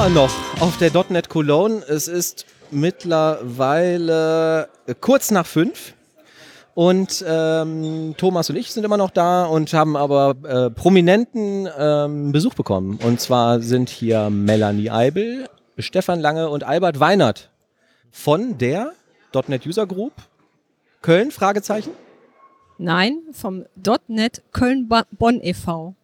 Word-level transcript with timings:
Immer 0.00 0.08
noch 0.08 0.62
auf 0.62 0.78
der 0.78 0.90
.NET 1.10 1.28
Cologne. 1.28 1.84
Es 1.86 2.08
ist 2.08 2.46
mittlerweile 2.70 4.70
kurz 5.02 5.30
nach 5.30 5.44
fünf. 5.44 5.92
Und 6.72 7.22
ähm, 7.28 8.14
Thomas 8.16 8.48
und 8.48 8.56
ich 8.56 8.72
sind 8.72 8.84
immer 8.84 8.96
noch 8.96 9.10
da 9.10 9.44
und 9.44 9.74
haben 9.74 9.98
aber 9.98 10.36
äh, 10.44 10.70
prominenten 10.70 11.68
ähm, 11.76 12.32
Besuch 12.32 12.54
bekommen. 12.54 12.98
Und 13.04 13.20
zwar 13.20 13.60
sind 13.60 13.90
hier 13.90 14.30
Melanie 14.30 14.90
Eibel, 14.90 15.46
Stefan 15.76 16.18
Lange 16.18 16.48
und 16.48 16.64
Albert 16.64 16.98
Weinert 16.98 17.50
von 18.10 18.56
der 18.56 18.92
.NET 19.48 19.66
User 19.66 19.86
Group 19.86 20.14
Köln, 21.02 21.30
Fragezeichen? 21.30 21.90
Nein, 22.78 23.18
vom 23.32 23.66
.NET 24.08 24.40
Köln-Bonn 24.52 25.42
e.V. 25.42 25.94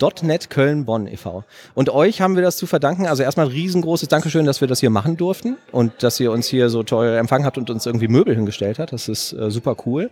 .NET 0.00 0.50
Köln-Bonn 0.50 1.06
e.V. 1.06 1.44
Und 1.74 1.90
euch 1.90 2.20
haben 2.20 2.36
wir 2.36 2.42
das 2.42 2.56
zu 2.56 2.66
verdanken. 2.66 3.06
Also 3.06 3.22
erstmal 3.22 3.46
ein 3.46 3.52
riesengroßes 3.52 4.08
Dankeschön, 4.08 4.46
dass 4.46 4.60
wir 4.60 4.68
das 4.68 4.80
hier 4.80 4.90
machen 4.90 5.16
durften 5.16 5.56
und 5.72 6.02
dass 6.02 6.20
ihr 6.20 6.32
uns 6.32 6.46
hier 6.46 6.68
so 6.68 6.82
toll 6.82 7.08
empfangen 7.08 7.46
habt 7.46 7.58
und 7.58 7.70
uns 7.70 7.86
irgendwie 7.86 8.08
Möbel 8.08 8.34
hingestellt 8.34 8.78
habt. 8.78 8.92
Das 8.92 9.08
ist 9.08 9.32
äh, 9.32 9.50
super 9.50 9.76
cool. 9.86 10.10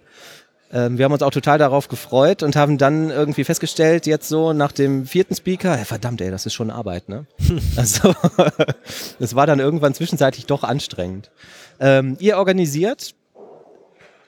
Ähm, 0.73 0.99
wir 0.99 1.05
haben 1.05 1.13
uns 1.13 1.23
auch 1.23 1.31
total 1.31 1.59
darauf 1.59 1.89
gefreut 1.89 2.43
und 2.43 2.57
haben 2.57 2.79
dann 2.79 3.11
irgendwie 3.11 3.45
festgestellt, 3.45 4.07
jetzt 4.07 4.29
so 4.29 4.53
nach 4.53 4.73
dem 4.73 5.07
vierten 5.07 5.35
Speaker, 5.35 5.77
hey, 5.77 5.85
verdammt 5.85 6.21
ey, 6.21 6.31
das 6.31 6.47
ist 6.47 6.55
schon 6.55 6.71
Arbeit, 6.71 7.09
ne? 7.09 7.27
also 7.77 8.15
das 9.19 9.35
war 9.37 9.47
dann 9.47 9.61
irgendwann 9.61 9.95
zwischenzeitlich 9.95 10.47
doch 10.47 10.65
anstrengend. 10.65 11.31
Ähm, 11.79 12.17
ihr 12.19 12.39
organisiert 12.39 13.15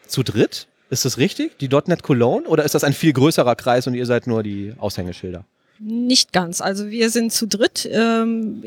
zu 0.07 0.23
dritt 0.23 0.69
ist 0.91 1.05
das 1.05 1.19
richtig? 1.19 1.59
Die 1.59 1.69
.NET 1.69 2.03
Cologne? 2.03 2.47
Oder 2.47 2.65
ist 2.65 2.75
das 2.75 2.85
ein 2.85 2.93
viel 2.93 3.13
größerer 3.13 3.57
Kreis 3.57 3.87
und 3.87 3.95
ihr 3.95 4.07
seid 4.07 4.27
nur 4.27 4.43
die 4.43 4.73
Aushängeschilder? 4.79 5.45
Nicht 5.79 6.33
ganz. 6.33 6.61
Also 6.61 6.89
wir 6.89 7.11
sind 7.11 7.33
zu 7.33 7.47
dritt 7.47 7.89
ähm, 7.91 8.63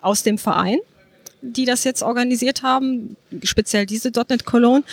aus 0.00 0.22
dem 0.22 0.38
Verein, 0.38 0.78
die 1.42 1.64
das 1.64 1.84
jetzt 1.84 2.02
organisiert 2.02 2.62
haben, 2.62 3.16
speziell 3.42 3.86
diese 3.86 4.10
.NET 4.10 4.44
Cologne. 4.44 4.84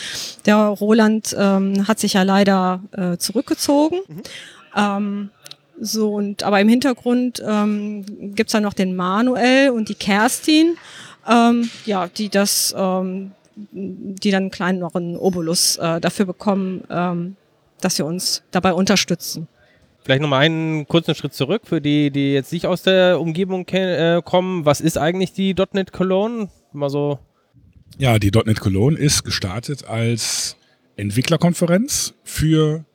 Der 0.45 0.57
Roland 0.57 1.35
ähm, 1.38 1.88
hat 1.88 1.99
sich 1.99 2.13
ja 2.13 2.23
leider 2.23 2.81
äh, 2.91 3.17
zurückgezogen. 3.17 4.00
Mhm. 4.07 4.22
Ähm, 4.75 5.29
so 5.79 6.13
und 6.13 6.44
aber 6.44 6.61
im 6.61 6.69
Hintergrund 6.69 7.44
ähm, 7.45 8.05
gibt 8.35 8.53
dann 8.53 8.63
noch 8.63 8.73
den 8.73 8.95
Manuel 8.95 9.72
und 9.72 9.89
die 9.89 9.95
Kerstin, 9.95 10.77
ähm, 11.27 11.69
ja, 11.85 12.07
die 12.07 12.29
das 12.29 12.73
ähm, 12.77 13.31
die 13.56 14.31
dann 14.31 14.44
einen 14.44 14.52
kleineren 14.52 15.16
Obolus 15.17 15.78
äh, 15.78 16.02
dafür 16.02 16.25
bekommen, 16.25 16.84
ähm, 16.89 17.36
dass 17.81 17.97
wir 17.97 18.06
uns 18.06 18.44
dabei 18.52 18.73
unterstützen. 18.73 19.47
Vielleicht 20.03 20.22
nochmal 20.22 20.45
einen 20.45 20.88
kurzen 20.88 21.16
Schritt 21.16 21.34
zurück 21.34 21.64
für 21.66 21.81
die, 21.81 22.12
die 22.12 22.34
jetzt 22.34 22.52
nicht 22.53 22.67
aus 22.67 22.84
der 22.84 23.20
Umgebung 23.20 23.67
äh, 23.70 24.22
kommen. 24.23 24.66
Was 24.66 24.81
ist 24.81 24.97
eigentlich 24.97 25.34
die 25.34 25.56
.NET 25.73 25.92
Cologne? 25.94 26.50
Mal 26.73 26.89
so. 26.89 27.17
Ja, 27.97 28.20
die 28.20 28.30
.NET 28.30 28.59
Cologne 28.59 28.97
ist 28.97 29.23
gestartet 29.23 29.88
als 29.88 30.58
Entwicklerkonferenz 30.95 32.14
für 32.23 32.86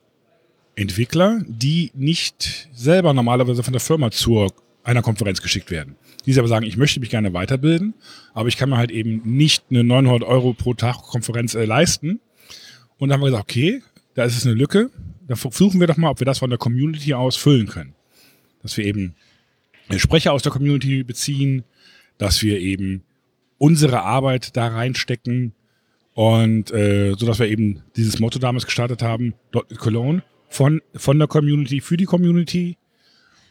Entwickler, 0.75 1.41
die 1.47 1.91
nicht 1.93 2.69
selber 2.73 3.13
normalerweise 3.13 3.61
von 3.61 3.73
der 3.73 3.81
Firma 3.81 4.09
zu 4.11 4.47
einer 4.83 5.01
Konferenz 5.01 5.41
geschickt 5.41 5.69
werden 5.69 5.95
die 6.25 6.37
aber 6.37 6.47
sagen, 6.47 6.65
ich 6.65 6.77
möchte 6.77 6.99
mich 6.99 7.09
gerne 7.09 7.33
weiterbilden, 7.33 7.93
aber 8.33 8.47
ich 8.47 8.57
kann 8.57 8.69
mir 8.69 8.77
halt 8.77 8.91
eben 8.91 9.21
nicht 9.23 9.65
eine 9.69 9.83
900 9.83 10.27
Euro 10.27 10.53
pro 10.53 10.73
Tag 10.73 10.97
Konferenz 11.03 11.55
äh, 11.55 11.65
leisten. 11.65 12.19
Und 12.97 13.09
dann 13.09 13.13
haben 13.13 13.21
wir 13.21 13.31
gesagt, 13.31 13.49
okay, 13.49 13.81
da 14.13 14.23
ist 14.23 14.37
es 14.37 14.45
eine 14.45 14.55
Lücke, 14.55 14.89
da 15.27 15.35
versuchen 15.35 15.79
wir 15.79 15.87
doch 15.87 15.97
mal, 15.97 16.09
ob 16.09 16.19
wir 16.19 16.25
das 16.25 16.39
von 16.39 16.49
der 16.49 16.59
Community 16.59 17.13
aus 17.13 17.37
füllen 17.37 17.67
können. 17.67 17.95
Dass 18.61 18.77
wir 18.77 18.85
eben 18.85 19.15
Sprecher 19.97 20.33
aus 20.33 20.43
der 20.43 20.51
Community 20.51 21.03
beziehen, 21.03 21.63
dass 22.17 22.43
wir 22.43 22.59
eben 22.59 23.03
unsere 23.57 24.01
Arbeit 24.01 24.55
da 24.55 24.67
reinstecken 24.67 25.53
und 26.13 26.71
äh, 26.71 27.13
so 27.17 27.25
dass 27.25 27.39
wir 27.39 27.47
eben 27.47 27.83
dieses 27.95 28.19
Motto 28.19 28.39
damals 28.39 28.65
gestartet 28.65 29.01
haben, 29.01 29.33
Cologne 29.77 30.23
von, 30.49 30.81
von 30.95 31.17
der 31.17 31.27
Community 31.27 31.81
für 31.81 31.97
die 31.97 32.05
Community 32.05 32.77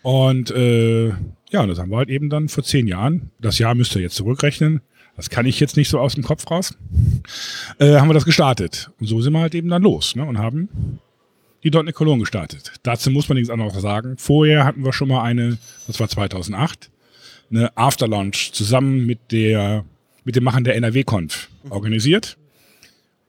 und 0.03 0.51
äh, 0.51 1.13
ja, 1.51 1.63
und 1.63 1.69
das 1.69 1.79
haben 1.79 1.91
wir 1.91 1.99
halt 1.99 2.09
eben 2.09 2.31
dann 2.31 2.49
vor 2.49 2.65
zehn 2.65 2.87
Jahren, 2.87 3.31
das 3.41 3.59
Jahr 3.59 3.75
müsst 3.75 3.95
ihr 3.95 4.03
jetzt 4.03 4.17
zurückrechnen, 4.17 4.81
das 5.17 5.31
kann 5.31 5.47
ich 5.47 5.61
jetzt 5.61 5.77
nicht 5.77 5.89
so 5.89 5.99
aus 5.99 6.15
dem 6.15 6.25
Kopf 6.25 6.51
raus, 6.51 6.77
äh, 7.79 7.97
haben 7.97 8.09
wir 8.09 8.15
das 8.15 8.25
gestartet. 8.25 8.91
Und 9.01 9.07
so 9.07 9.21
sind 9.21 9.33
wir 9.33 9.41
halt 9.41 9.55
eben 9.55 9.69
dann 9.69 9.83
los 9.83 10.17
ne, 10.17 10.25
und 10.25 10.39
haben 10.39 10.69
die 11.63 11.71
.NET 11.71 11.95
Cologne 11.95 12.21
gestartet. 12.21 12.73
Dazu 12.83 13.11
muss 13.11 13.29
man 13.29 13.37
nichts 13.37 13.51
anderes 13.51 13.75
sagen. 13.83 14.15
Vorher 14.17 14.65
hatten 14.65 14.85
wir 14.85 14.93
schon 14.93 15.09
mal 15.09 15.23
eine, 15.23 15.59
das 15.87 16.01
war 16.01 16.09
2008, 16.09 16.91
eine 17.51 17.77
Afterlaunch 17.77 18.53
zusammen 18.53 19.05
mit 19.05 19.19
der 19.31 19.85
mit 20.25 20.37
dem 20.37 20.45
Machen 20.45 20.65
der 20.65 20.77
NRW-Conf 20.77 21.49
organisiert 21.71 22.37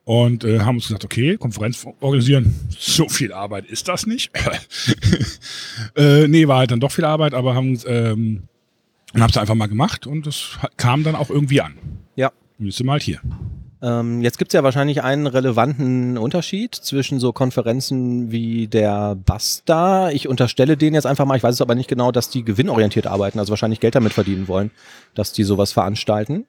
und 0.04 0.44
äh, 0.44 0.60
haben 0.60 0.76
uns 0.76 0.88
gesagt, 0.88 1.06
okay, 1.06 1.38
Konferenz 1.38 1.86
organisieren, 2.00 2.56
so 2.78 3.08
viel 3.08 3.34
Arbeit 3.34 3.66
ist 3.66 3.88
das 3.88 4.06
nicht. 4.08 4.32
äh, 5.96 6.28
nee, 6.28 6.48
war 6.48 6.60
halt 6.60 6.72
dann 6.72 6.80
doch 6.80 6.92
viel 6.92 7.06
Arbeit, 7.06 7.34
aber 7.34 7.56
haben 7.56 7.80
ähm, 7.86 8.44
hab's 9.20 9.38
einfach 9.38 9.56
mal 9.56 9.68
gemacht 9.68 10.08
und 10.08 10.26
das 10.26 10.58
kam 10.78 11.04
dann 11.04 11.16
auch 11.16 11.30
irgendwie 11.30 11.62
an. 11.62 11.76
Ja. 12.16 12.32
Und 12.60 12.66
jetzt 12.66 12.78
sind 12.78 12.88
wir 12.88 12.94
halt 12.94 13.04
hier. 13.04 13.20
Ähm, 13.84 14.22
jetzt 14.22 14.38
gibt's 14.38 14.54
ja 14.54 14.64
wahrscheinlich 14.64 15.02
einen 15.02 15.26
relevanten 15.26 16.18
Unterschied 16.18 16.76
zwischen 16.76 17.20
so 17.20 17.34
Konferenzen 17.34 18.32
wie 18.32 18.68
der 18.68 19.16
Basta. 19.16 20.12
Ich 20.12 20.28
unterstelle 20.28 20.78
denen 20.78 20.94
jetzt 20.94 21.08
einfach 21.08 21.26
mal, 21.26 21.36
ich 21.36 21.44
weiß 21.44 21.56
es 21.56 21.62
aber 21.62 21.74
nicht 21.74 21.90
genau, 21.90 22.12
dass 22.12 22.30
die 22.30 22.44
gewinnorientiert 22.44 23.08
arbeiten, 23.08 23.40
also 23.40 23.50
wahrscheinlich 23.50 23.80
Geld 23.80 23.96
damit 23.96 24.14
verdienen 24.14 24.48
wollen, 24.48 24.70
dass 25.16 25.34
die 25.34 25.44
sowas 25.44 25.72
veranstalten. 25.72 26.46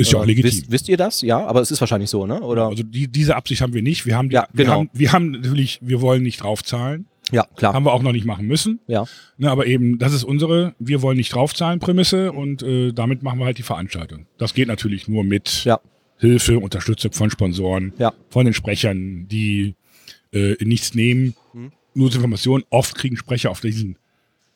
Ist 0.00 0.12
ja 0.12 0.18
auch 0.18 0.26
legitim. 0.26 0.50
Wisst, 0.50 0.70
wisst, 0.70 0.88
ihr 0.88 0.96
das? 0.96 1.20
Ja, 1.22 1.46
aber 1.46 1.60
es 1.60 1.70
ist 1.70 1.80
wahrscheinlich 1.80 2.10
so, 2.10 2.26
ne? 2.26 2.40
Oder? 2.40 2.68
Also 2.68 2.82
die, 2.82 3.08
diese 3.08 3.36
Absicht 3.36 3.60
haben 3.60 3.74
wir 3.74 3.82
nicht. 3.82 4.06
Wir 4.06 4.16
haben, 4.16 4.28
die, 4.28 4.34
ja, 4.34 4.46
genau. 4.52 4.70
wir 4.70 4.74
haben, 4.74 4.90
wir 4.92 5.12
haben 5.12 5.30
natürlich, 5.30 5.78
wir 5.82 6.00
wollen 6.00 6.22
nicht 6.22 6.42
draufzahlen. 6.42 7.06
Ja, 7.32 7.46
klar. 7.56 7.74
Haben 7.74 7.84
wir 7.84 7.92
auch 7.92 8.02
noch 8.02 8.12
nicht 8.12 8.24
machen 8.24 8.46
müssen. 8.46 8.80
Ja. 8.86 9.04
Ne, 9.38 9.50
aber 9.50 9.66
eben, 9.66 9.98
das 9.98 10.12
ist 10.12 10.24
unsere, 10.24 10.74
wir 10.78 11.02
wollen 11.02 11.16
nicht 11.16 11.34
draufzahlen 11.34 11.78
Prämisse 11.78 12.32
und 12.32 12.62
äh, 12.62 12.92
damit 12.92 13.22
machen 13.22 13.38
wir 13.38 13.46
halt 13.46 13.58
die 13.58 13.62
Veranstaltung. 13.62 14.26
Das 14.38 14.54
geht 14.54 14.68
natürlich 14.68 15.06
nur 15.06 15.22
mit 15.22 15.64
ja. 15.64 15.80
Hilfe, 16.16 16.58
Unterstützung 16.58 17.12
von 17.12 17.30
Sponsoren, 17.30 17.92
ja. 17.98 18.12
von 18.28 18.44
den 18.44 18.54
Sprechern, 18.54 19.28
die 19.28 19.74
äh, 20.32 20.56
nichts 20.64 20.94
nehmen. 20.94 21.34
Mhm. 21.52 21.72
Nur 21.94 22.10
zur 22.10 22.18
Information, 22.18 22.64
oft 22.70 22.94
kriegen 22.96 23.16
Sprecher 23.16 23.50
auf 23.50 23.60
diesen 23.60 23.96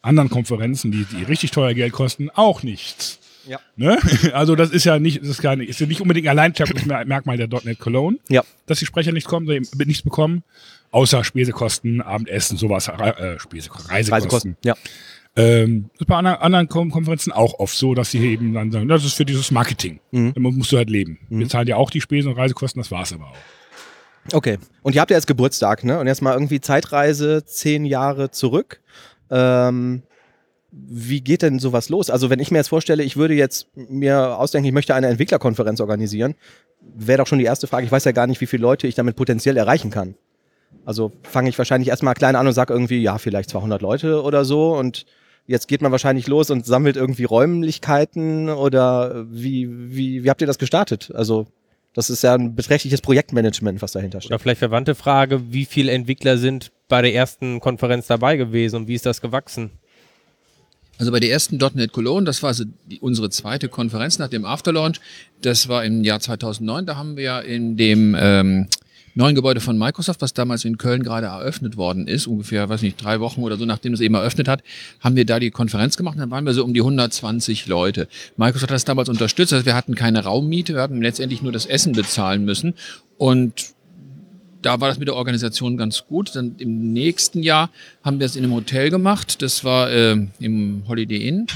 anderen 0.02 0.30
Konferenzen, 0.30 0.92
die, 0.92 1.04
die 1.04 1.22
richtig 1.24 1.50
teuer 1.50 1.74
Geld 1.74 1.92
kosten, 1.92 2.30
auch 2.30 2.62
nichts. 2.62 3.20
Ja. 3.46 3.60
Ne? 3.76 3.98
Also 4.32 4.56
das 4.56 4.70
ist 4.70 4.84
ja 4.84 4.98
nicht, 4.98 5.20
das 5.20 5.28
ist, 5.28 5.42
gar 5.42 5.56
nicht, 5.56 5.68
ist 5.68 5.80
ja 5.80 5.86
nicht 5.86 6.00
unbedingt 6.00 6.26
ein 6.26 6.30
Alleinstellungsmerkmal 6.38 7.36
der 7.36 7.48
.NET 7.48 7.78
Cologne, 7.78 8.18
ja. 8.28 8.42
dass 8.66 8.78
die 8.78 8.86
Sprecher 8.86 9.12
nichts 9.12 9.28
kommen, 9.28 9.46
nichts 9.46 10.02
bekommen, 10.02 10.42
außer 10.90 11.24
Spesekosten, 11.24 12.00
Abendessen, 12.00 12.56
sowas, 12.56 12.88
äh, 12.88 13.38
Spesekosten, 13.38 13.90
Reisekosten. 13.90 14.12
Reisekosten. 14.12 14.56
Ja. 14.64 14.74
Ähm, 15.36 15.90
das 15.94 16.02
ist 16.02 16.06
bei 16.06 16.16
anderen, 16.16 16.68
Konferenzen 16.68 17.32
auch 17.32 17.58
oft 17.58 17.76
so, 17.76 17.94
dass 17.94 18.12
sie 18.12 18.24
eben 18.24 18.54
dann 18.54 18.70
sagen, 18.70 18.88
das 18.88 19.04
ist 19.04 19.14
für 19.14 19.24
dieses 19.24 19.50
Marketing. 19.50 19.98
Mhm. 20.12 20.32
Damit 20.34 20.54
musst 20.54 20.70
du 20.70 20.76
halt 20.76 20.90
leben. 20.90 21.18
Mhm. 21.28 21.40
Wir 21.40 21.48
zahlen 21.48 21.66
ja 21.66 21.76
auch 21.76 21.90
die 21.90 22.00
Spesen 22.00 22.30
und 22.30 22.38
Reisekosten, 22.38 22.80
das 22.80 22.90
war's 22.90 23.12
aber 23.12 23.26
auch. 23.26 23.36
Okay. 24.32 24.58
Und 24.82 24.94
ihr 24.94 25.00
habt 25.00 25.10
ja 25.10 25.16
jetzt 25.16 25.26
Geburtstag, 25.26 25.84
ne? 25.84 25.98
Und 25.98 26.06
jetzt 26.06 26.22
mal 26.22 26.32
irgendwie 26.32 26.60
Zeitreise 26.60 27.44
zehn 27.44 27.84
Jahre 27.84 28.30
zurück. 28.30 28.80
Ähm, 29.30 30.02
wie 30.76 31.20
geht 31.20 31.42
denn 31.42 31.58
sowas 31.58 31.88
los? 31.88 32.10
Also 32.10 32.30
wenn 32.30 32.40
ich 32.40 32.50
mir 32.50 32.58
jetzt 32.58 32.68
vorstelle, 32.68 33.04
ich 33.04 33.16
würde 33.16 33.34
jetzt 33.34 33.68
mir 33.76 34.38
ausdenken, 34.38 34.66
ich 34.66 34.72
möchte 34.72 34.94
eine 34.94 35.06
Entwicklerkonferenz 35.06 35.80
organisieren, 35.80 36.34
wäre 36.80 37.18
doch 37.18 37.26
schon 37.26 37.38
die 37.38 37.44
erste 37.44 37.66
Frage, 37.66 37.86
ich 37.86 37.92
weiß 37.92 38.04
ja 38.04 38.12
gar 38.12 38.26
nicht, 38.26 38.40
wie 38.40 38.46
viele 38.46 38.62
Leute 38.62 38.86
ich 38.86 38.94
damit 38.94 39.14
potenziell 39.14 39.56
erreichen 39.56 39.90
kann. 39.90 40.16
Also 40.84 41.12
fange 41.22 41.48
ich 41.48 41.58
wahrscheinlich 41.58 41.88
erstmal 41.88 42.14
klein 42.14 42.34
an 42.34 42.46
und 42.46 42.52
sage 42.52 42.72
irgendwie, 42.72 43.00
ja, 43.00 43.18
vielleicht 43.18 43.50
200 43.50 43.80
Leute 43.82 44.22
oder 44.22 44.44
so 44.44 44.76
und 44.76 45.06
jetzt 45.46 45.68
geht 45.68 45.80
man 45.80 45.92
wahrscheinlich 45.92 46.26
los 46.26 46.50
und 46.50 46.66
sammelt 46.66 46.96
irgendwie 46.96 47.24
Räumlichkeiten 47.24 48.48
oder 48.48 49.26
wie, 49.30 49.68
wie, 49.70 50.24
wie 50.24 50.30
habt 50.30 50.40
ihr 50.40 50.46
das 50.46 50.58
gestartet? 50.58 51.12
Also 51.14 51.46
das 51.94 52.10
ist 52.10 52.22
ja 52.22 52.34
ein 52.34 52.56
beträchtliches 52.56 53.00
Projektmanagement, 53.00 53.80
was 53.80 53.92
dahinter 53.92 54.20
steht. 54.20 54.32
Oder 54.32 54.40
vielleicht 54.40 54.58
verwandte 54.58 54.96
Frage, 54.96 55.52
wie 55.52 55.64
viele 55.64 55.92
Entwickler 55.92 56.36
sind 56.36 56.72
bei 56.88 57.00
der 57.00 57.14
ersten 57.14 57.60
Konferenz 57.60 58.08
dabei 58.08 58.36
gewesen 58.36 58.76
und 58.76 58.88
wie 58.88 58.94
ist 58.94 59.06
das 59.06 59.20
gewachsen? 59.20 59.70
Also 60.98 61.10
bei 61.10 61.20
der 61.20 61.30
ersten 61.30 61.56
.NET 61.56 61.92
Cologne, 61.92 62.24
das 62.24 62.42
war 62.42 62.48
also 62.48 62.64
die, 62.86 63.00
unsere 63.00 63.30
zweite 63.30 63.68
Konferenz 63.68 64.18
nach 64.18 64.28
dem 64.28 64.44
Afterlaunch. 64.44 65.00
Das 65.42 65.68
war 65.68 65.84
im 65.84 66.04
Jahr 66.04 66.20
2009. 66.20 66.86
Da 66.86 66.96
haben 66.96 67.16
wir 67.16 67.42
in 67.42 67.76
dem 67.76 68.16
ähm, 68.18 68.68
neuen 69.14 69.34
Gebäude 69.34 69.60
von 69.60 69.78
Microsoft, 69.78 70.22
was 70.22 70.34
damals 70.34 70.64
in 70.64 70.78
Köln 70.78 71.02
gerade 71.02 71.26
eröffnet 71.26 71.76
worden 71.76 72.06
ist, 72.06 72.26
ungefähr, 72.26 72.68
weiß 72.68 72.82
nicht, 72.82 73.02
drei 73.02 73.20
Wochen 73.20 73.42
oder 73.42 73.56
so, 73.56 73.64
nachdem 73.64 73.92
es 73.92 74.00
eben 74.00 74.14
eröffnet 74.14 74.48
hat, 74.48 74.62
haben 75.00 75.16
wir 75.16 75.24
da 75.24 75.38
die 75.38 75.50
Konferenz 75.50 75.96
gemacht. 75.96 76.18
Dann 76.18 76.30
waren 76.30 76.44
wir 76.44 76.54
so 76.54 76.64
um 76.64 76.74
die 76.74 76.80
120 76.80 77.66
Leute. 77.66 78.08
Microsoft 78.36 78.70
hat 78.70 78.76
das 78.76 78.84
damals 78.84 79.08
unterstützt. 79.08 79.52
Also 79.52 79.66
wir 79.66 79.74
hatten 79.74 79.94
keine 79.94 80.24
Raummiete, 80.24 80.74
wir 80.74 80.82
hatten 80.82 81.02
letztendlich 81.02 81.42
nur 81.42 81.52
das 81.52 81.66
Essen 81.66 81.92
bezahlen 81.92 82.44
müssen. 82.44 82.74
Und 83.16 83.73
da 84.64 84.80
war 84.80 84.88
das 84.88 84.98
mit 84.98 85.08
der 85.08 85.16
Organisation 85.16 85.76
ganz 85.76 86.06
gut. 86.06 86.34
Dann 86.34 86.56
im 86.58 86.92
nächsten 86.92 87.42
Jahr 87.42 87.70
haben 88.02 88.18
wir 88.18 88.26
es 88.26 88.36
in 88.36 88.44
einem 88.44 88.54
Hotel 88.54 88.90
gemacht. 88.90 89.42
Das 89.42 89.64
war 89.64 89.90
äh, 89.90 90.16
im 90.38 90.84
Holiday 90.88 91.28
Inn. 91.28 91.46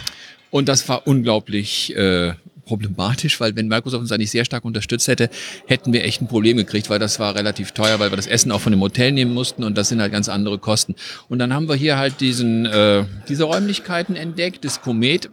Und 0.50 0.68
das 0.68 0.88
war 0.88 1.06
unglaublich 1.06 1.94
äh, 1.96 2.34
problematisch, 2.68 3.40
weil 3.40 3.56
wenn 3.56 3.66
Microsoft 3.66 4.02
uns 4.02 4.10
nicht 4.10 4.30
sehr 4.30 4.44
stark 4.44 4.64
unterstützt 4.64 5.08
hätte, 5.08 5.30
hätten 5.66 5.92
wir 5.92 6.04
echt 6.04 6.20
ein 6.20 6.28
Problem 6.28 6.58
gekriegt, 6.58 6.90
weil 6.90 6.98
das 6.98 7.18
war 7.18 7.34
relativ 7.34 7.72
teuer, 7.72 7.98
weil 7.98 8.12
wir 8.12 8.16
das 8.16 8.26
Essen 8.26 8.52
auch 8.52 8.60
von 8.60 8.72
dem 8.72 8.80
Hotel 8.80 9.12
nehmen 9.12 9.32
mussten 9.32 9.64
und 9.64 9.76
das 9.76 9.88
sind 9.88 10.00
halt 10.00 10.12
ganz 10.12 10.28
andere 10.28 10.58
Kosten. 10.58 10.94
Und 11.28 11.38
dann 11.38 11.52
haben 11.54 11.68
wir 11.68 11.74
hier 11.74 11.96
halt 11.96 12.20
diesen, 12.20 12.66
äh, 12.66 13.04
diese 13.28 13.44
Räumlichkeiten 13.44 14.16
entdeckt, 14.16 14.64
das 14.64 14.82
Komet 14.82 15.30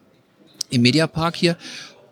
im 0.70 0.82
Mediapark 0.82 1.36
hier. 1.36 1.58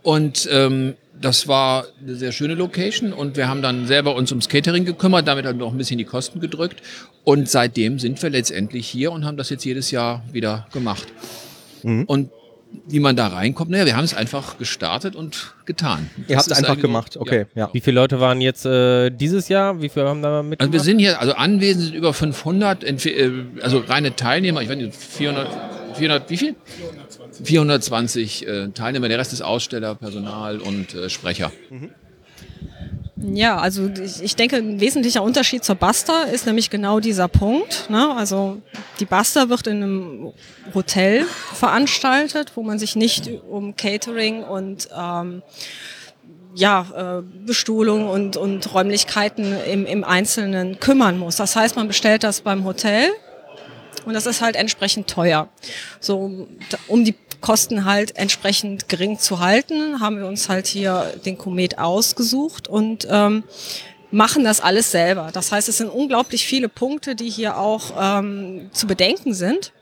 Und 0.01 0.47
ähm, 0.51 0.95
das 1.21 1.47
war 1.47 1.85
eine 2.01 2.15
sehr 2.15 2.31
schöne 2.31 2.55
Location 2.55 3.13
und 3.13 3.37
wir 3.37 3.47
haben 3.47 3.61
dann 3.61 3.87
selber 3.87 4.15
uns 4.15 4.31
ums 4.31 4.49
Catering 4.49 4.83
gekümmert, 4.85 5.27
damit 5.27 5.45
haben 5.45 5.59
wir 5.59 5.65
auch 5.65 5.71
ein 5.71 5.77
bisschen 5.77 5.97
die 5.97 6.05
Kosten 6.05 6.39
gedrückt. 6.39 6.81
Und 7.23 7.49
seitdem 7.49 7.99
sind 7.99 8.21
wir 8.21 8.29
letztendlich 8.29 8.87
hier 8.87 9.11
und 9.11 9.23
haben 9.25 9.37
das 9.37 9.49
jetzt 9.49 9.63
jedes 9.63 9.91
Jahr 9.91 10.23
wieder 10.31 10.67
gemacht. 10.73 11.07
Mhm. 11.83 12.03
Und 12.05 12.29
wie 12.87 12.99
man 12.99 13.15
da 13.15 13.27
reinkommt, 13.27 13.69
naja, 13.69 13.85
wir 13.85 13.95
haben 13.95 14.03
es 14.03 14.15
einfach 14.15 14.57
gestartet 14.57 15.15
und 15.15 15.53
getan. 15.65 16.09
Ihr 16.27 16.37
habt 16.37 16.47
ist 16.47 16.53
einfach 16.57 16.77
gemacht, 16.79 17.17
okay, 17.17 17.45
ja. 17.53 17.69
Wie 17.71 17.79
viele 17.81 18.01
Leute 18.01 18.19
waren 18.19 18.41
jetzt 18.41 18.65
äh, 18.65 19.11
dieses 19.11 19.47
Jahr? 19.47 19.81
Wie 19.81 19.89
viele 19.89 20.09
haben 20.09 20.23
da 20.23 20.41
mitgemacht? 20.41 20.61
Also 20.61 20.73
wir 20.73 20.79
sind 20.79 20.97
hier, 20.97 21.21
also 21.21 21.35
anwesend 21.35 21.85
sind 21.85 21.93
über 21.95 22.13
500, 22.13 22.83
entwe- 22.83 23.11
äh, 23.11 23.31
also 23.61 23.77
reine 23.77 24.15
Teilnehmer, 24.15 24.63
ich 24.63 24.69
weiß 24.69 24.77
nicht, 24.77 24.95
400, 24.95 25.47
400 25.95 26.29
wie 26.31 26.37
viel? 26.37 26.55
420 27.43 28.47
äh, 28.47 28.67
Teilnehmer, 28.69 29.09
der 29.09 29.19
Rest 29.19 29.33
ist 29.33 29.41
Aussteller, 29.41 29.95
Personal 29.95 30.59
und 30.59 30.93
äh, 30.93 31.09
Sprecher. 31.09 31.51
Ja, 33.15 33.57
also 33.57 33.89
ich, 33.89 34.21
ich 34.21 34.35
denke, 34.35 34.57
ein 34.57 34.79
wesentlicher 34.79 35.23
Unterschied 35.23 35.63
zur 35.63 35.75
Basta 35.75 36.23
ist 36.23 36.45
nämlich 36.45 36.69
genau 36.69 36.99
dieser 36.99 37.27
Punkt. 37.27 37.89
Ne? 37.89 38.13
Also 38.15 38.61
die 38.99 39.05
Basta 39.05 39.49
wird 39.49 39.67
in 39.67 39.83
einem 39.83 40.33
Hotel 40.73 41.25
veranstaltet, 41.53 42.51
wo 42.55 42.63
man 42.63 42.79
sich 42.79 42.95
nicht 42.95 43.29
um 43.49 43.75
Catering 43.75 44.43
und 44.43 44.89
ähm, 44.95 45.41
ja, 46.55 47.19
äh, 47.19 47.45
Bestuhlung 47.45 48.09
und, 48.09 48.37
und 48.37 48.73
Räumlichkeiten 48.73 49.55
im, 49.71 49.85
im 49.85 50.03
Einzelnen 50.03 50.79
kümmern 50.79 51.17
muss. 51.17 51.37
Das 51.37 51.55
heißt, 51.55 51.75
man 51.75 51.87
bestellt 51.87 52.23
das 52.23 52.41
beim 52.41 52.63
Hotel 52.63 53.09
und 54.05 54.13
das 54.13 54.25
ist 54.25 54.41
halt 54.41 54.55
entsprechend 54.55 55.07
teuer. 55.07 55.49
So, 55.99 56.47
um 56.87 57.05
die 57.05 57.15
Kosten 57.41 57.85
halt 57.85 58.15
entsprechend 58.15 58.87
gering 58.87 59.19
zu 59.19 59.39
halten, 59.39 59.99
haben 59.99 60.17
wir 60.17 60.27
uns 60.27 60.49
halt 60.49 60.65
hier 60.65 61.13
den 61.25 61.37
Komet 61.37 61.77
ausgesucht 61.77 62.67
und 62.67 63.05
ähm, 63.09 63.43
machen 64.11 64.43
das 64.43 64.61
alles 64.61 64.91
selber. 64.91 65.29
Das 65.33 65.51
heißt, 65.51 65.67
es 65.67 65.77
sind 65.77 65.89
unglaublich 65.89 66.45
viele 66.45 66.69
Punkte, 66.69 67.15
die 67.15 67.29
hier 67.29 67.57
auch 67.57 67.91
ähm, 67.99 68.69
zu 68.71 68.87
bedenken 68.87 69.33
sind. 69.33 69.73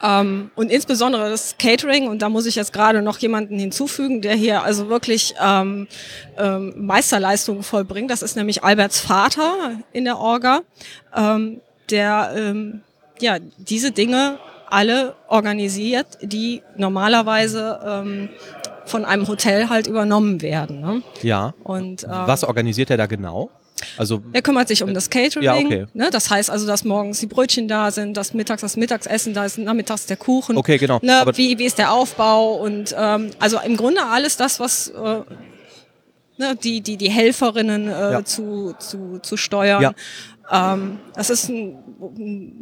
Ähm, 0.00 0.50
und 0.54 0.70
insbesondere 0.70 1.28
das 1.28 1.56
Catering, 1.58 2.06
und 2.06 2.22
da 2.22 2.28
muss 2.28 2.46
ich 2.46 2.54
jetzt 2.54 2.72
gerade 2.72 3.02
noch 3.02 3.18
jemanden 3.18 3.58
hinzufügen, 3.58 4.22
der 4.22 4.34
hier 4.34 4.62
also 4.62 4.88
wirklich 4.88 5.34
ähm, 5.44 5.88
ähm, 6.38 6.74
Meisterleistungen 6.76 7.64
vollbringt. 7.64 8.10
Das 8.10 8.22
ist 8.22 8.36
nämlich 8.36 8.62
Alberts 8.62 9.00
Vater 9.00 9.80
in 9.92 10.04
der 10.04 10.18
Orga, 10.18 10.60
ähm, 11.14 11.60
der 11.90 12.32
ähm, 12.36 12.82
ja 13.22 13.38
diese 13.58 13.90
Dinge 13.92 14.38
alle 14.70 15.14
organisiert, 15.28 16.18
die 16.22 16.62
normalerweise 16.76 17.80
ähm, 17.84 18.28
von 18.84 19.04
einem 19.04 19.26
Hotel 19.28 19.68
halt 19.68 19.86
übernommen 19.86 20.42
werden. 20.42 20.80
Ne? 20.80 21.02
Ja. 21.22 21.54
Und 21.64 22.04
ähm, 22.04 22.10
Was 22.10 22.44
organisiert 22.44 22.90
er 22.90 22.96
da 22.96 23.06
genau? 23.06 23.50
Also, 23.96 24.20
er 24.32 24.42
kümmert 24.42 24.66
sich 24.66 24.82
um 24.82 24.92
das 24.92 25.08
Catering. 25.08 25.44
Ja, 25.44 25.54
okay. 25.54 25.86
ne? 25.94 26.08
Das 26.10 26.30
heißt 26.30 26.50
also, 26.50 26.66
dass 26.66 26.84
morgens 26.84 27.20
die 27.20 27.26
Brötchen 27.26 27.68
da 27.68 27.92
sind, 27.92 28.16
dass 28.16 28.34
mittags 28.34 28.62
das 28.62 28.76
Mittagsessen 28.76 29.34
da 29.34 29.44
ist, 29.44 29.56
nachmittags 29.56 30.06
der 30.06 30.16
Kuchen. 30.16 30.56
Okay, 30.56 30.78
genau. 30.78 30.98
Ne? 31.00 31.24
Wie, 31.34 31.58
wie 31.58 31.64
ist 31.64 31.78
der 31.78 31.92
Aufbau? 31.92 32.54
Und 32.54 32.94
ähm, 32.98 33.30
also 33.38 33.58
im 33.64 33.76
Grunde 33.76 34.04
alles 34.04 34.36
das, 34.36 34.58
was 34.58 34.88
äh, 34.88 35.20
ne, 36.38 36.56
die, 36.62 36.80
die, 36.80 36.96
die 36.96 37.10
Helferinnen 37.10 37.88
äh, 37.88 38.12
Ja. 38.12 38.24
zu, 38.24 38.74
zu, 38.78 39.20
zu 39.22 39.36
steuern. 39.36 39.82
Ja. 39.82 39.92
Ähm, 40.50 40.98
das 41.14 41.30
ist 41.30 41.48
ein, 41.48 41.76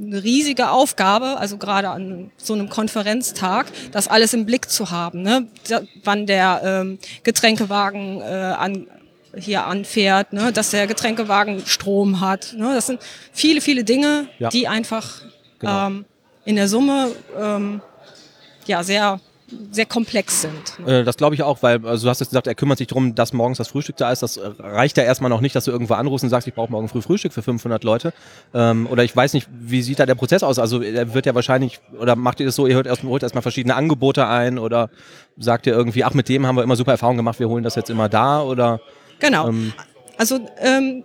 eine 0.02 0.22
riesige 0.22 0.70
Aufgabe, 0.70 1.36
also 1.38 1.56
gerade 1.56 1.88
an 1.90 2.30
so 2.36 2.54
einem 2.54 2.68
Konferenztag, 2.68 3.66
das 3.92 4.08
alles 4.08 4.34
im 4.34 4.44
Blick 4.46 4.68
zu 4.70 4.90
haben. 4.90 5.22
Ne? 5.22 5.46
Da, 5.68 5.82
wann 6.04 6.26
der 6.26 6.62
ähm, 6.64 6.98
Getränkewagen 7.22 8.20
äh, 8.20 8.24
an, 8.24 8.86
hier 9.36 9.66
anfährt, 9.66 10.32
ne? 10.32 10.52
dass 10.52 10.70
der 10.70 10.86
Getränkewagen 10.86 11.64
Strom 11.66 12.20
hat. 12.20 12.54
Ne? 12.56 12.74
Das 12.74 12.86
sind 12.86 13.00
viele, 13.32 13.60
viele 13.60 13.84
Dinge, 13.84 14.28
Ja. 14.38 14.48
die 14.48 14.66
einfach 14.68 15.22
Genau. 15.58 15.86
ähm, 15.86 16.04
in 16.44 16.56
der 16.56 16.68
Summe 16.68 17.12
ähm, 17.38 17.80
ja 18.66 18.82
sehr 18.82 19.20
sehr 19.70 19.86
komplex 19.86 20.42
sind. 20.42 20.78
Ne? 20.84 21.00
Äh, 21.00 21.04
das 21.04 21.16
glaube 21.16 21.34
ich 21.34 21.42
auch, 21.42 21.62
weil 21.62 21.86
also 21.86 22.06
du 22.06 22.10
hast 22.10 22.20
jetzt 22.20 22.30
gesagt, 22.30 22.46
er 22.46 22.54
kümmert 22.54 22.78
sich 22.78 22.88
darum, 22.88 23.14
dass 23.14 23.32
morgens 23.32 23.58
das 23.58 23.68
Frühstück 23.68 23.96
da 23.96 24.10
ist. 24.10 24.22
Das 24.22 24.40
reicht 24.58 24.96
ja 24.96 25.04
erstmal 25.04 25.30
noch 25.30 25.40
nicht, 25.40 25.54
dass 25.54 25.64
du 25.66 25.70
irgendwo 25.70 25.94
anrufst 25.94 26.24
und 26.24 26.30
sagst, 26.30 26.48
ich 26.48 26.54
brauche 26.54 26.70
morgen 26.70 26.88
früh 26.88 27.00
Frühstück 27.02 27.32
für 27.32 27.42
500 27.42 27.84
Leute. 27.84 28.12
Ähm, 28.54 28.86
oder 28.88 29.04
ich 29.04 29.14
weiß 29.14 29.34
nicht, 29.34 29.48
wie 29.52 29.82
sieht 29.82 29.98
da 30.00 30.06
der 30.06 30.16
Prozess 30.16 30.42
aus? 30.42 30.58
Also 30.58 30.82
er 30.82 31.14
wird 31.14 31.26
ja 31.26 31.34
wahrscheinlich, 31.34 31.78
oder 32.00 32.16
macht 32.16 32.40
ihr 32.40 32.46
das 32.46 32.56
so, 32.56 32.66
ihr 32.66 32.74
hört 32.74 32.86
erst, 32.86 33.04
holt 33.04 33.22
erstmal 33.22 33.42
verschiedene 33.42 33.76
Angebote 33.76 34.26
ein 34.26 34.58
oder 34.58 34.90
sagt 35.38 35.66
ihr 35.66 35.74
irgendwie, 35.74 36.02
ach, 36.02 36.14
mit 36.14 36.28
dem 36.28 36.46
haben 36.46 36.56
wir 36.56 36.64
immer 36.64 36.76
super 36.76 36.92
Erfahrungen 36.92 37.18
gemacht, 37.18 37.38
wir 37.38 37.48
holen 37.48 37.62
das 37.62 37.74
jetzt 37.76 37.90
immer 37.90 38.08
da 38.08 38.42
oder 38.42 38.80
Genau. 39.20 39.48
ähm, 39.48 39.72
Also 40.18 40.40
ähm, 40.58 41.04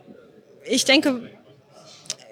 ich 0.66 0.86
denke, 0.86 1.22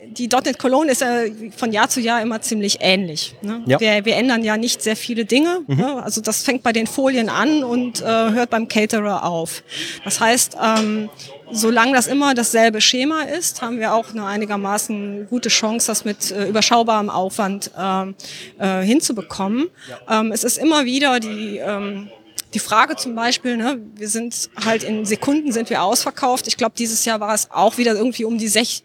die 0.07 0.27
.NET 0.27 0.57
Cologne 0.57 0.91
ist 0.91 1.01
ja 1.01 1.23
von 1.55 1.71
Jahr 1.71 1.89
zu 1.89 1.99
Jahr 1.99 2.21
immer 2.21 2.41
ziemlich 2.41 2.77
ähnlich. 2.81 3.35
Ne? 3.41 3.61
Ja. 3.65 3.79
Wir, 3.79 4.05
wir 4.05 4.15
ändern 4.15 4.43
ja 4.43 4.57
nicht 4.57 4.81
sehr 4.81 4.95
viele 4.95 5.25
Dinge. 5.25 5.61
Ne? 5.67 6.01
Also 6.01 6.21
das 6.21 6.43
fängt 6.43 6.63
bei 6.63 6.71
den 6.71 6.87
Folien 6.87 7.29
an 7.29 7.63
und 7.63 8.01
äh, 8.01 8.05
hört 8.05 8.49
beim 8.49 8.67
Caterer 8.67 9.25
auf. 9.25 9.63
Das 10.03 10.19
heißt, 10.19 10.57
ähm, 10.61 11.09
solange 11.51 11.93
das 11.93 12.07
immer 12.07 12.33
dasselbe 12.33 12.81
Schema 12.81 13.23
ist, 13.23 13.61
haben 13.61 13.79
wir 13.79 13.93
auch 13.93 14.11
eine 14.11 14.25
einigermaßen 14.25 15.27
gute 15.29 15.49
Chance, 15.49 15.87
das 15.87 16.05
mit 16.05 16.31
äh, 16.31 16.47
überschaubarem 16.47 17.09
Aufwand 17.09 17.71
ähm, 17.77 18.15
äh, 18.57 18.81
hinzubekommen. 18.81 19.67
Ähm, 20.09 20.31
es 20.31 20.43
ist 20.43 20.57
immer 20.57 20.85
wieder 20.85 21.19
die 21.19 21.57
ähm, 21.57 22.09
die 22.55 22.59
Frage 22.59 22.95
zum 22.95 23.13
Beispiel, 23.13 23.57
ne, 23.57 23.79
wir 23.95 24.09
sind 24.09 24.49
halt 24.65 24.83
in 24.83 25.05
Sekunden 25.05 25.51
sind 25.51 25.69
wir 25.69 25.83
ausverkauft. 25.83 26.47
Ich 26.47 26.57
glaube, 26.57 26.73
dieses 26.75 27.05
Jahr 27.05 27.19
war 27.19 27.35
es 27.35 27.51
auch 27.51 27.77
wieder 27.77 27.93
irgendwie 27.93 28.25
um 28.25 28.39
die 28.39 28.47
sech 28.47 28.83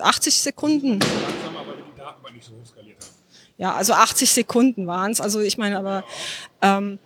80 0.00 0.40
Sekunden. 0.40 1.00
Ja, 3.56 3.74
also 3.74 3.92
80 3.92 4.30
Sekunden 4.30 4.86
waren 4.86 5.10
es. 5.10 5.20
Also 5.20 5.40
ich 5.40 5.58
meine, 5.58 5.78
aber 5.78 6.04
ähm, 6.62 6.98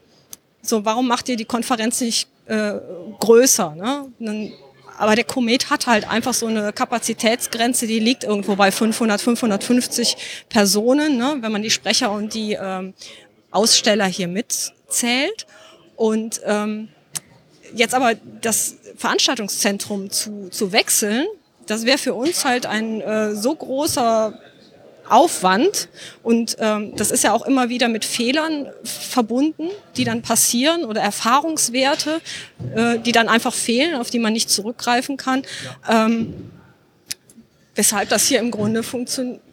so, 0.61 0.85
warum 0.85 1.09
macht 1.09 1.29
ihr 1.29 1.37
die 1.37 1.45
Konferenz 1.45 2.01
nicht 2.01 2.29
äh, 2.47 2.75
größer? 3.19 3.75
Ne? 3.75 4.53
Aber 4.99 5.17
der 5.17 5.25
Komet 5.25 5.71
hat 5.71 5.87
halt 5.87 6.09
einfach 6.09 6.35
so 6.35 6.47
eine 6.47 6.73
Kapazitätsgrenze, 6.73 7.87
die 7.87 7.99
liegt 7.99 8.25
irgendwo 8.25 8.55
bei 8.55 8.71
500, 8.71 9.21
550 9.21 10.45
Personen, 10.49 11.17
ne? 11.17 11.39
wenn 11.41 11.51
man 11.51 11.63
die 11.63 11.71
Sprecher 11.71 12.13
und 12.13 12.35
die 12.35 12.53
ähm, 12.53 12.95
Aussteller 13.51 14.07
hier 14.07 14.29
mitzählt. 14.29 15.47
Und 15.97 16.41
ähm, 16.45 16.89
jetzt 17.75 17.95
aber 17.95 18.15
das 18.41 18.77
Veranstaltungszentrum 18.97 20.11
zu, 20.11 20.49
zu 20.51 20.73
wechseln, 20.73 21.27
das 21.67 21.85
wäre 21.85 21.99
für 21.99 22.15
uns 22.15 22.45
halt 22.45 22.67
ein 22.67 23.01
äh, 23.01 23.35
so 23.35 23.55
großer 23.55 24.39
Aufwand 25.09 25.89
und 26.23 26.57
ähm, 26.61 26.95
das 26.97 27.11
ist 27.11 27.25
ja 27.25 27.33
auch 27.33 27.45
immer 27.45 27.69
wieder 27.69 27.89
mit 27.89 28.05
Fehlern 28.05 28.69
verbunden, 28.85 29.69
die 29.97 30.05
dann 30.05 30.23
passieren 30.23 30.85
oder 30.85 31.01
Erfahrungswerte, 31.01 32.21
äh, 32.75 32.99
die 32.99 33.13
dann 33.13 33.29
einfach 33.29 33.53
fehlen, 33.53 33.95
auf 33.97 34.11
die 34.11 34.19
man 34.19 34.33
nicht 34.33 34.49
zurückgreifen 34.49 35.17
kann. 35.17 35.43
Ähm, 35.89 36.51
weshalb 37.75 38.09
das 38.11 38.27
hier 38.27 38.39
im 38.41 38.51
Grunde 38.51 38.83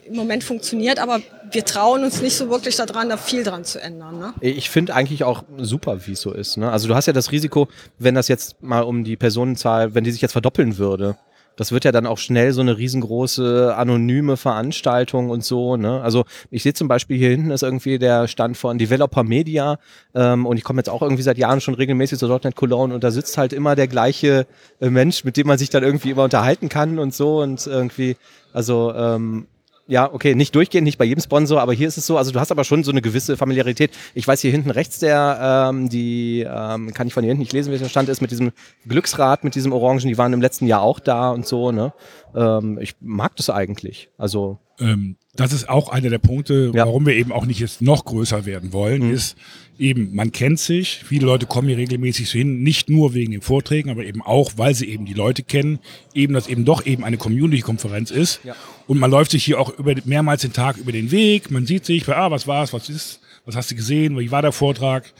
im 0.06 0.16
Moment 0.16 0.44
funktioniert, 0.44 0.98
aber 0.98 1.20
wir 1.52 1.64
trauen 1.64 2.04
uns 2.04 2.20
nicht 2.20 2.36
so 2.36 2.48
wirklich 2.48 2.76
daran, 2.76 3.08
da 3.08 3.16
viel 3.16 3.42
dran 3.42 3.64
zu 3.64 3.80
ändern. 3.80 4.18
Ne? 4.18 4.34
Ich 4.40 4.70
finde 4.70 4.94
eigentlich 4.94 5.24
auch 5.24 5.42
super, 5.58 6.06
wie 6.06 6.12
es 6.12 6.20
so 6.20 6.32
ist. 6.32 6.56
Ne? 6.56 6.70
Also 6.70 6.88
du 6.88 6.94
hast 6.94 7.06
ja 7.06 7.12
das 7.12 7.32
Risiko, 7.32 7.68
wenn 7.98 8.14
das 8.14 8.28
jetzt 8.28 8.62
mal 8.62 8.82
um 8.82 9.04
die 9.04 9.16
Personenzahl, 9.16 9.94
wenn 9.94 10.04
die 10.04 10.12
sich 10.12 10.20
jetzt 10.20 10.32
verdoppeln 10.32 10.78
würde, 10.78 11.16
das 11.60 11.72
wird 11.72 11.84
ja 11.84 11.92
dann 11.92 12.06
auch 12.06 12.16
schnell 12.16 12.54
so 12.54 12.62
eine 12.62 12.78
riesengroße 12.78 13.74
anonyme 13.76 14.38
Veranstaltung 14.38 15.28
und 15.28 15.44
so. 15.44 15.76
Ne? 15.76 16.00
Also 16.00 16.24
ich 16.50 16.62
sehe 16.62 16.72
zum 16.72 16.88
Beispiel 16.88 17.18
hier 17.18 17.28
hinten 17.28 17.50
ist 17.50 17.62
irgendwie 17.62 17.98
der 17.98 18.28
Stand 18.28 18.56
von 18.56 18.78
Developer 18.78 19.24
Media 19.24 19.78
ähm, 20.14 20.46
und 20.46 20.56
ich 20.56 20.64
komme 20.64 20.78
jetzt 20.78 20.88
auch 20.88 21.02
irgendwie 21.02 21.22
seit 21.22 21.36
Jahren 21.36 21.60
schon 21.60 21.74
regelmäßig 21.74 22.18
zu 22.18 22.28
.NET 22.28 22.56
Cologne 22.56 22.94
und 22.94 23.04
da 23.04 23.10
sitzt 23.10 23.36
halt 23.36 23.52
immer 23.52 23.76
der 23.76 23.88
gleiche 23.88 24.46
äh, 24.80 24.88
Mensch, 24.88 25.22
mit 25.24 25.36
dem 25.36 25.48
man 25.48 25.58
sich 25.58 25.68
dann 25.68 25.82
irgendwie 25.82 26.12
immer 26.12 26.24
unterhalten 26.24 26.70
kann 26.70 26.98
und 26.98 27.12
so 27.12 27.42
und 27.42 27.66
irgendwie, 27.66 28.16
also 28.54 28.94
ähm, 28.94 29.46
ja, 29.90 30.10
okay, 30.12 30.34
nicht 30.34 30.54
durchgehend, 30.54 30.84
nicht 30.84 30.96
bei 30.98 31.04
jedem 31.04 31.20
Sponsor, 31.20 31.60
aber 31.60 31.72
hier 31.74 31.88
ist 31.88 31.98
es 31.98 32.06
so, 32.06 32.16
also 32.16 32.30
du 32.30 32.38
hast 32.40 32.50
aber 32.52 32.64
schon 32.64 32.84
so 32.84 32.90
eine 32.92 33.02
gewisse 33.02 33.36
Familiarität. 33.36 33.90
Ich 34.14 34.26
weiß 34.26 34.40
hier 34.40 34.50
hinten 34.52 34.70
rechts 34.70 35.00
der, 35.00 35.68
ähm, 35.70 35.88
die, 35.88 36.46
ähm, 36.48 36.94
kann 36.94 37.06
ich 37.08 37.12
von 37.14 37.24
hier 37.24 37.30
hinten 37.30 37.40
nicht 37.42 37.52
lesen, 37.52 37.72
wie 37.72 37.78
der 37.78 37.88
Stand 37.88 38.08
ist, 38.08 38.20
mit 38.22 38.30
diesem 38.30 38.52
Glücksrad, 38.86 39.42
mit 39.44 39.54
diesem 39.56 39.72
Orangen, 39.72 40.06
die 40.08 40.16
waren 40.16 40.32
im 40.32 40.40
letzten 40.40 40.66
Jahr 40.66 40.80
auch 40.82 41.00
da 41.00 41.30
und 41.30 41.44
so, 41.46 41.72
ne? 41.72 41.92
Ähm, 42.34 42.78
ich 42.80 42.94
mag 43.00 43.34
das 43.36 43.50
eigentlich. 43.50 44.08
Also, 44.16 44.58
Ähm, 44.78 45.16
das 45.34 45.52
ist 45.52 45.68
auch 45.68 45.90
einer 45.90 46.08
der 46.08 46.18
Punkte, 46.18 46.70
Ja. 46.74 46.86
warum 46.86 47.04
wir 47.04 47.14
eben 47.14 47.32
auch 47.32 47.44
nicht 47.44 47.60
jetzt 47.60 47.82
noch 47.82 48.04
größer 48.06 48.46
werden 48.46 48.72
wollen, 48.72 49.08
Mhm. 49.08 49.12
ist 49.14 49.36
eben, 49.80 50.14
man 50.14 50.30
kennt 50.30 50.60
sich, 50.60 51.02
viele 51.04 51.26
Leute 51.26 51.46
kommen 51.46 51.68
hier 51.68 51.78
regelmäßig 51.78 52.28
so 52.28 52.38
hin, 52.38 52.62
nicht 52.62 52.90
nur 52.90 53.14
wegen 53.14 53.32
den 53.32 53.40
Vorträgen, 53.40 53.90
aber 53.90 54.04
eben 54.04 54.22
auch, 54.22 54.52
weil 54.56 54.74
sie 54.74 54.88
eben 54.88 55.06
die 55.06 55.14
Leute 55.14 55.42
kennen, 55.42 55.78
eben, 56.14 56.34
dass 56.34 56.46
eben 56.46 56.64
doch 56.64 56.84
eben 56.86 57.02
eine 57.02 57.16
Community-Konferenz 57.16 58.10
ist. 58.10 58.40
Ja. 58.44 58.54
Und 58.86 58.98
man 58.98 59.10
läuft 59.10 59.30
sich 59.30 59.44
hier 59.44 59.58
auch 59.58 59.76
über, 59.78 59.94
mehrmals 60.04 60.42
den 60.42 60.52
Tag 60.52 60.76
über 60.76 60.92
den 60.92 61.10
Weg, 61.10 61.50
man 61.50 61.66
sieht 61.66 61.86
sich, 61.86 62.06
ah, 62.08 62.30
was 62.30 62.46
war's, 62.46 62.72
was 62.72 62.88
ist, 62.88 63.20
was 63.46 63.56
hast 63.56 63.70
du 63.70 63.74
gesehen, 63.74 64.18
wie 64.18 64.30
war 64.30 64.42
der 64.42 64.52
Vortrag? 64.52 65.12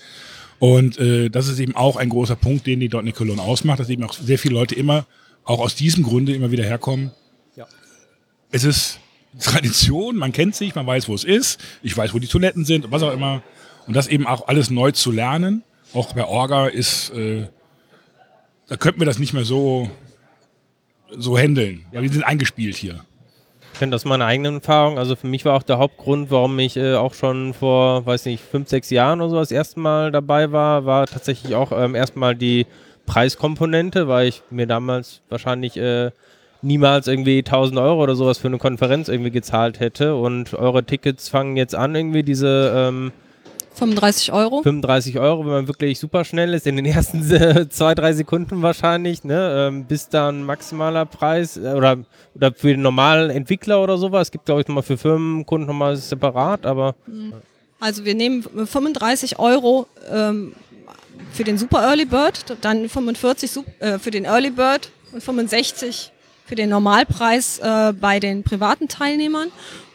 Und 0.59 0.99
äh, 0.99 1.31
das 1.31 1.49
ist 1.49 1.59
eben 1.59 1.75
auch 1.75 1.97
ein 1.97 2.11
großer 2.11 2.37
Punkt, 2.37 2.67
den 2.67 2.81
die 2.81 2.89
.NET 2.89 3.15
Cologne 3.15 3.41
ausmacht, 3.41 3.81
dass 3.81 3.89
eben 3.89 4.05
auch 4.05 4.13
sehr 4.13 4.39
viele 4.39 4.55
Leute 4.55 4.75
immer, 4.75 5.07
auch 5.45 5.59
aus 5.59 5.75
diesem 5.75 6.05
Grunde 6.05 6.35
immer 6.35 6.51
wieder 6.51 6.65
herkommen. 6.65 7.13
Ja. 7.57 7.67
Es 8.53 8.65
ist 8.65 9.01
Tradition, 9.41 10.17
man 10.17 10.33
kennt 10.33 10.55
sich, 10.55 10.75
man 10.75 10.87
weiß, 10.87 11.09
wo 11.09 11.15
es 11.15 11.25
ist, 11.25 11.61
ich 11.83 11.97
weiß, 11.97 12.13
wo 12.13 12.19
die 12.19 12.27
Toiletten 12.27 12.67
sind 12.67 12.85
und 12.85 12.93
was 12.93 13.03
auch 13.03 13.13
immer. 13.13 13.43
Und 13.91 13.97
das 13.97 14.07
eben 14.07 14.25
auch 14.25 14.47
alles 14.47 14.71
neu 14.71 14.93
zu 14.93 15.11
lernen, 15.11 15.65
auch 15.95 16.13
bei 16.13 16.25
Orga 16.25 16.69
ist, 16.69 17.11
äh, 17.11 17.49
da 18.69 18.77
könnten 18.77 19.01
wir 19.01 19.05
das 19.05 19.19
nicht 19.19 19.33
mehr 19.33 19.43
so, 19.45 19.91
so 21.11 21.37
handeln, 21.37 21.87
weil 21.91 22.03
wir 22.03 22.09
sind 22.09 22.23
eingespielt 22.23 22.77
hier. 22.77 23.05
Ich 23.73 23.81
kenne 23.81 23.91
das 23.91 24.05
meine 24.05 24.27
eigene 24.27 24.51
Erfahrung. 24.51 24.97
Also 24.97 25.17
für 25.17 25.27
mich 25.27 25.45
war 25.45 25.57
auch 25.57 25.65
der 25.65 25.79
Hauptgrund, 25.79 26.31
warum 26.31 26.57
ich 26.61 26.77
äh, 26.77 26.95
auch 26.95 27.15
schon 27.15 27.53
vor, 27.53 28.07
weiß 28.07 28.27
nicht, 28.27 28.45
fünf, 28.45 28.69
sechs 28.69 28.91
Jahren 28.91 29.21
oder 29.21 29.31
so 29.31 29.37
das 29.41 29.51
erste 29.51 29.81
Mal 29.81 30.13
dabei 30.13 30.53
war, 30.53 30.87
war 30.87 31.09
tatsächlich 31.09 31.57
auch 31.57 31.73
ähm, 31.73 31.97
erstmal 31.97 32.37
die 32.37 32.69
Preiskomponente, 33.07 34.07
weil 34.07 34.29
ich 34.29 34.43
mir 34.51 34.69
damals 34.69 35.21
wahrscheinlich 35.29 35.77
äh, 35.77 36.13
niemals 36.63 37.09
irgendwie 37.09 37.39
1000 37.39 37.81
Euro 37.81 38.01
oder 38.05 38.15
sowas 38.15 38.39
für 38.39 38.47
eine 38.47 38.59
Konferenz 38.59 39.09
irgendwie 39.09 39.33
gezahlt 39.33 39.81
hätte. 39.81 40.15
Und 40.15 40.55
eure 40.55 40.85
Tickets 40.85 41.29
fangen 41.29 41.57
jetzt 41.57 41.75
an, 41.75 41.97
irgendwie 41.97 42.23
diese 42.23 42.73
ähm, 42.73 43.11
35 43.75 44.33
Euro. 44.33 44.63
35 44.63 45.19
Euro, 45.19 45.45
wenn 45.45 45.53
man 45.53 45.69
wirklich 45.69 45.99
super 45.99 46.25
schnell 46.25 46.53
ist, 46.55 46.67
in 46.67 46.77
den 46.77 46.85
ersten 46.87 47.31
äh, 47.33 47.69
zwei, 47.69 47.95
drei 47.95 48.13
Sekunden 48.13 48.63
wahrscheinlich, 48.63 49.25
ne, 49.25 49.69
ähm, 49.69 49.85
bis 49.85 50.09
dann 50.09 50.43
maximaler 50.45 51.07
Preis 51.07 51.57
äh, 51.57 51.73
oder, 51.73 51.99
oder 52.35 52.53
für 52.53 52.69
den 52.69 52.83
normalen 52.83 53.31
Entwickler 53.31 53.83
oder 53.83 53.97
sowas. 53.97 54.29
Es 54.29 54.31
gibt, 54.33 54.45
glaube 54.47 54.61
ich, 54.63 54.69
nochmal 54.69 54.83
für 54.83 54.99
Firmenkunden 54.99 55.67
nochmal 55.67 55.97
separat, 55.97 56.67
aber 56.67 56.95
Also 57.79 58.05
wir 58.05 58.15
nehmen 58.15 58.43
35 58.43 59.39
Euro 59.39 59.87
ähm, 60.13 60.53
für 61.33 61.45
den 61.45 61.57
Super 61.57 61.83
Early 61.83 62.05
Bird, 62.05 62.45
dann 62.61 62.89
45 62.89 63.51
Sup- 63.51 63.65
äh, 63.81 63.99
für 63.99 64.11
den 64.11 64.25
Early 64.27 64.51
Bird 64.51 64.91
und 65.13 65.23
65 65.23 66.13
für 66.45 66.57
den 66.57 66.69
Normalpreis 66.71 67.59
äh, 67.61 67.93
bei 67.99 68.19
den 68.21 68.43
privaten 68.43 68.89
Teilnehmern. 68.89 69.49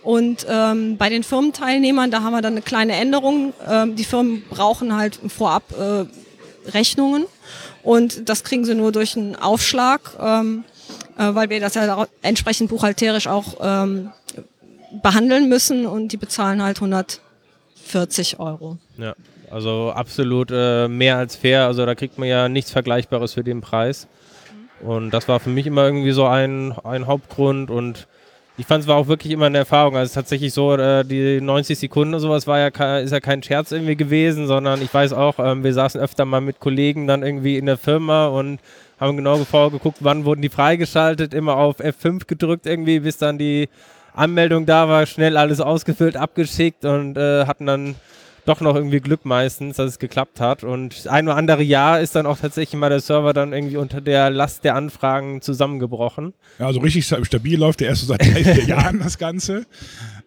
Und 0.05 0.45
ähm, 0.47 0.97
bei 0.97 1.09
den 1.09 1.23
Firmenteilnehmern, 1.23 2.11
da 2.11 2.21
haben 2.21 2.31
wir 2.31 2.43
dann 2.43 2.53
eine 2.53 2.61
kleine 2.61 2.93
Änderung. 2.93 3.53
Ähm, 3.67 3.95
die 3.95 4.03
Firmen 4.03 4.43
brauchen 4.49 4.95
halt 4.95 5.19
vorab 5.27 5.63
äh, 5.77 6.05
Rechnungen 6.69 7.25
und 7.81 8.29
das 8.29 8.43
kriegen 8.43 8.65
sie 8.65 8.75
nur 8.75 8.91
durch 8.91 9.17
einen 9.17 9.35
Aufschlag, 9.35 10.01
ähm, 10.21 10.63
äh, 11.17 11.33
weil 11.33 11.49
wir 11.49 11.59
das 11.59 11.73
ja 11.73 12.05
entsprechend 12.21 12.69
buchhalterisch 12.69 13.25
auch 13.25 13.55
ähm, 13.61 14.11
behandeln 15.01 15.49
müssen 15.49 15.87
und 15.87 16.09
die 16.09 16.17
bezahlen 16.17 16.61
halt 16.61 16.77
140 16.77 18.39
Euro. 18.39 18.77
ja, 18.97 19.15
also 19.49 19.91
absolut 19.91 20.51
äh, 20.51 20.87
mehr 20.87 21.17
als 21.17 21.35
fair. 21.35 21.65
Also 21.65 21.83
da 21.83 21.95
kriegt 21.95 22.19
man 22.19 22.27
ja 22.27 22.47
nichts 22.47 22.69
Vergleichbares 22.69 23.33
für 23.33 23.43
den 23.43 23.61
Preis. 23.61 24.07
Und 24.81 25.11
das 25.11 25.27
war 25.27 25.39
für 25.39 25.49
mich 25.49 25.65
immer 25.65 25.85
irgendwie 25.85 26.11
so 26.11 26.25
ein, 26.27 26.73
ein 26.83 27.07
Hauptgrund 27.07 27.71
und 27.71 28.07
ich 28.57 28.65
fand 28.65 28.83
es 28.83 28.87
war 28.87 28.95
auch 28.95 29.07
wirklich 29.07 29.33
immer 29.33 29.47
eine 29.47 29.59
Erfahrung. 29.59 29.97
Also 29.97 30.13
tatsächlich 30.13 30.53
so, 30.53 30.75
äh, 30.75 31.03
die 31.03 31.41
90 31.41 31.77
Sekunden 31.77 32.13
oder 32.13 32.21
sowas 32.21 32.47
war 32.47 32.59
ja 32.59 32.97
ist 32.97 33.11
ja 33.11 33.19
kein 33.19 33.43
Scherz 33.43 33.71
irgendwie 33.71 33.95
gewesen, 33.95 34.47
sondern 34.47 34.81
ich 34.81 34.93
weiß 34.93 35.13
auch, 35.13 35.39
ähm, 35.39 35.63
wir 35.63 35.73
saßen 35.73 35.99
öfter 35.99 36.25
mal 36.25 36.41
mit 36.41 36.59
Kollegen 36.59 37.07
dann 37.07 37.23
irgendwie 37.23 37.57
in 37.57 37.65
der 37.65 37.77
Firma 37.77 38.27
und 38.27 38.59
haben 38.99 39.17
genau 39.17 39.37
vorgeguckt, 39.37 39.97
wann 40.01 40.23
wurden 40.23 40.41
die 40.41 40.49
freigeschaltet, 40.49 41.33
immer 41.33 41.57
auf 41.57 41.79
F5 41.79 42.27
gedrückt 42.27 42.65
irgendwie, 42.65 43.01
bis 43.01 43.17
dann 43.17 43.37
die 43.37 43.67
Anmeldung 44.13 44.65
da 44.65 44.87
war, 44.87 45.05
schnell 45.05 45.35
alles 45.35 45.59
ausgefüllt, 45.59 46.15
abgeschickt 46.15 46.85
und 46.85 47.17
äh, 47.17 47.45
hatten 47.45 47.65
dann 47.65 47.95
doch 48.45 48.61
noch 48.61 48.75
irgendwie 48.75 48.99
Glück 48.99 49.25
meistens, 49.25 49.77
dass 49.77 49.91
es 49.91 49.99
geklappt 49.99 50.39
hat. 50.39 50.63
Und 50.63 51.07
ein 51.07 51.27
oder 51.27 51.35
andere 51.37 51.63
Jahr 51.63 51.99
ist 51.99 52.15
dann 52.15 52.25
auch 52.25 52.37
tatsächlich 52.37 52.79
mal 52.79 52.89
der 52.89 52.99
Server 52.99 53.33
dann 53.33 53.53
irgendwie 53.53 53.77
unter 53.77 54.01
der 54.01 54.29
Last 54.29 54.63
der 54.63 54.75
Anfragen 54.75 55.41
zusammengebrochen. 55.41 56.33
Ja, 56.59 56.67
also 56.67 56.79
richtig 56.79 57.05
sta- 57.05 57.23
stabil 57.25 57.59
läuft 57.59 57.79
der 57.81 57.89
erst 57.89 58.01
so 58.01 58.07
seit 58.07 58.21
drei, 58.21 58.43
vier 58.43 58.63
Jahren 58.67 58.99
das 58.99 59.17
Ganze. 59.17 59.65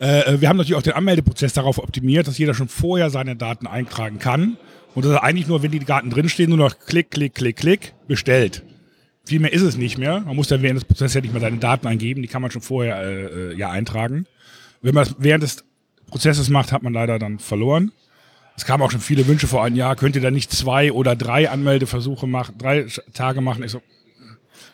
Äh, 0.01 0.21
äh, 0.35 0.41
wir 0.41 0.49
haben 0.49 0.57
natürlich 0.57 0.77
auch 0.77 0.83
den 0.83 0.95
Anmeldeprozess 0.95 1.53
darauf 1.53 1.79
optimiert, 1.79 2.27
dass 2.29 2.39
jeder 2.39 2.55
schon 2.55 2.69
vorher 2.69 3.11
seine 3.11 3.37
Daten 3.37 3.67
eintragen 3.67 4.19
kann. 4.19 4.57
Und 4.95 5.05
dass 5.05 5.13
er 5.13 5.23
eigentlich 5.23 5.47
nur, 5.47 5.63
wenn 5.63 5.71
die 5.71 5.79
Daten 5.81 6.11
drinstehen, 6.11 6.49
nur 6.49 6.59
noch 6.59 6.79
klick, 6.79 7.11
klick, 7.11 7.35
klick, 7.35 7.57
klick, 7.57 7.95
bestellt. 8.09 8.65
Viel 9.25 9.39
mehr 9.41 9.53
ist 9.53 9.63
es 9.63 9.77
nicht 9.77 9.99
mehr. 9.99 10.21
Man 10.21 10.35
muss 10.35 10.49
dann 10.49 10.63
während 10.63 10.79
des 10.79 10.85
Prozesses 10.87 11.15
ja 11.15 11.21
nicht 11.21 11.33
mehr 11.33 11.41
seine 11.43 11.59
Daten 11.59 11.87
eingeben, 11.87 12.23
die 12.23 12.29
kann 12.29 12.41
man 12.43 12.51
schon 12.51 12.63
vorher 12.63 12.99
äh, 13.03 13.25
äh, 13.53 13.55
ja 13.57 13.71
eintragen. 13.71 14.27
Wenn 14.81 14.95
man 14.95 15.05
es 15.05 15.15
während 15.19 15.43
des 15.45 15.65
Prozesses 16.07 16.49
macht, 16.49 16.73
hat 16.73 16.83
man 16.83 16.95
leider 16.95 17.19
dann 17.19 17.39
verloren. 17.39 17.93
Es 18.59 18.65
kamen 18.65 18.83
auch 18.83 18.91
schon 18.91 19.01
viele 19.01 19.29
Wünsche 19.29 19.47
vor 19.47 19.63
einem 19.63 19.77
Jahr, 19.77 19.95
könnt 19.95 20.17
ihr 20.17 20.21
da 20.21 20.33
nicht 20.33 20.51
zwei 20.51 20.91
oder 20.91 21.15
drei 21.15 21.49
Anmeldeversuche 21.49 22.27
machen, 22.27 22.57
drei 22.59 22.87
Tage 23.15 23.41
machen? 23.41 23.63
Ich 23.63 23.71
so, 23.71 23.81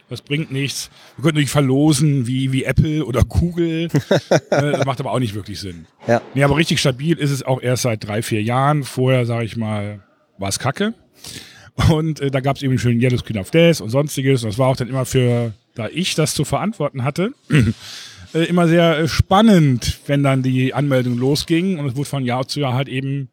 das 0.08 0.22
bringt 0.22 0.50
nichts. 0.50 0.88
Wir 1.16 1.24
könnten 1.24 1.40
nicht 1.40 1.50
verlosen 1.50 2.26
wie, 2.26 2.50
wie 2.50 2.64
Apple 2.64 3.04
oder 3.04 3.24
Google. 3.24 3.88
Äh, 4.30 4.38
das 4.50 4.86
macht 4.86 5.00
aber 5.00 5.12
auch 5.12 5.18
nicht 5.18 5.34
wirklich 5.34 5.60
Sinn. 5.60 5.84
Ja. 6.06 6.22
Nee, 6.32 6.42
aber 6.42 6.56
richtig 6.56 6.80
stabil 6.80 7.18
ist 7.18 7.30
es 7.30 7.42
auch 7.42 7.60
erst 7.60 7.82
seit 7.82 8.06
drei, 8.06 8.22
vier 8.22 8.42
Jahren. 8.42 8.84
Vorher, 8.84 9.26
sage 9.26 9.44
ich 9.44 9.58
mal, 9.58 10.02
war 10.38 10.48
es 10.48 10.58
kacke. 10.58 10.94
Und 11.90 12.20
äh, 12.20 12.30
da 12.30 12.40
gab 12.40 12.56
es 12.56 12.62
eben 12.62 12.78
schön 12.78 12.98
Yellow 13.02 13.18
Screen 13.18 13.38
of 13.38 13.50
Death 13.50 13.82
und 13.82 13.90
sonstiges. 13.90 14.44
Und 14.44 14.48
das 14.48 14.58
war 14.58 14.68
auch 14.68 14.76
dann 14.76 14.88
immer 14.88 15.04
für, 15.04 15.52
da 15.74 15.88
ich 15.88 16.14
das 16.14 16.32
zu 16.34 16.46
verantworten 16.46 17.04
hatte, 17.04 17.32
äh, 18.34 18.44
immer 18.44 18.66
sehr 18.66 18.98
äh, 18.98 19.08
spannend, 19.08 19.98
wenn 20.06 20.22
dann 20.22 20.42
die 20.42 20.72
Anmeldung 20.72 21.18
losging. 21.18 21.78
Und 21.78 21.86
es 21.86 21.96
wurde 21.96 22.08
von 22.08 22.24
Jahr 22.24 22.48
zu 22.48 22.60
Jahr 22.60 22.72
halt 22.72 22.88
eben, 22.88 23.28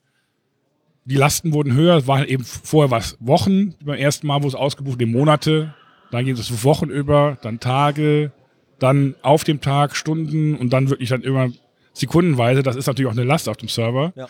die 1.06 1.16
Lasten 1.16 1.54
wurden 1.54 1.74
höher. 1.74 1.98
Es 1.98 2.08
waren 2.08 2.26
eben 2.26 2.44
vorher 2.44 2.92
was 2.92 3.18
Wochen. 3.20 3.76
Beim 3.84 4.00
ersten 4.00 4.28
Mal, 4.28 4.44
wo 4.44 4.48
es 4.48 4.56
ausgebucht 4.56 4.96
wurde, 5.00 5.06
Monate. 5.06 5.74
Dann 6.12 6.26
ging 6.26 6.36
es 6.36 6.64
Wochen 6.64 6.90
über, 6.90 7.38
dann 7.42 7.60
Tage, 7.60 8.32
dann 8.80 9.16
auf 9.22 9.44
dem 9.44 9.62
Tag 9.62 9.96
Stunden 9.96 10.56
und 10.56 10.74
dann 10.74 10.90
wirklich 10.90 11.10
dann 11.10 11.22
immer 11.22 11.50
sekundenweise. 11.94 12.64
Das 12.64 12.76
ist 12.76 12.88
natürlich 12.88 13.10
auch 13.10 13.16
eine 13.16 13.24
Last 13.24 13.48
auf 13.48 13.58
dem 13.58 13.70
Server. 13.70 14.12
Ja. 14.16 14.28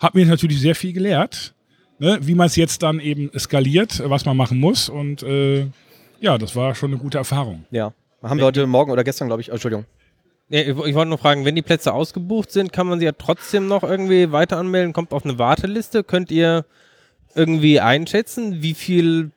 Hat 0.00 0.14
mir 0.14 0.26
natürlich 0.26 0.60
sehr 0.60 0.74
viel 0.74 0.92
gelehrt, 0.92 1.54
ne, 1.98 2.18
wie 2.22 2.34
man 2.34 2.48
es 2.48 2.56
jetzt 2.56 2.82
dann 2.82 2.98
eben 2.98 3.30
skaliert, 3.38 4.02
was 4.04 4.24
man 4.24 4.36
machen 4.36 4.58
muss. 4.58 4.88
Und 4.88 5.22
äh, 5.22 5.66
ja, 6.20 6.38
das 6.38 6.56
war 6.56 6.74
schon 6.74 6.90
eine 6.90 6.98
gute 6.98 7.18
Erfahrung. 7.18 7.64
Ja. 7.70 7.92
Haben 8.22 8.38
wir 8.38 8.46
heute 8.46 8.66
Morgen 8.66 8.90
oder 8.90 9.04
gestern, 9.04 9.28
glaube 9.28 9.42
ich, 9.42 9.50
oh, 9.50 9.54
Entschuldigung. 9.54 9.84
Ja, 10.48 10.60
ich, 10.60 10.68
ich 10.68 10.94
wollte 10.94 11.06
nur 11.08 11.18
fragen, 11.18 11.44
wenn 11.44 11.54
die 11.54 11.62
Plätze 11.62 11.92
ausgebucht 11.94 12.50
sind, 12.52 12.72
kann 12.72 12.86
man 12.86 12.98
sie 12.98 13.06
ja 13.06 13.12
trotzdem 13.12 13.68
noch 13.68 13.82
irgendwie 13.82 14.32
weiter 14.32 14.58
anmelden, 14.58 14.92
kommt 14.92 15.12
auf 15.12 15.24
eine 15.24 15.38
Warteliste. 15.38 16.04
Könnt 16.04 16.30
ihr 16.30 16.64
irgendwie 17.34 17.80
einschätzen, 17.80 18.62
wie 18.62 18.74
viel 18.74 19.30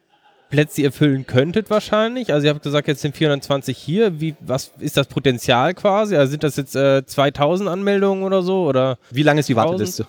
Plätze 0.50 0.82
ihr 0.82 0.92
füllen 0.92 1.26
könntet 1.26 1.70
wahrscheinlich? 1.70 2.34
Also 2.34 2.48
ihr 2.48 2.54
habt 2.54 2.64
gesagt, 2.64 2.88
jetzt 2.88 3.02
sind 3.02 3.16
420 3.16 3.78
hier. 3.78 4.20
Wie, 4.20 4.36
was 4.42 4.72
ist 4.80 4.98
das 4.98 5.08
Potenzial 5.08 5.74
quasi? 5.74 6.16
Also 6.18 6.32
sind 6.32 6.44
das 6.44 6.56
jetzt 6.58 6.76
äh, 6.76 7.06
2000 7.06 7.70
Anmeldungen 7.70 8.24
oder 8.24 8.42
so? 8.42 8.66
Oder 8.66 8.98
Wie 9.12 9.24
lange 9.24 9.40
ist 9.40 9.50
die 9.50 9.54
1000? 9.54 9.72
Warteliste? 9.72 10.08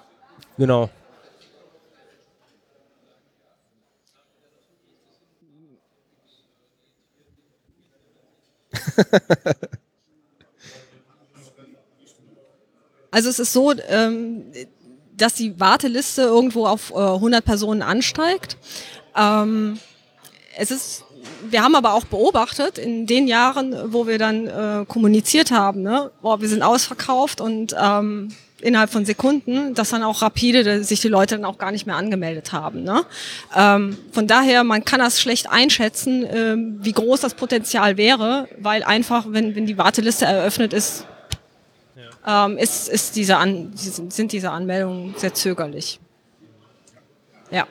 genau. 0.58 0.90
Also 13.16 13.30
es 13.30 13.38
ist 13.38 13.54
so, 13.54 13.73
ähm, 13.88 14.42
dass 15.16 15.32
die 15.32 15.58
Warteliste 15.58 16.20
irgendwo 16.20 16.66
auf 16.66 16.90
äh, 16.90 16.99
100 16.99 17.42
Personen 17.42 17.80
ansteigt. 17.80 18.58
Ähm, 19.16 19.78
es 20.58 20.70
ist, 20.70 21.04
wir 21.49 21.62
haben 21.62 21.75
aber 21.76 21.94
auch 21.94 22.04
beobachtet 22.04 22.76
in 22.76 23.06
den 23.06 23.26
Jahren, 23.26 23.75
wo 23.90 24.06
wir 24.06 24.18
dann 24.18 24.46
äh, 24.46 24.85
kommuniziert 24.87 25.50
haben, 25.50 25.80
ne, 25.80 26.11
boah, 26.20 26.42
wir 26.42 26.49
sind 26.50 26.62
ausverkauft 26.62 27.40
und 27.40 27.75
ähm, 27.80 28.35
innerhalb 28.61 28.90
von 28.90 29.06
Sekunden, 29.06 29.73
dass 29.73 29.88
dann 29.88 30.02
auch 30.02 30.20
rapide 30.20 30.85
sich 30.85 31.00
die 31.00 31.08
Leute 31.08 31.37
dann 31.37 31.46
auch 31.46 31.56
gar 31.56 31.73
nicht 31.73 31.87
mehr 31.87 31.96
angemeldet 31.96 32.52
haben. 32.52 32.82
Ne? 32.82 33.06
Ähm, 33.56 33.96
von 34.12 34.26
daher, 34.26 34.62
man 34.62 34.85
kann 34.85 35.00
das 35.00 35.23
schlecht 35.23 35.50
einschätzen, 35.50 36.26
ähm, 36.30 36.80
wie 36.82 36.92
groß 36.92 37.23
das 37.23 37.32
Potenzial 37.32 37.96
wäre, 37.96 38.46
weil 38.58 38.82
einfach, 38.82 39.25
wenn, 39.30 39.54
wenn 39.54 39.64
die 39.64 39.78
Warteliste 39.78 40.26
eröffnet 40.26 40.75
ist, 40.75 41.06
ähm, 42.26 42.59
ist, 42.59 42.88
ist 42.88 43.16
diese 43.16 43.37
An 43.37 43.71
sind 43.75 44.33
diese 44.33 44.50
Anmeldungen 44.50 45.14
sehr 45.16 45.35
zögerlich. 45.35 46.00
Ja. 47.50 47.66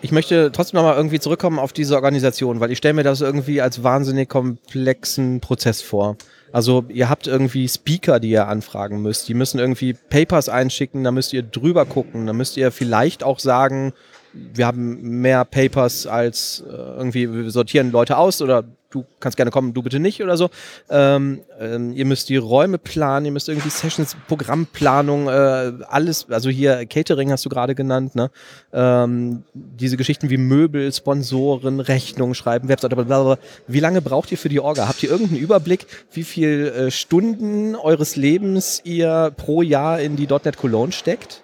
ich 0.00 0.12
möchte 0.12 0.52
trotzdem 0.52 0.78
nochmal 0.78 0.96
irgendwie 0.96 1.18
zurückkommen 1.18 1.58
auf 1.58 1.72
diese 1.72 1.96
Organisation, 1.96 2.60
weil 2.60 2.70
ich 2.70 2.78
stelle 2.78 2.94
mir 2.94 3.02
das 3.02 3.20
irgendwie 3.20 3.60
als 3.60 3.82
wahnsinnig 3.82 4.28
komplexen 4.28 5.40
Prozess 5.40 5.82
vor. 5.82 6.16
Also 6.52 6.84
ihr 6.88 7.08
habt 7.10 7.26
irgendwie 7.26 7.68
Speaker, 7.68 8.20
die 8.20 8.30
ihr 8.30 8.48
anfragen 8.48 9.02
müsst. 9.02 9.28
Die 9.28 9.34
müssen 9.34 9.58
irgendwie 9.58 9.92
Papers 9.92 10.48
einschicken, 10.48 11.04
da 11.04 11.10
müsst 11.10 11.32
ihr 11.32 11.42
drüber 11.42 11.84
gucken. 11.84 12.26
Da 12.26 12.32
müsst 12.32 12.56
ihr 12.56 12.70
vielleicht 12.70 13.22
auch 13.22 13.38
sagen, 13.38 13.92
wir 14.32 14.66
haben 14.66 15.00
mehr 15.20 15.44
Papers 15.44 16.06
als 16.06 16.64
äh, 16.66 16.72
irgendwie, 16.72 17.32
wir 17.32 17.50
sortieren 17.50 17.90
Leute 17.90 18.16
aus 18.16 18.40
oder 18.40 18.64
du 18.90 19.04
kannst 19.20 19.36
gerne 19.36 19.50
kommen, 19.50 19.74
du 19.74 19.82
bitte 19.82 19.98
nicht 19.98 20.22
oder 20.22 20.36
so. 20.36 20.48
Ähm, 20.88 21.42
ähm, 21.60 21.92
ihr 21.92 22.04
müsst 22.06 22.28
die 22.28 22.36
Räume 22.36 22.78
planen, 22.78 23.26
ihr 23.26 23.32
müsst 23.32 23.48
irgendwie 23.48 23.68
Sessions, 23.68 24.16
Programmplanung, 24.28 25.28
äh, 25.28 25.72
alles, 25.88 26.26
also 26.30 26.48
hier 26.48 26.86
Catering 26.86 27.30
hast 27.30 27.44
du 27.44 27.48
gerade 27.48 27.74
genannt, 27.74 28.14
ne? 28.14 28.30
Ähm, 28.72 29.44
diese 29.54 29.96
Geschichten 29.96 30.30
wie 30.30 30.38
Möbel, 30.38 30.92
Sponsoren, 30.92 31.80
Rechnungen 31.80 32.34
schreiben, 32.34 32.68
Webseite, 32.68 32.96
blablabla. 32.96 33.38
Wie 33.66 33.80
lange 33.80 34.00
braucht 34.00 34.32
ihr 34.32 34.38
für 34.38 34.48
die 34.48 34.60
Orga? 34.60 34.88
Habt 34.88 35.02
ihr 35.02 35.10
irgendeinen 35.10 35.40
Überblick, 35.40 35.86
wie 36.12 36.24
viel 36.24 36.68
äh, 36.68 36.90
Stunden 36.90 37.74
eures 37.76 38.16
Lebens 38.16 38.80
ihr 38.84 39.32
pro 39.36 39.62
Jahr 39.62 40.00
in 40.00 40.16
die 40.16 40.26
.NET 40.26 40.56
Cologne 40.56 40.92
steckt? 40.92 41.42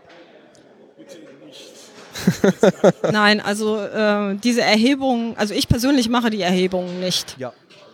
Nein, 3.13 3.41
also 3.41 3.79
äh, 3.79 4.37
diese 4.37 4.63
Erhebung, 4.63 5.37
also 5.37 5.55
ich 5.55 5.69
persönlich 5.69 6.09
mache 6.09 6.31
die 6.31 6.43
Erhebungen 6.43 7.01
nicht. 7.01 7.37
Ja. 7.39 7.53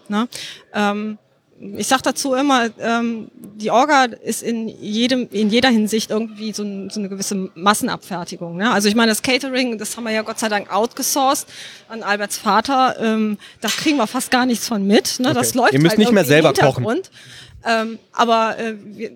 Ne? 0.08 0.28
Ähm, 0.74 1.18
ich 1.76 1.88
sage 1.88 2.02
dazu 2.02 2.34
immer, 2.34 2.70
ähm, 2.78 3.30
die 3.34 3.70
Orga 3.70 4.04
ist 4.04 4.42
in 4.42 4.68
jedem, 4.68 5.28
in 5.30 5.50
jeder 5.50 5.68
Hinsicht 5.68 6.10
irgendwie 6.10 6.52
so, 6.54 6.62
ein, 6.62 6.88
so 6.88 7.00
eine 7.00 7.10
gewisse 7.10 7.50
Massenabfertigung. 7.54 8.56
Ne? 8.56 8.70
Also 8.70 8.88
ich 8.88 8.94
meine, 8.94 9.10
das 9.10 9.20
Catering, 9.20 9.76
das 9.76 9.96
haben 9.96 10.04
wir 10.04 10.12
ja 10.12 10.22
Gott 10.22 10.38
sei 10.38 10.48
Dank 10.48 10.72
outgesourced 10.72 11.46
an 11.88 12.02
Alberts 12.02 12.38
Vater. 12.38 12.96
Ähm, 12.98 13.36
da 13.60 13.68
kriegen 13.68 13.98
wir 13.98 14.06
fast 14.06 14.30
gar 14.30 14.46
nichts 14.46 14.66
von 14.66 14.86
mit. 14.86 15.20
Ne? 15.20 15.28
Okay. 15.28 15.38
Das 15.38 15.54
läuft 15.54 15.74
Ihr 15.74 15.80
müsst 15.80 15.90
halt 15.90 15.98
nicht 15.98 16.12
mehr 16.12 16.24
selber 16.24 16.54
kochen. 16.54 17.02
Ähm, 17.66 17.98
aber 18.12 18.58
äh, 18.58 18.74
wir, 18.82 19.10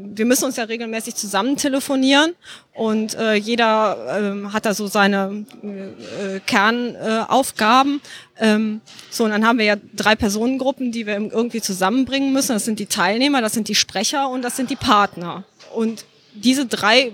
wir 0.00 0.26
müssen 0.26 0.44
uns 0.44 0.56
ja 0.56 0.64
regelmäßig 0.64 1.16
zusammen 1.16 1.56
telefonieren 1.56 2.34
und 2.72 3.16
äh, 3.16 3.34
jeder 3.34 4.18
ähm, 4.18 4.52
hat 4.52 4.64
da 4.64 4.72
so 4.72 4.86
seine 4.86 5.44
äh, 5.62 6.38
Kernaufgaben. 6.46 8.00
ähm, 8.38 8.80
so, 9.10 9.24
und 9.24 9.30
dann 9.30 9.44
haben 9.44 9.58
wir 9.58 9.64
ja 9.64 9.76
drei 9.94 10.14
Personengruppen, 10.14 10.92
die 10.92 11.06
wir 11.06 11.16
irgendwie 11.16 11.60
zusammenbringen 11.60 12.32
müssen. 12.32 12.52
Das 12.52 12.64
sind 12.64 12.78
die 12.78 12.86
Teilnehmer, 12.86 13.40
das 13.40 13.54
sind 13.54 13.66
die 13.66 13.74
Sprecher 13.74 14.28
und 14.28 14.42
das 14.42 14.56
sind 14.56 14.70
die 14.70 14.76
Partner. 14.76 15.42
Und 15.74 16.04
diese 16.32 16.66
drei 16.66 17.12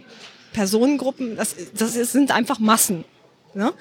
Personengruppen, 0.52 1.36
das, 1.36 1.56
das 1.74 1.96
ist, 1.96 2.12
sind 2.12 2.32
einfach 2.32 2.58
Massen. 2.58 3.04
Ne? 3.54 3.72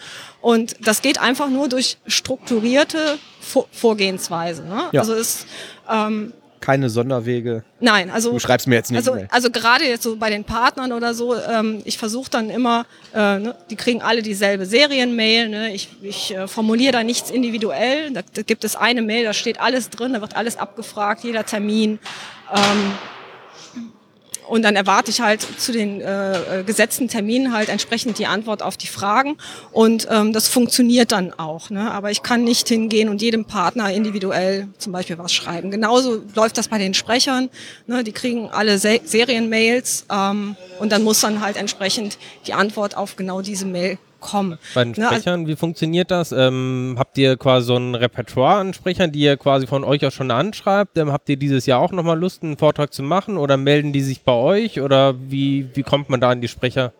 Und 0.41 0.75
das 0.87 1.01
geht 1.01 1.19
einfach 1.19 1.49
nur 1.49 1.67
durch 1.67 1.97
strukturierte 2.07 3.17
Vor 3.41 3.67
Vorgehensweise. 3.71 4.63
Ne? 4.63 4.83
Ja. 4.91 5.01
Also 5.01 5.13
es 5.13 5.45
ähm, 5.89 6.31
Keine 6.63 6.89
Sonderwege. 6.89 7.65
Nein, 7.81 8.09
also 8.09 8.31
Du 8.31 8.39
schreibst 8.39 8.67
mir 8.67 8.75
jetzt 8.75 8.89
nicht 8.89 8.97
also, 8.97 9.21
also 9.29 9.51
gerade 9.51 9.83
jetzt 9.83 10.03
so 10.03 10.15
bei 10.15 10.29
den 10.29 10.45
Partnern 10.45 10.93
oder 10.93 11.13
so, 11.13 11.35
ähm, 11.35 11.81
ich 11.83 11.97
versuche 11.97 12.29
dann 12.29 12.49
immer, 12.49 12.85
äh, 13.13 13.39
ne, 13.39 13.55
die 13.69 13.75
kriegen 13.75 14.01
alle 14.01 14.21
dieselbe 14.21 14.65
Serienmail. 14.65 15.49
Ne? 15.49 15.73
Ich, 15.73 15.89
ich 16.01 16.33
äh, 16.33 16.47
formuliere 16.47 16.93
da 16.93 17.03
nichts 17.03 17.31
individuell. 17.31 18.11
Da, 18.13 18.21
da 18.33 18.43
gibt 18.43 18.63
es 18.63 18.77
eine 18.77 19.01
Mail, 19.01 19.25
da 19.25 19.33
steht 19.33 19.59
alles 19.59 19.89
drin, 19.89 20.13
da 20.13 20.21
wird 20.21 20.37
alles 20.37 20.55
abgefragt, 20.55 21.25
jeder 21.25 21.45
Termin. 21.45 21.99
Ähm, 22.49 22.93
und 24.53 24.61
dann 24.61 24.75
erwarte 24.75 25.09
ich 25.09 25.19
halt 25.19 25.41
zu 25.41 25.71
den 25.71 25.99
äh, 25.99 26.59
äh, 26.59 26.63
gesetzten 26.63 27.07
Terminen 27.07 27.53
halt 27.53 27.69
entsprechend 27.69 28.19
die 28.19 28.27
Antwort 28.27 28.61
auf 28.61 28.77
die 28.77 28.85
Fragen. 28.85 29.35
Und 29.71 30.07
ähm, 30.11 30.31
das 30.31 30.47
funktioniert 30.47 31.11
dann 31.11 31.33
auch. 31.33 31.71
Ne? 31.71 31.89
Aber 31.89 32.11
ich 32.11 32.21
kann 32.21 32.43
nicht 32.43 32.67
hingehen 32.67 33.09
und 33.09 33.23
jedem 33.23 33.45
Partner 33.45 33.91
individuell 33.91 34.67
zum 34.77 34.93
Beispiel 34.93 35.17
was 35.17 35.33
schreiben. 35.33 35.71
Genauso 35.71 36.21
läuft 36.35 36.59
das 36.59 36.67
bei 36.67 36.77
den 36.77 36.93
Sprechern. 36.93 37.49
Ne? 37.87 38.03
Die 38.03 38.11
kriegen 38.11 38.47
alle 38.51 38.77
Se 38.77 38.99
Serienmails 39.03 40.05
ähm, 40.11 40.55
und 40.79 40.91
dann 40.91 41.01
muss 41.01 41.19
dann 41.19 41.41
halt 41.41 41.57
entsprechend 41.57 42.19
die 42.45 42.53
Antwort 42.53 42.95
auf 42.95 43.15
genau 43.15 43.41
diese 43.41 43.65
Mail 43.65 43.97
kommen. 44.23 44.57
Bei 44.73 44.83
den 44.83 44.93
Ne, 44.93 45.07
also- 45.07 45.21
Sprechern, 45.21 45.47
wie 45.47 45.55
funktioniert 45.55 46.09
das? 46.11 46.31
Ähm, 46.31 46.95
habt 46.97 47.17
ihr 47.17 47.37
quasi 47.37 47.67
so 47.67 47.75
ein 47.77 47.95
Repertoire 47.95 48.55
an 48.55 48.73
Sprechern, 48.73 49.11
die 49.11 49.19
ihr 49.19 49.37
quasi 49.37 49.67
von 49.67 49.83
euch 49.83 50.05
auch 50.05 50.11
schon 50.11 50.31
anschreibt? 50.31 50.97
Ähm, 50.97 51.11
habt 51.11 51.29
ihr 51.29 51.37
dieses 51.37 51.65
Jahr 51.65 51.79
auch 51.79 51.91
nochmal 51.91 52.17
Lust, 52.19 52.43
einen 52.43 52.57
Vortrag 52.57 52.93
zu 52.93 53.03
machen 53.03 53.37
oder 53.37 53.57
melden 53.57 53.93
die 53.93 54.01
sich 54.01 54.21
bei 54.21 54.33
euch 54.33 54.81
oder 54.81 55.15
wie, 55.29 55.67
wie 55.73 55.83
kommt 55.83 56.09
man 56.09 56.19
da 56.21 56.29
an 56.31 56.41
die 56.41 56.47
Sprecher? 56.47 56.93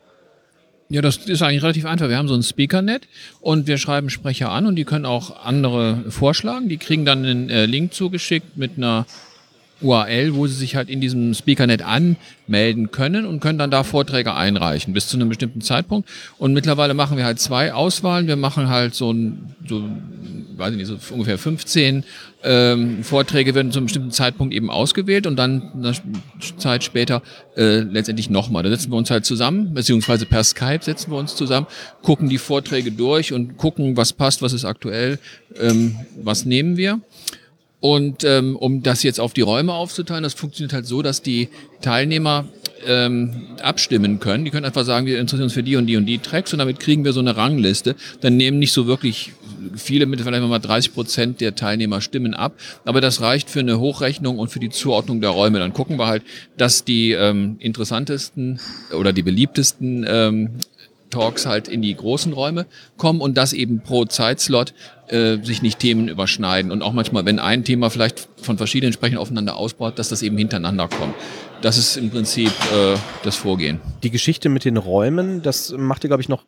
Ja, 0.90 1.02
das 1.02 1.18
ist 1.18 1.42
eigentlich 1.42 1.64
relativ 1.64 1.86
einfach. 1.86 2.10
Wir 2.10 2.18
haben 2.18 2.28
so 2.28 2.36
ein 2.36 2.44
Speakernet 2.44 3.08
und 3.42 3.66
wir 3.68 3.78
schreiben 3.78 4.10
Sprecher 4.12 4.52
an 4.52 4.68
und 4.68 4.76
die 4.76 4.84
können 4.84 5.06
auch 5.06 5.44
andere 5.44 6.04
vorschlagen. 6.10 6.70
Die 6.70 6.78
kriegen 6.78 7.04
dann 7.06 7.26
einen 7.26 7.50
äh, 7.50 7.66
Link 7.66 7.94
zugeschickt 7.94 8.58
mit 8.58 8.78
einer 8.78 9.06
URL, 9.84 10.36
wo 10.36 10.48
sie 10.48 10.56
sich 10.56 10.76
halt 10.76 10.90
in 10.90 11.02
diesem 11.02 11.34
Speakernet 11.34 11.82
anmelden 11.82 12.92
können 12.92 13.26
und 13.26 13.40
können 13.40 13.60
dann 13.60 13.72
da 13.72 13.84
Vorträge 13.84 14.34
einreichen 14.34 14.94
bis 14.94 15.08
zu 15.08 15.18
einem 15.18 15.30
bestimmten 15.30 15.62
Zeitpunkt. 15.62 16.10
Und 16.38 16.54
mittlerweile 16.54 16.94
machen 16.94 17.18
wir 17.18 17.26
halt 17.26 17.40
zwei 17.40 17.74
Auswahlen. 17.74 18.28
Wir 18.28 18.36
machen 18.36 18.70
halt 18.70 18.96
so 18.96 19.12
ein, 19.12 19.56
so, 19.68 19.84
weiß 20.58 20.72
ich 20.72 20.78
nicht, 20.78 20.88
so 20.88 20.98
ungefähr 21.14 21.38
15 21.38 22.04
ähm, 22.44 23.04
Vorträge 23.04 23.56
werden 23.56 23.72
zu 23.72 23.80
einem 23.80 23.86
bestimmten 23.86 24.12
Zeitpunkt 24.12 24.54
eben 24.54 24.70
ausgewählt 24.70 25.26
und 25.28 25.38
dann 25.38 25.72
eine 25.74 25.94
Zeit 26.58 26.84
später 26.84 27.22
äh, 27.56 27.80
letztendlich 27.80 28.30
nochmal. 28.30 28.64
Da 28.64 28.70
setzen 28.70 28.92
wir 28.92 28.98
uns 28.98 29.10
halt 29.10 29.26
zusammen, 29.26 29.74
beziehungsweise 29.74 30.26
per 30.26 30.44
Skype 30.44 30.84
setzen 30.84 31.12
wir 31.12 31.18
uns 31.18 31.36
zusammen, 31.36 31.68
gucken 32.02 32.30
die 32.30 32.38
Vorträge 32.38 32.92
durch 32.92 33.34
und 33.34 33.58
gucken, 33.58 33.96
was 33.96 34.14
passt, 34.14 34.42
was 34.42 34.54
ist 34.54 34.66
aktuell, 34.66 35.20
ähm, 35.60 35.96
was 36.22 36.46
nehmen 36.46 36.78
wir. 36.78 37.00
Und 37.84 38.24
ähm, 38.24 38.56
um 38.56 38.82
das 38.82 39.04
jetzt 39.04 39.20
auf 39.20 39.34
die 39.34 39.42
Räume 39.42 39.74
aufzuteilen, 39.74 40.24
das 40.24 40.34
funktioniert 40.34 40.72
halt 40.72 40.86
so, 40.86 41.02
dass 41.02 41.22
die 41.22 41.50
Teilnehmer 41.82 42.46
ähm, 42.88 43.48
abstimmen 43.62 44.22
können. 44.22 44.46
Die 44.46 44.52
können 44.52 44.66
einfach 44.66 44.86
sagen, 44.86 45.06
wir 45.06 45.20
interessieren 45.20 45.44
uns 45.44 45.54
für 45.54 45.64
die 45.64 45.76
und 45.76 45.88
die 45.88 45.98
und 45.98 46.06
die 46.06 46.20
Tracks 46.20 46.54
und 46.54 46.60
damit 46.60 46.80
kriegen 46.80 47.04
wir 47.04 47.12
so 47.12 47.20
eine 47.20 47.36
Rangliste. 47.36 47.98
Dann 48.22 48.38
nehmen 48.38 48.58
nicht 48.58 48.72
so 48.72 48.88
wirklich 48.88 49.34
viele, 49.76 50.06
mit 50.06 50.22
vielleicht 50.22 50.42
mal 50.42 50.60
30 50.60 50.94
Prozent 50.94 51.42
der 51.42 51.56
Teilnehmer 51.56 52.00
stimmen 52.00 52.34
ab, 52.34 52.54
aber 52.86 53.02
das 53.02 53.20
reicht 53.20 53.50
für 53.50 53.60
eine 53.60 53.78
Hochrechnung 53.78 54.40
und 54.40 54.48
für 54.48 54.62
die 54.62 54.70
Zuordnung 54.70 55.20
der 55.20 55.32
Räume. 55.32 55.60
Dann 55.60 55.74
gucken 55.74 56.00
wir 56.00 56.08
halt, 56.08 56.24
dass 56.56 56.86
die 56.86 57.12
ähm, 57.12 57.58
interessantesten 57.60 58.62
oder 58.98 59.12
die 59.12 59.24
beliebtesten 59.24 60.06
ähm, 60.08 60.52
Talks 61.14 61.46
halt 61.46 61.68
in 61.68 61.82
die 61.82 61.96
großen 61.96 62.34
Räume 62.34 62.66
kommen 62.98 63.22
und 63.22 63.38
dass 63.38 63.54
eben 63.54 63.82
pro 63.82 64.06
Zeitslot 64.06 64.74
äh, 65.08 65.38
sich 65.44 65.62
nicht 65.62 65.80
Themen 65.80 66.08
überschneiden 66.08 66.72
und 66.72 66.82
auch 66.82 66.94
manchmal, 66.94 67.26
wenn 67.26 67.40
ein 67.40 67.64
Thema 67.64 67.90
vielleicht 67.90 68.28
von 68.42 68.58
verschiedenen 68.58 68.94
Sprechern 68.94 69.18
aufeinander 69.18 69.56
ausbaut, 69.56 70.00
dass 70.00 70.10
das 70.10 70.22
eben 70.22 70.38
hintereinander 70.38 70.88
kommt. 70.88 71.14
Das 71.62 71.78
ist 71.78 71.96
im 71.96 72.10
Prinzip 72.10 72.52
äh, 72.74 72.96
das 73.24 73.36
Vorgehen. 73.36 73.80
Die 74.04 74.12
Geschichte 74.12 74.50
mit 74.50 74.66
den 74.66 74.76
Räumen, 74.76 75.42
das 75.42 75.74
macht 75.78 76.04
ihr, 76.04 76.10
glaube 76.10 76.22
ich, 76.22 76.30
noch, 76.30 76.44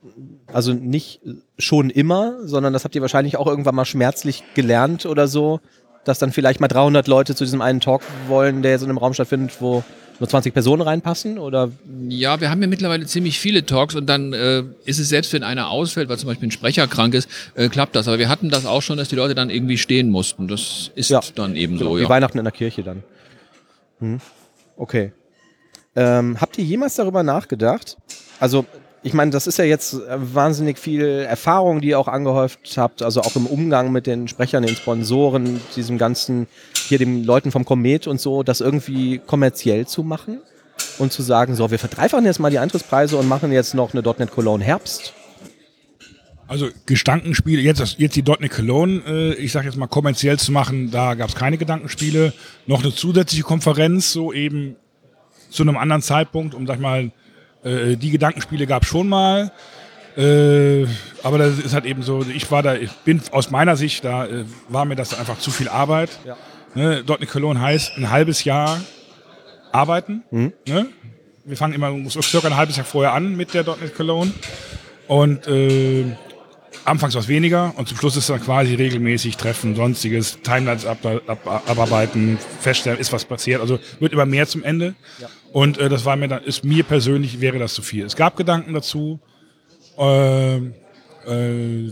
also 0.51 0.73
nicht 0.73 1.21
schon 1.57 1.89
immer, 1.89 2.35
sondern 2.43 2.73
das 2.73 2.83
habt 2.83 2.95
ihr 2.95 3.01
wahrscheinlich 3.01 3.37
auch 3.37 3.47
irgendwann 3.47 3.75
mal 3.75 3.85
schmerzlich 3.85 4.43
gelernt 4.55 5.05
oder 5.05 5.27
so, 5.27 5.61
dass 6.03 6.19
dann 6.19 6.31
vielleicht 6.31 6.59
mal 6.59 6.67
300 6.67 7.07
Leute 7.07 7.35
zu 7.35 7.43
diesem 7.43 7.61
einen 7.61 7.79
Talk 7.79 8.01
wollen, 8.27 8.61
der 8.61 8.71
jetzt 8.71 8.81
in 8.81 8.89
einem 8.89 8.97
Raum 8.97 9.13
stattfindet, 9.13 9.55
wo 9.59 9.83
nur 10.19 10.29
20 10.29 10.53
Personen 10.53 10.81
reinpassen? 10.81 11.37
Oder 11.39 11.71
Ja, 12.07 12.39
wir 12.39 12.49
haben 12.49 12.61
ja 12.61 12.67
mittlerweile 12.67 13.05
ziemlich 13.05 13.39
viele 13.39 13.65
Talks 13.65 13.95
und 13.95 14.05
dann 14.07 14.33
äh, 14.33 14.63
ist 14.85 14.99
es 14.99 15.09
selbst, 15.09 15.33
wenn 15.33 15.43
einer 15.43 15.69
ausfällt, 15.69 16.09
weil 16.09 16.17
zum 16.17 16.27
Beispiel 16.27 16.47
ein 16.47 16.51
Sprecher 16.51 16.87
krank 16.87 17.13
ist, 17.13 17.29
äh, 17.55 17.69
klappt 17.69 17.95
das. 17.95 18.07
Aber 18.07 18.19
wir 18.19 18.29
hatten 18.29 18.49
das 18.49 18.65
auch 18.65 18.81
schon, 18.81 18.97
dass 18.97 19.09
die 19.09 19.15
Leute 19.15 19.35
dann 19.35 19.49
irgendwie 19.49 19.77
stehen 19.77 20.09
mussten. 20.09 20.47
Das 20.47 20.91
ist 20.95 21.09
Ja. 21.09 21.21
dann 21.35 21.55
eben 21.55 21.77
genau, 21.77 21.91
so. 21.91 21.97
wie 21.97 22.03
Ja. 22.03 22.09
Weihnachten 22.09 22.37
in 22.37 22.43
der 22.45 22.53
Kirche 22.53 22.83
dann? 22.83 23.03
Hm. 23.99 24.19
Okay. 24.77 25.11
Ähm, 25.95 26.39
habt 26.41 26.57
ihr 26.57 26.63
jemals 26.65 26.95
darüber 26.95 27.23
nachgedacht? 27.23 27.97
Also, 28.39 28.65
ich 29.05 29.13
meine, 29.13 29.29
das 29.29 29.45
ist 29.45 29.59
ja 29.59 29.65
jetzt 29.65 29.93
äh, 29.93 29.99
wahnsinnig 30.17 30.79
viel 30.79 31.03
Erfahrung, 31.05 31.79
die 31.79 31.89
ihr 31.89 31.99
auch 31.99 32.07
angehäuft 32.07 32.75
habt, 32.75 33.03
also 33.03 33.21
auch 33.21 33.35
im 33.35 33.45
Umgang 33.45 33.91
mit 33.91 34.07
den 34.07 34.27
Sprechern, 34.27 34.63
den 34.63 34.75
Sponsoren, 34.75 35.61
diesem 35.75 35.99
ganzen, 35.99 36.47
hier 36.87 36.97
den 36.97 37.23
Leuten 37.23 37.51
vom 37.51 37.65
Komet 37.65 38.07
und 38.07 38.19
so, 38.19 38.41
das 38.41 38.61
irgendwie 38.61 39.19
kommerziell 39.19 39.85
zu 39.85 40.01
machen 40.01 40.39
und 40.97 41.13
zu 41.13 41.21
sagen, 41.21 41.53
so, 41.55 41.69
wir 41.69 41.77
verdreifachen 41.77 42.25
jetzt 42.25 42.39
mal 42.39 42.49
die 42.49 42.57
Eintrittspreise 42.57 43.15
und 43.17 43.27
machen 43.27 43.51
jetzt 43.51 43.75
noch 43.75 43.93
eine 43.93 44.01
.NET 44.01 44.31
Cologne 44.31 44.65
Herbst. 44.65 45.13
Also 46.47 46.69
Gedankenspiele, 46.87 47.61
jetzt, 47.61 47.99
jetzt 47.99 48.15
die 48.15 48.23
.NET 48.23 48.49
Cologne, 48.49 49.03
äh, 49.05 49.33
ich 49.35 49.51
sag 49.51 49.65
jetzt 49.65 49.77
mal 49.77 49.85
kommerziell 49.85 50.39
zu 50.39 50.51
machen, 50.51 50.89
da 50.89 51.13
gab 51.13 51.29
es 51.29 51.35
keine 51.35 51.59
Gedankenspiele. 51.59 52.33
Noch 52.65 52.81
eine 52.81 52.91
zusätzliche 52.91 53.43
Konferenz, 53.43 54.11
so 54.11 54.33
eben 54.33 54.77
zu 55.51 55.61
einem 55.61 55.77
anderen 55.77 56.01
Zeitpunkt, 56.01 56.55
um 56.55 56.65
sag 56.65 56.77
ich 56.77 56.81
mal, 56.81 57.11
äh, 57.65 57.97
die 57.97 58.11
Gedankenspiele 58.11 58.67
gab 58.67 58.83
es 58.83 58.89
schon 58.89 59.09
mal. 59.09 59.51
Äh, 60.15 60.85
aber 61.23 61.37
das 61.37 61.59
ist 61.59 61.73
halt 61.73 61.85
eben 61.85 62.01
so, 62.03 62.23
ich 62.23 62.49
war 62.49 62.63
da, 62.63 62.75
ich 62.75 62.91
bin 63.03 63.21
aus 63.31 63.51
meiner 63.51 63.75
Sicht, 63.75 64.05
da 64.05 64.25
äh, 64.25 64.45
war 64.69 64.85
mir 64.85 64.95
das 64.95 65.17
einfach 65.17 65.39
zu 65.39 65.51
viel 65.51 65.67
Arbeit. 65.67 66.09
Ja. 66.23 66.37
Ne, 66.73 67.03
.NET 67.07 67.29
Cologne 67.29 67.59
heißt 67.59 67.97
ein 67.97 68.11
halbes 68.11 68.43
Jahr 68.43 68.79
arbeiten. 69.71 70.23
Ne? 70.65 70.87
Wir 71.43 71.57
fangen 71.57 71.73
immer 71.73 71.93
so 72.09 72.21
circa 72.21 72.47
ein 72.47 72.55
halbes 72.55 72.77
Jahr 72.77 72.85
vorher 72.85 73.13
an 73.13 73.35
mit 73.35 73.53
der 73.53 73.63
.NET 73.63 73.95
Cologne. 73.95 74.31
Und 75.07 75.47
äh, 75.47 76.05
Anfangs 76.85 77.15
was 77.15 77.27
weniger 77.27 77.73
und 77.77 77.87
zum 77.87 77.97
Schluss 77.97 78.15
ist 78.15 78.29
dann 78.29 78.41
quasi 78.41 78.75
regelmäßig 78.75 79.37
Treffen, 79.37 79.75
sonstiges, 79.75 80.39
Timelines 80.43 80.85
ab, 80.85 80.99
ab, 81.27 81.63
abarbeiten, 81.67 82.37
feststellen, 82.59 82.99
ist 82.99 83.11
was 83.11 83.25
passiert. 83.25 83.59
Also 83.59 83.79
wird 83.99 84.13
immer 84.13 84.25
mehr 84.25 84.47
zum 84.47 84.63
Ende. 84.63 84.93
Ja. 85.19 85.27
Und 85.51 85.77
äh, 85.79 85.89
das 85.89 86.05
war 86.05 86.15
mir 86.15 86.27
dann, 86.27 86.43
ist 86.43 86.63
mir 86.63 86.83
persönlich 86.83 87.41
wäre 87.41 87.57
das 87.57 87.73
zu 87.73 87.81
viel. 87.81 88.05
Es 88.05 88.15
gab 88.15 88.35
Gedanken 88.37 88.73
dazu. 88.73 89.19
Äh, 89.97 90.57
äh, 90.57 91.91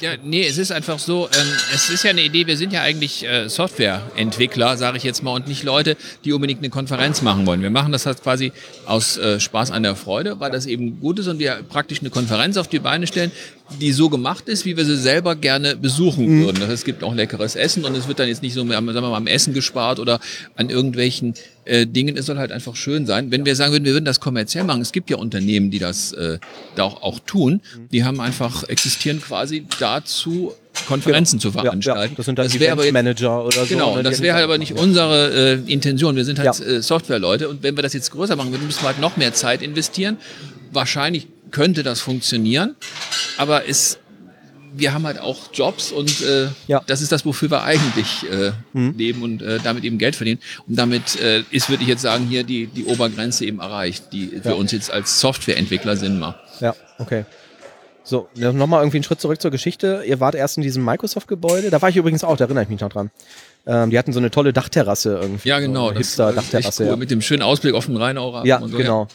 ja, 0.00 0.10
nee, 0.22 0.46
es 0.46 0.58
ist 0.58 0.70
einfach 0.70 0.98
so, 0.98 1.26
ähm, 1.26 1.48
es 1.74 1.88
ist 1.90 2.04
ja 2.04 2.10
eine 2.10 2.22
Idee, 2.22 2.46
wir 2.46 2.56
sind 2.56 2.72
ja 2.72 2.82
eigentlich 2.82 3.26
äh, 3.26 3.48
Softwareentwickler, 3.48 4.76
sage 4.76 4.98
ich 4.98 5.02
jetzt 5.02 5.22
mal, 5.22 5.32
und 5.32 5.48
nicht 5.48 5.62
Leute, 5.62 5.96
die 6.24 6.32
unbedingt 6.32 6.60
eine 6.60 6.70
Konferenz 6.70 7.22
machen 7.22 7.46
wollen. 7.46 7.62
Wir 7.62 7.70
machen 7.70 7.92
das 7.92 8.06
halt 8.06 8.22
quasi 8.22 8.52
aus 8.84 9.16
äh, 9.16 9.40
Spaß 9.40 9.70
an 9.70 9.82
der 9.82 9.96
Freude, 9.96 10.40
weil 10.40 10.50
das 10.50 10.66
eben 10.66 11.00
gut 11.00 11.18
ist 11.18 11.28
und 11.28 11.38
wir 11.38 11.60
praktisch 11.68 12.00
eine 12.00 12.10
Konferenz 12.10 12.56
auf 12.56 12.68
die 12.68 12.78
Beine 12.78 13.06
stellen, 13.06 13.32
die 13.80 13.92
so 13.92 14.08
gemacht 14.08 14.48
ist, 14.48 14.64
wie 14.64 14.76
wir 14.76 14.84
sie 14.84 14.96
selber 14.96 15.34
gerne 15.34 15.76
besuchen 15.76 16.26
mhm. 16.26 16.44
würden. 16.44 16.60
Das 16.60 16.68
heißt, 16.68 16.78
es 16.78 16.84
gibt 16.84 17.02
auch 17.02 17.14
leckeres 17.14 17.56
Essen 17.56 17.84
und 17.84 17.96
es 17.96 18.08
wird 18.08 18.18
dann 18.18 18.28
jetzt 18.28 18.42
nicht 18.42 18.54
so 18.54 18.66
sagen 18.66 18.86
wir 18.86 19.00
mal, 19.00 19.14
am 19.14 19.26
Essen 19.26 19.54
gespart 19.54 19.98
oder 19.98 20.20
an 20.54 20.70
irgendwelchen 20.70 21.34
äh, 21.66 21.86
Dingen. 21.86 22.16
Es 22.16 22.26
soll 22.26 22.38
halt 22.38 22.52
einfach 22.52 22.76
schön 22.76 23.06
sein. 23.06 23.30
Wenn 23.30 23.44
wir 23.44 23.56
sagen 23.56 23.72
würden, 23.72 23.84
wir 23.84 23.92
würden 23.92 24.04
das 24.04 24.20
kommerziell 24.20 24.64
machen, 24.64 24.82
es 24.82 24.92
gibt 24.92 25.10
ja 25.10 25.16
Unternehmen, 25.16 25.70
die 25.70 25.78
das 25.78 26.12
äh, 26.12 26.38
da 26.74 26.84
auch, 26.84 27.02
auch 27.02 27.18
tun, 27.20 27.60
die 27.92 28.04
haben 28.04 28.20
einfach 28.20 28.64
existieren 28.64 29.20
quasi 29.20 29.66
dazu, 29.78 30.52
Konferenzen 30.86 31.38
genau. 31.38 31.52
zu 31.52 31.58
veranstalten. 31.58 32.00
Ja, 32.00 32.08
ja. 32.08 32.14
Das 32.16 32.26
sind 32.26 32.38
dann 32.38 32.48
das 32.48 32.68
aber 32.68 32.92
Manager 32.92 33.44
oder 33.44 33.64
so. 33.64 33.66
Genau, 33.66 34.00
das 34.02 34.20
wäre 34.20 34.34
halt 34.34 34.44
aber 34.44 34.58
nicht 34.58 34.72
unsere 34.72 35.54
äh, 35.66 35.72
Intention. 35.72 36.16
Wir 36.16 36.24
sind 36.24 36.38
halt 36.38 36.58
ja. 36.58 36.66
äh, 36.66 36.82
Softwareleute 36.82 37.48
und 37.48 37.62
wenn 37.62 37.76
wir 37.76 37.82
das 37.82 37.92
jetzt 37.92 38.10
größer 38.10 38.36
machen 38.36 38.52
würden, 38.52 38.66
müssen 38.66 38.82
wir 38.82 38.88
halt 38.88 39.00
noch 39.00 39.16
mehr 39.16 39.32
Zeit 39.32 39.62
investieren. 39.62 40.18
Wahrscheinlich 40.72 41.28
könnte 41.50 41.82
das 41.82 42.00
funktionieren, 42.00 42.74
aber 43.38 43.68
es 43.68 43.98
wir 44.78 44.92
haben 44.92 45.06
halt 45.06 45.18
auch 45.18 45.52
Jobs 45.52 45.92
und 45.92 46.22
äh, 46.22 46.48
ja. 46.66 46.82
das 46.86 47.00
ist 47.00 47.12
das, 47.12 47.24
wofür 47.24 47.50
wir 47.50 47.62
eigentlich 47.62 48.24
äh, 48.30 48.52
mhm. 48.72 48.94
leben 48.96 49.22
und 49.22 49.42
äh, 49.42 49.58
damit 49.62 49.84
eben 49.84 49.98
Geld 49.98 50.16
verdienen. 50.16 50.40
Und 50.68 50.78
damit 50.78 51.20
äh, 51.20 51.42
ist, 51.50 51.68
würde 51.70 51.82
ich 51.82 51.88
jetzt 51.88 52.02
sagen, 52.02 52.26
hier 52.26 52.44
die, 52.44 52.66
die 52.66 52.84
Obergrenze 52.84 53.44
eben 53.44 53.60
erreicht, 53.60 54.12
die 54.12 54.34
ja. 54.34 54.42
für 54.42 54.54
uns 54.56 54.72
jetzt 54.72 54.90
als 54.90 55.20
Softwareentwickler 55.20 55.96
Sinn 55.96 56.18
macht. 56.18 56.38
Ja, 56.60 56.74
okay. 56.98 57.24
So, 58.04 58.28
nochmal 58.34 58.82
irgendwie 58.82 58.98
einen 58.98 59.04
Schritt 59.04 59.20
zurück 59.20 59.40
zur 59.42 59.50
Geschichte. 59.50 60.04
Ihr 60.06 60.20
wart 60.20 60.36
erst 60.36 60.58
in 60.58 60.62
diesem 60.62 60.84
Microsoft-Gebäude. 60.84 61.70
Da 61.70 61.82
war 61.82 61.88
ich 61.88 61.96
übrigens 61.96 62.22
auch, 62.22 62.36
da 62.36 62.44
erinnere 62.44 62.62
ich 62.62 62.70
mich 62.70 62.80
noch 62.80 62.88
dran. 62.88 63.10
Ähm, 63.66 63.90
die 63.90 63.98
hatten 63.98 64.12
so 64.12 64.20
eine 64.20 64.30
tolle 64.30 64.52
Dachterrasse 64.52 65.18
irgendwie. 65.20 65.48
Ja, 65.48 65.58
genau. 65.58 65.88
So 65.88 65.94
Hipster-Dachterrasse. 65.96 66.84
Cool, 66.84 66.90
ja. 66.90 66.96
Mit 66.96 67.10
dem 67.10 67.20
schönen 67.20 67.42
Ausblick 67.42 67.74
auf 67.74 67.86
den 67.86 67.96
Rheinauer. 67.96 68.46
Ja, 68.46 68.60
so, 68.60 68.76
genau. 68.76 69.02
Ja. 69.02 69.08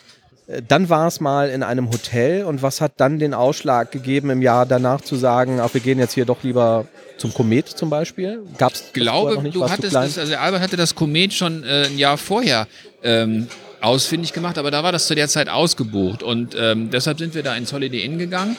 Dann 0.67 0.89
war 0.89 1.07
es 1.07 1.19
mal 1.19 1.49
in 1.49 1.63
einem 1.63 1.91
Hotel. 1.91 2.43
Und 2.45 2.61
was 2.61 2.81
hat 2.81 2.93
dann 2.97 3.19
den 3.19 3.33
Ausschlag 3.33 3.91
gegeben, 3.91 4.29
im 4.29 4.41
Jahr 4.41 4.65
danach 4.65 5.01
zu 5.01 5.15
sagen, 5.15 5.59
ach, 5.61 5.73
wir 5.73 5.81
gehen 5.81 5.99
jetzt 5.99 6.13
hier 6.13 6.25
doch 6.25 6.43
lieber 6.43 6.87
zum 7.17 7.33
Komet 7.33 7.69
zum 7.69 7.89
Beispiel? 7.89 8.41
Gab 8.57 8.73
es? 8.73 8.91
Glaube, 8.93 9.49
du 9.49 9.69
hattest 9.69 9.95
das, 9.95 10.17
also 10.17 10.35
Albert 10.35 10.61
hatte 10.61 10.77
das 10.77 10.95
Komet 10.95 11.33
schon 11.33 11.63
äh, 11.63 11.85
ein 11.85 11.97
Jahr 11.97 12.17
vorher 12.17 12.67
ähm, 13.03 13.47
ausfindig 13.81 14.33
gemacht, 14.33 14.57
aber 14.57 14.71
da 14.71 14.83
war 14.83 14.91
das 14.91 15.07
zu 15.07 15.15
der 15.15 15.27
Zeit 15.27 15.49
ausgebucht. 15.49 16.23
Und 16.23 16.55
ähm, 16.57 16.89
deshalb 16.91 17.19
sind 17.19 17.33
wir 17.33 17.43
da 17.43 17.55
ins 17.55 17.73
Holiday 17.73 18.03
Inn 18.03 18.17
gegangen. 18.17 18.55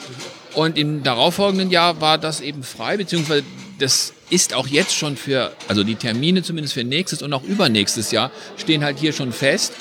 Und 0.55 0.77
im 0.77 1.03
darauffolgenden 1.03 1.71
Jahr 1.71 2.01
war 2.01 2.19
das 2.19 2.41
eben 2.41 2.63
frei, 2.63 2.97
beziehungsweise 2.97 3.45
das 3.79 4.13
ist 4.31 4.55
auch 4.55 4.67
jetzt 4.67 4.95
schon 4.95 5.17
für, 5.17 5.53
also 5.69 5.83
die 5.83 5.95
Termine 5.95 6.43
zumindest 6.43 6.75
für 6.75 6.85
nächstes 6.85 7.23
und 7.23 7.33
auch 7.33 7.43
übernächstes 7.43 8.11
Jahr 8.11 8.31
stehen 8.57 8.85
halt 8.85 8.99
hier 8.99 9.13
schon 9.13 9.33
fest, 9.33 9.73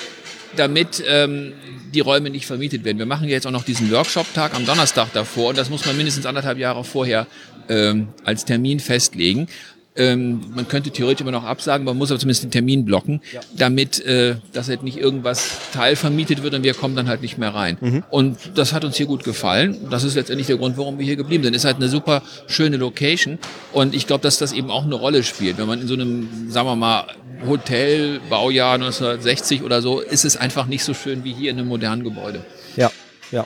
damit 0.56 1.02
ähm, 1.06 1.52
die 1.94 2.00
Räume 2.00 2.30
nicht 2.30 2.46
vermietet 2.46 2.84
werden. 2.84 2.98
Wir 2.98 3.06
machen 3.06 3.28
jetzt 3.28 3.46
auch 3.46 3.50
noch 3.50 3.64
diesen 3.64 3.90
Workshop-Tag 3.90 4.54
am 4.54 4.66
Donnerstag 4.66 5.12
davor 5.12 5.50
und 5.50 5.58
das 5.58 5.70
muss 5.70 5.86
man 5.86 5.96
mindestens 5.96 6.26
anderthalb 6.26 6.58
Jahre 6.58 6.84
vorher 6.84 7.26
ähm, 7.68 8.08
als 8.24 8.44
Termin 8.44 8.80
festlegen. 8.80 9.48
Ähm, 9.94 10.40
man 10.54 10.66
könnte 10.68 10.90
theoretisch 10.90 11.20
immer 11.20 11.32
noch 11.32 11.44
absagen, 11.44 11.84
man 11.84 11.98
muss 11.98 12.10
aber 12.10 12.18
zumindest 12.18 12.44
den 12.44 12.50
Termin 12.50 12.84
blocken, 12.86 13.20
ja. 13.32 13.40
damit 13.56 14.00
äh, 14.06 14.36
dass 14.52 14.68
halt 14.68 14.82
nicht 14.82 14.96
irgendwas 14.96 15.58
teilvermietet 15.72 16.42
wird 16.42 16.54
und 16.54 16.62
wir 16.62 16.72
kommen 16.72 16.96
dann 16.96 17.08
halt 17.08 17.20
nicht 17.20 17.36
mehr 17.36 17.54
rein. 17.54 17.76
Mhm. 17.80 18.04
Und 18.08 18.38
das 18.54 18.72
hat 18.72 18.84
uns 18.84 18.96
hier 18.96 19.06
gut 19.06 19.22
gefallen. 19.22 19.76
Das 19.90 20.02
ist 20.02 20.14
letztendlich 20.14 20.46
der 20.46 20.56
Grund, 20.56 20.78
warum 20.78 20.98
wir 20.98 21.04
hier 21.04 21.16
geblieben 21.16 21.44
sind. 21.44 21.54
Ist 21.54 21.66
halt 21.66 21.76
eine 21.76 21.88
super 21.88 22.22
schöne 22.46 22.78
Location 22.78 23.38
und 23.72 23.94
ich 23.94 24.06
glaube, 24.06 24.22
dass 24.22 24.38
das 24.38 24.52
eben 24.52 24.70
auch 24.70 24.84
eine 24.84 24.94
Rolle 24.94 25.22
spielt. 25.22 25.58
Wenn 25.58 25.66
man 25.66 25.80
in 25.80 25.88
so 25.88 25.94
einem, 25.94 26.50
sagen 26.50 26.66
wir 26.68 26.76
mal, 26.76 27.06
Hotel, 27.46 28.20
Baujahr 28.30 28.74
1960 28.74 29.62
oder 29.62 29.82
so, 29.82 30.00
ist 30.00 30.24
es 30.24 30.36
einfach 30.36 30.66
nicht 30.66 30.84
so 30.84 30.94
schön 30.94 31.24
wie 31.24 31.34
hier 31.34 31.50
in 31.50 31.58
einem 31.58 31.68
modernen 31.68 32.02
Gebäude. 32.02 32.44
Ja, 32.76 32.90
ja 33.30 33.44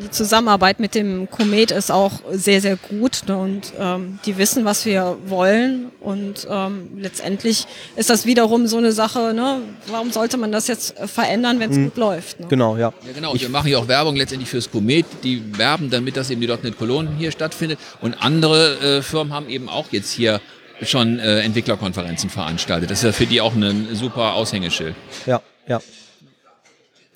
die 0.00 0.10
Zusammenarbeit 0.10 0.80
mit 0.80 0.94
dem 0.94 1.28
Komet 1.30 1.70
ist 1.70 1.90
auch 1.90 2.12
sehr, 2.30 2.60
sehr 2.60 2.76
gut 2.76 3.22
ne? 3.26 3.36
und 3.36 3.72
ähm, 3.78 4.18
die 4.24 4.38
wissen, 4.38 4.64
was 4.64 4.86
wir 4.86 5.16
wollen 5.26 5.90
und 6.00 6.46
ähm, 6.50 6.90
letztendlich 6.96 7.66
ist 7.96 8.10
das 8.10 8.24
wiederum 8.24 8.66
so 8.66 8.78
eine 8.78 8.92
Sache, 8.92 9.34
ne? 9.34 9.58
warum 9.88 10.10
sollte 10.10 10.36
man 10.36 10.52
das 10.52 10.68
jetzt 10.68 10.98
verändern, 10.98 11.60
wenn 11.60 11.70
es 11.70 11.76
hm. 11.76 11.84
gut 11.84 11.96
läuft? 11.96 12.40
Ne? 12.40 12.46
Genau, 12.48 12.76
ja. 12.76 12.92
ja 13.06 13.12
genau. 13.14 13.34
Ich 13.34 13.42
wir 13.42 13.48
machen 13.48 13.66
hier 13.66 13.78
auch 13.78 13.88
Werbung 13.88 14.16
letztendlich 14.16 14.48
fürs 14.48 14.70
Komet, 14.70 15.06
die 15.22 15.42
werben 15.58 15.90
damit, 15.90 16.16
dass 16.16 16.30
eben 16.30 16.40
die 16.40 16.46
.NET 16.48 16.78
Cologne 16.78 17.10
hier 17.18 17.30
stattfindet 17.30 17.78
und 18.00 18.14
andere 18.22 18.98
äh, 18.98 19.02
Firmen 19.02 19.32
haben 19.32 19.48
eben 19.48 19.68
auch 19.68 19.86
jetzt 19.90 20.12
hier 20.12 20.40
schon 20.82 21.18
äh, 21.18 21.40
Entwicklerkonferenzen 21.40 22.30
veranstaltet. 22.30 22.90
Das 22.90 22.98
ist 22.98 23.04
ja 23.04 23.12
für 23.12 23.26
die 23.26 23.40
auch 23.40 23.54
ein 23.54 23.88
super 23.92 24.34
Aushängeschild. 24.34 24.94
Ja, 25.26 25.40
ja. 25.66 25.80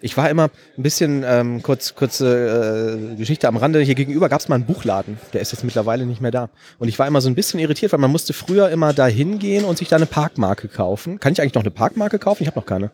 Ich 0.01 0.17
war 0.17 0.29
immer 0.29 0.51
ein 0.77 0.83
bisschen, 0.83 1.25
ähm, 1.27 1.63
kurz, 1.63 1.95
kurze 1.95 2.99
äh, 3.13 3.17
Geschichte 3.17 3.49
am 3.49 3.57
Rande, 3.57 3.81
hier 3.81 3.95
gegenüber 3.95 4.29
gab 4.29 4.41
es 4.41 4.49
mal 4.49 4.57
einen 4.57 4.67
Buchladen, 4.67 5.19
der 5.33 5.41
ist 5.41 5.53
jetzt 5.53 5.65
mittlerweile 5.65 6.05
nicht 6.05 6.21
mehr 6.21 6.31
da. 6.31 6.51
Und 6.79 6.89
ich 6.89 6.99
war 6.99 7.07
immer 7.07 7.23
so 7.23 7.31
ein 7.31 7.35
bisschen 7.35 7.61
irritiert, 7.61 7.93
weil 7.93 8.01
man 8.01 8.13
musste 8.13 8.35
früher 8.35 8.69
immer 8.69 8.93
da 8.93 9.07
hingehen 9.07 9.65
und 9.65 9.79
sich 9.79 9.89
da 9.89 9.97
eine 9.97 10.05
Parkmarke 10.05 10.69
kaufen. 10.69 11.19
Kann 11.19 11.33
ich 11.33 11.41
eigentlich 11.41 11.55
noch 11.55 11.63
eine 11.63 11.71
Parkmarke 11.71 12.19
kaufen? 12.19 12.43
Ich 12.43 12.47
habe 12.47 12.61
noch 12.61 12.67
keine. 12.67 12.91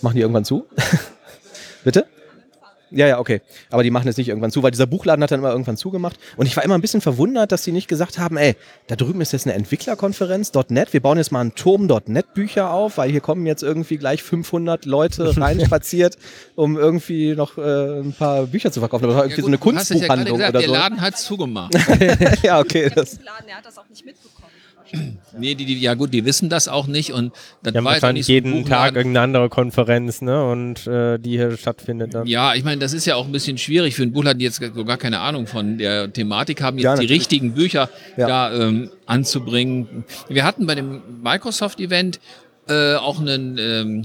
Machen 0.00 0.14
die 0.14 0.20
irgendwann 0.20 0.44
zu? 0.44 0.66
Bitte? 1.84 2.06
Ja, 2.90 3.06
ja, 3.06 3.18
okay. 3.18 3.40
Aber 3.70 3.82
die 3.82 3.90
machen 3.90 4.08
es 4.08 4.16
nicht 4.16 4.28
irgendwann 4.28 4.50
zu, 4.50 4.62
weil 4.62 4.70
dieser 4.70 4.86
Buchladen 4.86 5.22
hat 5.22 5.30
dann 5.30 5.40
immer 5.40 5.50
irgendwann 5.50 5.76
zugemacht. 5.76 6.18
Und 6.36 6.46
ich 6.46 6.56
war 6.56 6.64
immer 6.64 6.74
ein 6.74 6.80
bisschen 6.80 7.00
verwundert, 7.00 7.52
dass 7.52 7.64
sie 7.64 7.72
nicht 7.72 7.88
gesagt 7.88 8.18
haben, 8.18 8.36
ey, 8.36 8.56
da 8.86 8.96
drüben 8.96 9.20
ist 9.20 9.32
jetzt 9.32 9.46
eine 9.46 9.54
Entwicklerkonferenz, 9.54 10.52
.NET, 10.68 10.92
wir 10.92 11.00
bauen 11.00 11.18
jetzt 11.18 11.32
mal 11.32 11.40
einen 11.40 11.54
Turm 11.54 11.86
.NET 12.06 12.34
Bücher 12.34 12.70
auf, 12.70 12.98
weil 12.98 13.10
hier 13.10 13.20
kommen 13.20 13.46
jetzt 13.46 13.62
irgendwie 13.62 13.96
gleich 13.96 14.22
500 14.22 14.84
Leute 14.84 15.36
reinspaziert, 15.40 16.16
um 16.54 16.76
irgendwie 16.76 17.34
noch 17.34 17.58
äh, 17.58 18.00
ein 18.00 18.12
paar 18.12 18.46
Bücher 18.46 18.72
zu 18.72 18.80
verkaufen. 18.80 19.04
Aber 19.04 19.12
das 19.14 19.18
war 19.18 19.24
irgendwie 19.26 19.40
ja, 19.40 19.56
gut, 19.56 19.60
so 19.60 19.70
eine 19.70 19.78
Kunstbuchhandlung 19.78 20.40
ja 20.40 20.50
gesagt, 20.50 20.66
oder 20.66 20.66
so. 20.66 20.72
Der 20.72 20.80
Laden 20.80 21.00
hat 21.00 21.18
zugemacht. 21.18 21.74
ja, 22.42 22.58
okay. 22.58 22.90
Das. 22.94 23.18
Laden, 23.22 23.46
der 23.46 23.56
hat 23.56 23.66
das 23.66 23.78
auch 23.78 23.88
nicht 23.88 24.04
mitbekommen. 24.04 24.47
Nee, 25.38 25.54
die, 25.54 25.64
die, 25.64 25.78
ja 25.78 25.94
gut, 25.94 26.12
die 26.12 26.24
wissen 26.24 26.48
das 26.48 26.68
auch 26.68 26.86
nicht 26.86 27.12
und 27.12 27.32
das 27.62 27.74
ja, 27.74 27.84
wahrscheinlich 27.84 28.26
so 28.26 28.32
jeden 28.32 28.64
Tag 28.64 28.96
irgendeine 28.96 29.24
andere 29.24 29.48
Konferenz, 29.48 30.22
ne? 30.22 30.44
Und 30.44 30.86
äh, 30.86 31.18
die 31.18 31.30
hier 31.30 31.56
stattfindet 31.56 32.14
dann. 32.14 32.26
Ja, 32.26 32.54
ich 32.54 32.64
meine, 32.64 32.80
das 32.80 32.92
ist 32.92 33.04
ja 33.04 33.16
auch 33.16 33.26
ein 33.26 33.32
bisschen 33.32 33.58
schwierig 33.58 33.94
für 33.94 34.02
einen 34.02 34.12
Buchladen, 34.12 34.38
die 34.38 34.44
jetzt 34.44 34.60
so 34.74 34.84
gar 34.84 34.96
keine 34.96 35.20
Ahnung 35.20 35.46
von 35.46 35.78
der 35.78 36.12
Thematik 36.12 36.62
haben, 36.62 36.78
jetzt 36.78 36.84
ja, 36.84 36.96
die 36.96 37.06
richtigen 37.06 37.52
Bücher 37.52 37.90
ja. 38.16 38.26
da 38.26 38.54
ähm, 38.54 38.90
anzubringen. 39.06 40.04
Wir 40.28 40.44
hatten 40.44 40.66
bei 40.66 40.74
dem 40.74 41.02
Microsoft-Event 41.22 42.20
äh, 42.68 42.94
auch 42.94 43.20
einen 43.20 43.58
ähm, 43.58 44.04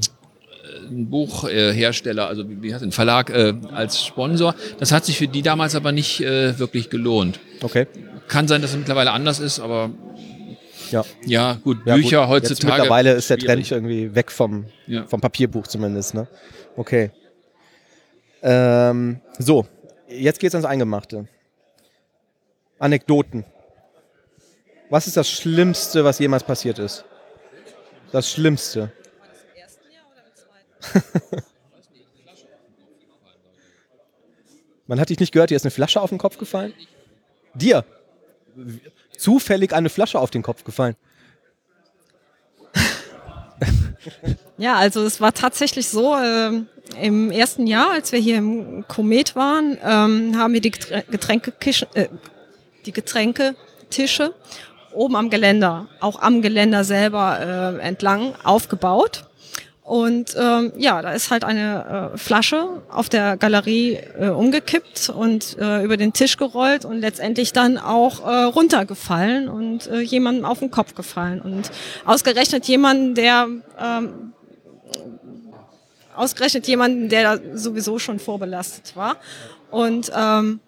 ein 0.89 1.09
Buchhersteller, 1.09 2.27
also 2.27 2.43
wie 2.47 2.73
heißt 2.73 2.83
ein 2.83 2.91
Verlag 2.91 3.29
äh, 3.29 3.53
als 3.73 4.03
Sponsor. 4.03 4.55
Das 4.79 4.91
hat 4.91 5.05
sich 5.05 5.17
für 5.17 5.27
die 5.27 5.41
damals 5.41 5.75
aber 5.75 5.91
nicht 5.91 6.21
äh, 6.21 6.57
wirklich 6.59 6.89
gelohnt. 6.89 7.39
Okay. 7.61 7.87
Kann 8.27 8.47
sein, 8.47 8.61
dass 8.61 8.71
es 8.71 8.77
mittlerweile 8.77 9.11
anders 9.11 9.39
ist, 9.39 9.59
aber 9.59 9.91
ja, 10.93 11.05
ja 11.25 11.53
gut, 11.63 11.79
ja, 11.85 11.95
Bücher 11.95 12.21
gut. 12.21 12.29
heutzutage. 12.29 12.53
Jetzt 12.53 12.63
mittlerweile 12.63 13.13
ist 13.13 13.29
der 13.29 13.37
Trend 13.37 13.71
irgendwie 13.71 14.13
weg 14.15 14.31
vom, 14.31 14.65
ja. 14.87 15.05
vom 15.07 15.19
Papierbuch 15.19 15.67
zumindest. 15.67 16.13
Ne? 16.13 16.27
Okay. 16.75 17.11
Ähm, 18.41 19.21
so, 19.39 19.65
jetzt 20.07 20.39
geht's 20.39 20.55
ans 20.55 20.67
Eingemachte. 20.67 21.27
Anekdoten. 22.79 23.45
Was 24.89 25.07
ist 25.07 25.17
das 25.17 25.29
Schlimmste, 25.29 26.03
was 26.03 26.19
jemals 26.19 26.43
passiert 26.43 26.77
ist? 26.79 27.05
Das 28.11 28.29
Schlimmste. 28.31 28.91
Man 34.85 34.99
hat 34.99 35.09
dich 35.09 35.19
nicht 35.19 35.31
gehört, 35.31 35.49
dir 35.49 35.55
ist 35.55 35.63
eine 35.65 35.71
Flasche 35.71 36.01
auf 36.01 36.09
den 36.09 36.17
Kopf 36.17 36.37
gefallen? 36.37 36.73
Dir? 37.53 37.85
Zufällig 39.17 39.73
eine 39.73 39.89
Flasche 39.89 40.19
auf 40.19 40.31
den 40.31 40.43
Kopf 40.43 40.63
gefallen. 40.63 40.95
Ja, 44.57 44.75
also 44.75 45.03
es 45.03 45.21
war 45.21 45.33
tatsächlich 45.33 45.87
so, 45.87 46.15
äh, 46.15 46.61
im 47.01 47.31
ersten 47.31 47.65
Jahr, 47.67 47.91
als 47.91 48.11
wir 48.11 48.19
hier 48.19 48.37
im 48.37 48.85
Komet 48.87 49.35
waren, 49.35 49.77
ähm, 49.83 50.37
haben 50.37 50.53
wir 50.53 50.61
die 50.61 50.71
Getränke, 50.71 51.53
äh, 51.93 52.07
die 52.85 52.91
Getränketische 52.91 54.33
oben 54.93 55.15
am 55.15 55.29
Geländer, 55.29 55.87
auch 55.99 56.21
am 56.21 56.41
Geländer 56.41 56.83
selber 56.83 57.39
äh, 57.79 57.81
entlang 57.81 58.35
aufgebaut. 58.43 59.25
Und 59.83 60.35
ähm, 60.39 60.71
ja, 60.77 61.01
da 61.01 61.11
ist 61.11 61.29
halt 61.29 61.43
eine 61.43 62.11
äh, 62.13 62.17
Flasche 62.17 62.81
auf 62.89 63.09
der 63.09 63.35
Galerie 63.35 63.99
äh, 64.17 64.29
umgekippt 64.29 65.09
und 65.09 65.57
äh, 65.59 65.83
über 65.83 65.97
den 65.97 66.13
Tisch 66.13 66.37
gerollt 66.37 66.85
und 66.85 67.01
letztendlich 67.01 67.51
dann 67.51 67.77
auch 67.77 68.25
äh, 68.25 68.43
runtergefallen 68.43 69.49
und 69.49 69.87
äh, 69.87 69.99
jemandem 69.99 70.45
auf 70.45 70.59
den 70.59 70.71
Kopf 70.71 70.95
gefallen. 70.95 71.41
Und 71.41 71.69
ausgerechnet 72.05 72.65
jemanden, 72.65 73.13
der 73.13 73.47
ähm, 73.77 74.33
ausgerechnet 76.15 76.65
jemanden, 76.67 77.09
der 77.09 77.37
da 77.37 77.57
sowieso 77.57 77.99
schon 77.99 78.19
vorbelastet 78.19 78.95
war. 78.95 79.17
Und 79.69 80.11
ähm, 80.15 80.61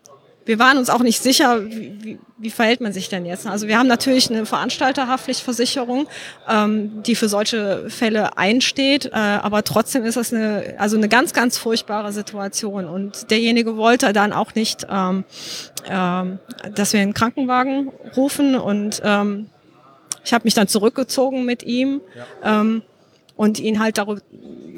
wir 0.45 0.59
waren 0.59 0.77
uns 0.77 0.89
auch 0.89 1.01
nicht 1.01 1.21
sicher, 1.21 1.65
wie, 1.65 1.97
wie, 2.01 2.19
wie 2.37 2.49
verhält 2.49 2.79
man 2.79 2.93
sich 2.93 3.09
denn 3.09 3.25
jetzt. 3.25 3.47
Also 3.47 3.67
wir 3.67 3.79
haben 3.79 3.87
natürlich 3.87 4.29
eine 4.29 4.45
Veranstalterhaftpflichtversicherung, 4.45 6.07
ähm, 6.47 7.03
die 7.03 7.15
für 7.15 7.27
solche 7.27 7.89
Fälle 7.89 8.37
einsteht, 8.37 9.07
äh, 9.07 9.11
aber 9.13 9.63
trotzdem 9.63 10.05
ist 10.05 10.17
das 10.17 10.33
eine, 10.33 10.75
also 10.77 10.97
eine 10.97 11.09
ganz, 11.09 11.33
ganz 11.33 11.57
furchtbare 11.57 12.13
Situation. 12.13 12.85
Und 12.85 13.31
derjenige 13.31 13.75
wollte 13.75 14.13
dann 14.13 14.33
auch 14.33 14.53
nicht, 14.53 14.85
ähm, 14.89 15.23
ähm, 15.87 16.39
dass 16.75 16.93
wir 16.93 17.01
einen 17.01 17.13
Krankenwagen 17.13 17.91
rufen 18.15 18.55
und 18.55 19.01
ähm, 19.03 19.49
ich 20.23 20.33
habe 20.33 20.43
mich 20.45 20.55
dann 20.55 20.67
zurückgezogen 20.67 21.45
mit 21.45 21.63
ihm. 21.63 22.01
Ja. 22.41 22.61
Ähm, 22.61 22.81
und 23.35 23.59
ihn 23.59 23.79
halt 23.79 23.97
darüber 23.97 24.21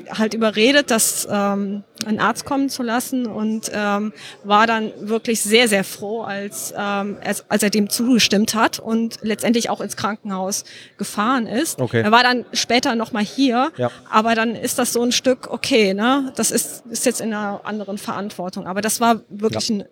halt 0.10 0.34
überredet, 0.34 0.90
dass 0.90 1.28
ähm, 1.30 1.84
einen 2.06 2.20
Arzt 2.20 2.46
kommen 2.46 2.70
zu 2.70 2.82
lassen 2.82 3.26
und 3.26 3.70
ähm, 3.74 4.14
war 4.44 4.66
dann 4.68 4.92
wirklich 5.02 5.42
sehr 5.42 5.68
sehr 5.68 5.84
froh, 5.84 6.22
als, 6.22 6.74
ähm, 6.78 7.18
als 7.24 7.44
als 7.50 7.64
er 7.64 7.70
dem 7.70 7.90
zugestimmt 7.90 8.56
hat 8.56 8.80
und 8.80 9.18
letztendlich 9.22 9.70
auch 9.70 9.82
ins 9.82 9.98
Krankenhaus 9.98 10.64
gefahren 10.98 11.46
ist. 11.46 11.82
Okay. 11.82 12.02
Er 12.02 12.12
war 12.12 12.24
dann 12.24 12.46
später 12.54 12.96
noch 12.96 13.12
mal 13.12 13.24
hier, 13.24 13.72
Ja. 13.78 13.92
aber 14.10 14.36
dann 14.36 14.56
ist 14.56 14.80
das 14.80 14.94
so 14.94 15.02
ein 15.04 15.12
Stück 15.12 15.50
okay, 15.52 15.94
ne? 15.94 16.32
Das 16.36 16.52
ist 16.52 16.86
ist 16.90 17.06
jetzt 17.06 17.22
in 17.22 17.34
einer 17.34 17.62
anderen 17.66 17.98
Verantwortung, 17.98 18.66
aber 18.68 18.82
das 18.82 19.02
war 19.02 19.22
wirklich 19.30 19.70
ein, 19.70 19.84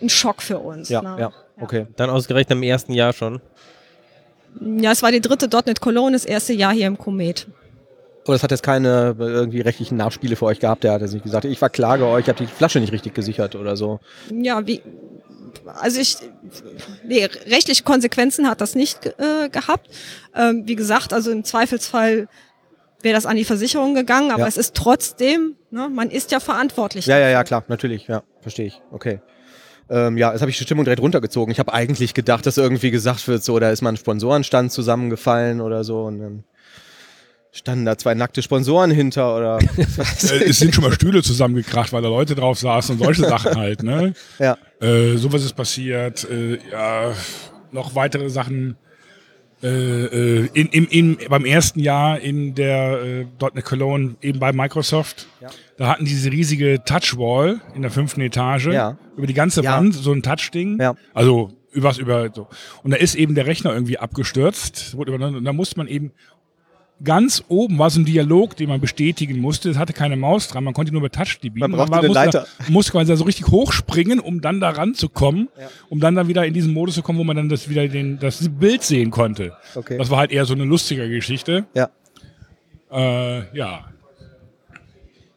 ein 0.00 0.08
Schock 0.08 0.42
für 0.42 0.58
uns. 0.58 0.88
Ja, 0.88 1.02
ne? 1.02 1.16
ja, 1.18 1.32
okay. 1.60 1.86
Dann 1.96 2.08
ausgerechnet 2.10 2.56
im 2.56 2.62
ersten 2.62 2.92
Jahr 2.94 3.12
schon. 3.12 3.40
Ja, 4.60 4.92
es 4.92 5.02
war 5.02 5.10
die 5.10 5.20
dritte 5.20 5.48
.NET 5.66 5.80
Cologne, 5.80 6.12
das 6.12 6.24
erste 6.24 6.52
Jahr 6.52 6.72
hier 6.72 6.86
im 6.86 6.96
Komet. 6.96 7.46
Oder 8.26 8.36
es 8.36 8.42
hat 8.42 8.50
jetzt 8.50 8.62
keine 8.62 9.14
äh, 9.18 9.22
irgendwie 9.22 9.60
rechtlichen 9.60 9.96
Nachspiele 9.96 10.36
für 10.36 10.46
euch 10.46 10.60
gehabt, 10.60 10.84
der 10.84 10.92
hat 10.92 11.02
jetzt 11.02 11.12
nicht 11.12 11.24
gesagt, 11.24 11.44
ich 11.44 11.58
verklage 11.58 12.06
euch, 12.06 12.22
ich 12.24 12.28
habe 12.28 12.38
die 12.38 12.46
Flasche 12.46 12.80
nicht 12.80 12.92
richtig 12.92 13.14
gesichert 13.14 13.54
oder 13.54 13.76
so. 13.76 14.00
Ja, 14.32 14.66
wie, 14.66 14.80
also 15.78 16.00
ich, 16.00 16.16
nee, 17.06 17.24
rechtliche 17.24 17.82
Konsequenzen 17.82 18.48
hat 18.48 18.60
das 18.60 18.74
nicht 18.74 19.06
äh, 19.06 19.48
gehabt. 19.50 19.90
Ähm, 20.34 20.62
wie 20.66 20.74
gesagt, 20.76 21.12
also 21.12 21.30
im 21.30 21.44
Zweifelsfall 21.44 22.28
wäre 23.02 23.14
das 23.14 23.26
an 23.26 23.36
die 23.36 23.44
Versicherung 23.44 23.94
gegangen, 23.94 24.30
aber 24.30 24.40
Ja. 24.42 24.46
es 24.48 24.56
ist 24.56 24.74
trotzdem, 24.74 25.56
ne, 25.70 25.90
man 25.90 26.10
ist 26.10 26.30
ja 26.32 26.40
verantwortlich. 26.40 27.04
Ja, 27.06 27.18
ja, 27.18 27.28
ja, 27.28 27.44
klar, 27.44 27.62
natürlich, 27.68 28.06
ja, 28.06 28.22
verstehe 28.40 28.66
ich. 28.66 28.80
Okay. 28.90 29.20
Ähm, 29.90 30.16
ja, 30.16 30.32
jetzt 30.32 30.40
habe 30.40 30.50
ich 30.50 30.56
die 30.56 30.64
Stimmung 30.64 30.84
direkt 30.86 31.02
runtergezogen. 31.02 31.52
Ich 31.52 31.58
habe 31.58 31.74
eigentlich 31.74 32.14
gedacht, 32.14 32.46
dass 32.46 32.56
irgendwie 32.56 32.90
gesagt 32.90 33.28
wird, 33.28 33.44
so, 33.44 33.58
da 33.58 33.68
ist 33.70 33.82
mal 33.82 33.90
ein 33.90 33.98
Sponsorenstand 33.98 34.72
zusammengefallen 34.72 35.60
oder 35.60 35.84
so 35.84 36.04
und 36.04 36.20
dann 36.20 36.44
standen 37.56 37.84
da 37.86 37.96
zwei 37.96 38.14
nackte 38.14 38.42
Sponsoren 38.42 38.90
hinter 38.90 39.36
oder 39.36 39.58
was 39.96 40.30
Äh, 40.30 40.44
es 40.50 40.58
sind 40.58 40.74
schon 40.74 40.84
mal 40.84 40.92
Stühle 40.92 41.22
zusammengekracht, 41.22 41.92
weil 41.92 42.02
da 42.02 42.08
Leute 42.08 42.34
drauf 42.34 42.58
saßen 42.58 42.96
und 42.96 43.04
solche 43.04 43.22
Sachen 43.28 43.54
halt, 43.56 43.82
ne? 43.82 44.12
Ja, 44.38 44.58
Äh, 44.80 45.16
sowas 45.16 45.44
ist 45.44 45.54
passiert. 45.54 46.28
Äh, 46.28 46.58
ja, 46.70 47.12
noch 47.70 47.94
weitere 47.94 48.28
Sachen. 48.28 48.76
Äh, 49.62 49.68
äh, 49.68 50.48
in, 50.52 50.66
in, 50.66 50.84
in, 50.86 51.18
beim 51.30 51.46
ersten 51.46 51.80
Jahr 51.80 52.20
in 52.20 52.54
der 52.54 53.00
äh, 53.02 53.26
.NET 53.54 53.64
Cologne 53.64 54.16
eben 54.20 54.38
bei 54.38 54.52
Microsoft, 54.52 55.26
Ja. 55.40 55.48
da 55.78 55.88
hatten 55.88 56.04
die 56.04 56.10
diese 56.10 56.30
riesige 56.30 56.82
Touchwall 56.84 57.60
in 57.74 57.80
der 57.80 57.90
fünften 57.90 58.20
Etage 58.20 58.66
Ja. 58.66 58.98
über 59.16 59.26
die 59.26 59.32
ganze 59.32 59.62
Ja. 59.62 59.76
Wand, 59.78 59.94
so 59.94 60.12
ein 60.12 60.22
Touchding. 60.22 60.78
Ja. 60.80 60.96
Also 61.14 61.50
übers 61.72 61.96
über 61.98 62.28
so. 62.34 62.46
Und 62.82 62.90
da 62.90 62.98
ist 62.98 63.14
eben 63.14 63.34
der 63.34 63.46
Rechner 63.46 63.72
irgendwie 63.72 63.96
abgestürzt. 63.98 64.96
Wurde 64.96 65.12
übernommen. 65.14 65.36
Und 65.38 65.44
da 65.44 65.52
musste 65.54 65.78
man 65.78 65.86
eben 65.88 66.12
ganz 67.02 67.42
oben 67.48 67.78
war 67.78 67.90
so 67.90 68.00
ein 68.00 68.04
Dialog, 68.04 68.56
den 68.56 68.68
man 68.68 68.80
bestätigen 68.80 69.40
musste. 69.40 69.68
Es 69.68 69.78
hatte 69.78 69.92
keine 69.92 70.16
Maus 70.16 70.48
dran, 70.48 70.62
man 70.64 70.74
konnte 70.74 70.92
nur 70.92 71.00
über 71.00 71.10
TouchDB. 71.10 71.58
Man 71.60 71.72
brauchte 71.72 71.90
war- 71.90 71.98
eine 71.98 72.08
musste, 72.08 72.24
Leiter. 72.24 72.46
musste 72.68 72.92
quasi 72.92 73.08
da 73.10 73.16
so 73.16 73.24
richtig 73.24 73.48
hochspringen, 73.48 74.20
um 74.20 74.40
dann 74.40 74.60
da 74.60 74.70
ranzukommen, 74.70 75.48
Ja. 75.58 75.68
um 75.88 75.98
dann 76.00 76.14
da 76.14 76.28
wieder 76.28 76.46
in 76.46 76.54
diesen 76.54 76.72
Modus 76.72 76.94
zu 76.94 77.02
kommen, 77.02 77.18
wo 77.18 77.24
man 77.24 77.36
dann 77.36 77.48
das 77.48 77.68
wieder 77.68 77.88
den, 77.88 78.18
das 78.20 78.48
Bild 78.48 78.82
sehen 78.84 79.10
konnte. 79.10 79.52
Okay. 79.74 79.98
Das 79.98 80.08
war 80.10 80.18
halt 80.18 80.30
eher 80.30 80.44
so 80.44 80.54
eine 80.54 80.64
lustige 80.64 81.08
Geschichte. 81.08 81.64
ja. 81.74 81.88
Äh, 82.92 83.56
ja. 83.56 83.86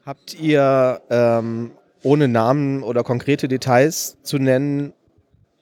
Habt 0.06 0.40
ihr 0.40 1.02
ähm, 1.10 1.72
ohne 2.04 2.28
Namen 2.28 2.84
oder 2.84 3.04
konkrete 3.04 3.48
Details 3.48 4.18
zu 4.24 4.38
nennen 4.38 4.94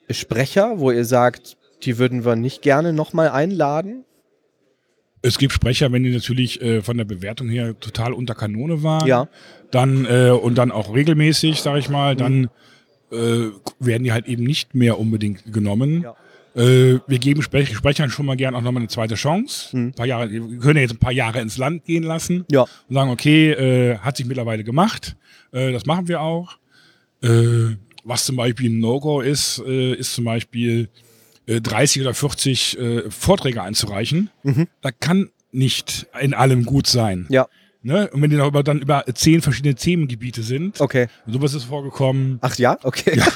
Sprecher, 0.09 0.79
wo 0.79 0.91
ihr 0.91 1.05
sagt, 1.05 1.57
die 1.83 1.97
würden 1.97 2.25
wir 2.25 2.35
nicht 2.35 2.61
gerne 2.61 2.93
nochmal 2.93 3.29
einladen? 3.29 4.03
Es 5.25 5.37
gibt 5.39 5.53
Sprecher, 5.53 5.91
wenn 5.91 6.03
die 6.03 6.11
natürlich 6.11 6.61
äh, 6.61 6.81
von 6.81 6.97
der 6.97 7.05
Bewertung 7.05 7.49
her 7.49 7.73
total 7.79 8.13
unter 8.13 8.35
Kanone 8.35 8.83
waren, 8.83 9.07
Ja. 9.07 9.27
dann 9.71 10.05
äh, 10.05 10.29
und 10.29 10.55
dann 10.57 10.71
auch 10.71 10.93
regelmäßig, 10.93 11.61
sag 11.61 11.77
ich 11.79 11.89
mal, 11.89 12.15
dann 12.15 12.49
äh, 13.11 13.47
werden 13.79 14.03
die 14.03 14.11
halt 14.11 14.27
eben 14.27 14.43
nicht 14.43 14.75
mehr 14.75 14.99
unbedingt 14.99 15.51
genommen. 15.51 16.03
Ja. 16.03 16.15
Äh, 16.61 16.99
wir 17.07 17.19
geben 17.19 17.41
Sprech 17.41 17.75
Sprechern 17.75 18.09
schon 18.09 18.25
mal 18.27 18.35
gern 18.37 18.53
auch 18.55 18.61
nochmal 18.61 18.81
eine 18.81 18.87
zweite 18.87 19.15
Chance. 19.15 19.75
Mhm. 19.75 19.87
Ein 19.87 19.93
paar 19.93 20.05
Jahre, 20.05 20.29
wir 20.31 20.59
können 20.59 20.75
ja 20.77 20.81
jetzt 20.83 20.93
ein 20.93 20.99
paar 20.99 21.11
Jahre 21.11 21.41
ins 21.41 21.57
Land 21.57 21.85
gehen 21.85 22.03
lassen 22.03 22.45
Ja. 22.51 22.61
und 22.87 22.93
sagen, 22.93 23.09
okay, 23.09 23.51
äh, 23.51 23.97
hat 23.97 24.17
sich 24.17 24.25
mittlerweile 24.27 24.63
gemacht, 24.63 25.15
äh, 25.51 25.71
das 25.71 25.85
machen 25.87 26.07
wir 26.07 26.21
auch. 26.21 26.57
Äh, 27.23 27.75
was 28.03 28.25
zum 28.25 28.35
Beispiel 28.35 28.69
ein 28.69 28.79
No-Go 28.79 29.21
ist, 29.21 29.63
äh, 29.65 29.93
ist 29.95 30.13
zum 30.13 30.25
Beispiel 30.25 30.89
äh, 31.47 31.61
30 31.61 32.01
oder 32.01 32.13
40 32.13 32.79
äh, 32.79 33.11
Vorträge 33.11 33.61
einzureichen. 33.61 34.29
Mhm. 34.43 34.67
Da 34.81 34.91
kann 34.91 35.29
nicht 35.51 36.07
in 36.19 36.33
allem 36.33 36.65
gut 36.65 36.87
sein. 36.87 37.27
Ja. 37.29 37.47
Ne? 37.81 38.09
Und 38.11 38.21
wenn 38.21 38.29
die 38.31 38.35
noch 38.35 38.47
über, 38.47 38.63
dann 38.63 38.79
über 38.81 39.05
zehn 39.13 39.41
verschiedene 39.43 39.75
Themengebiete 39.75 40.41
sind, 40.41 40.81
Okay. 40.81 41.07
sowas 41.27 41.53
ist 41.53 41.65
vorgekommen. 41.65 42.39
Ach 42.41 42.55
ja? 42.57 42.77
Okay. 42.83 43.21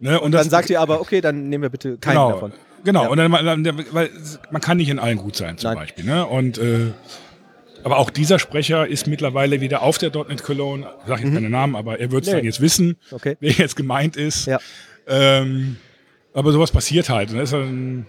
Ne? 0.00 0.20
Und, 0.20 0.30
dann 0.30 0.48
sagt 0.48 0.70
ihr 0.70 0.80
aber, 0.80 1.00
okay, 1.00 1.20
dann 1.20 1.48
nehmen 1.48 1.62
wir 1.62 1.70
bitte 1.70 1.98
keinen 1.98 2.12
genau, 2.14 2.30
davon. 2.32 2.52
Genau, 2.84 3.02
Ja. 3.02 3.08
und 3.08 3.16
dann, 3.18 3.64
dann, 3.64 3.84
weil 3.90 4.10
man 4.52 4.62
kann 4.62 4.76
nicht 4.76 4.90
in 4.90 5.00
allen 5.00 5.18
gut 5.18 5.34
sein, 5.34 5.58
zum 5.58 5.70
Nein. 5.70 5.78
Beispiel. 5.78 6.04
Ne? 6.04 6.24
Und 6.24 6.56
äh, 6.58 6.92
aber 7.82 7.98
auch 7.98 8.10
dieser 8.10 8.38
Sprecher 8.38 8.86
ist 8.86 9.08
mittlerweile 9.08 9.60
wieder 9.60 9.82
auf 9.82 9.98
der 9.98 10.10
.NET 10.14 10.44
Cologne, 10.44 10.86
sag 11.08 11.18
ich 11.18 11.24
jetzt 11.24 11.34
keine 11.34 11.50
Namen, 11.50 11.74
aber 11.74 11.98
er 11.98 12.12
wird 12.12 12.22
es 12.24 12.28
Mhm. 12.28 12.32
Nee. 12.34 12.38
dann 12.38 12.44
jetzt 12.46 12.60
wissen, 12.60 12.96
Okay. 13.10 13.36
wer 13.40 13.50
jetzt 13.50 13.74
gemeint 13.74 14.16
ist. 14.16 14.46
Ja. 14.46 14.60
Ähm, 15.08 15.78
aber 16.34 16.52
sowas 16.52 16.70
passiert 16.70 17.08
halt. 17.08 17.32
Ne? 17.32 17.44
Dann, 17.44 18.06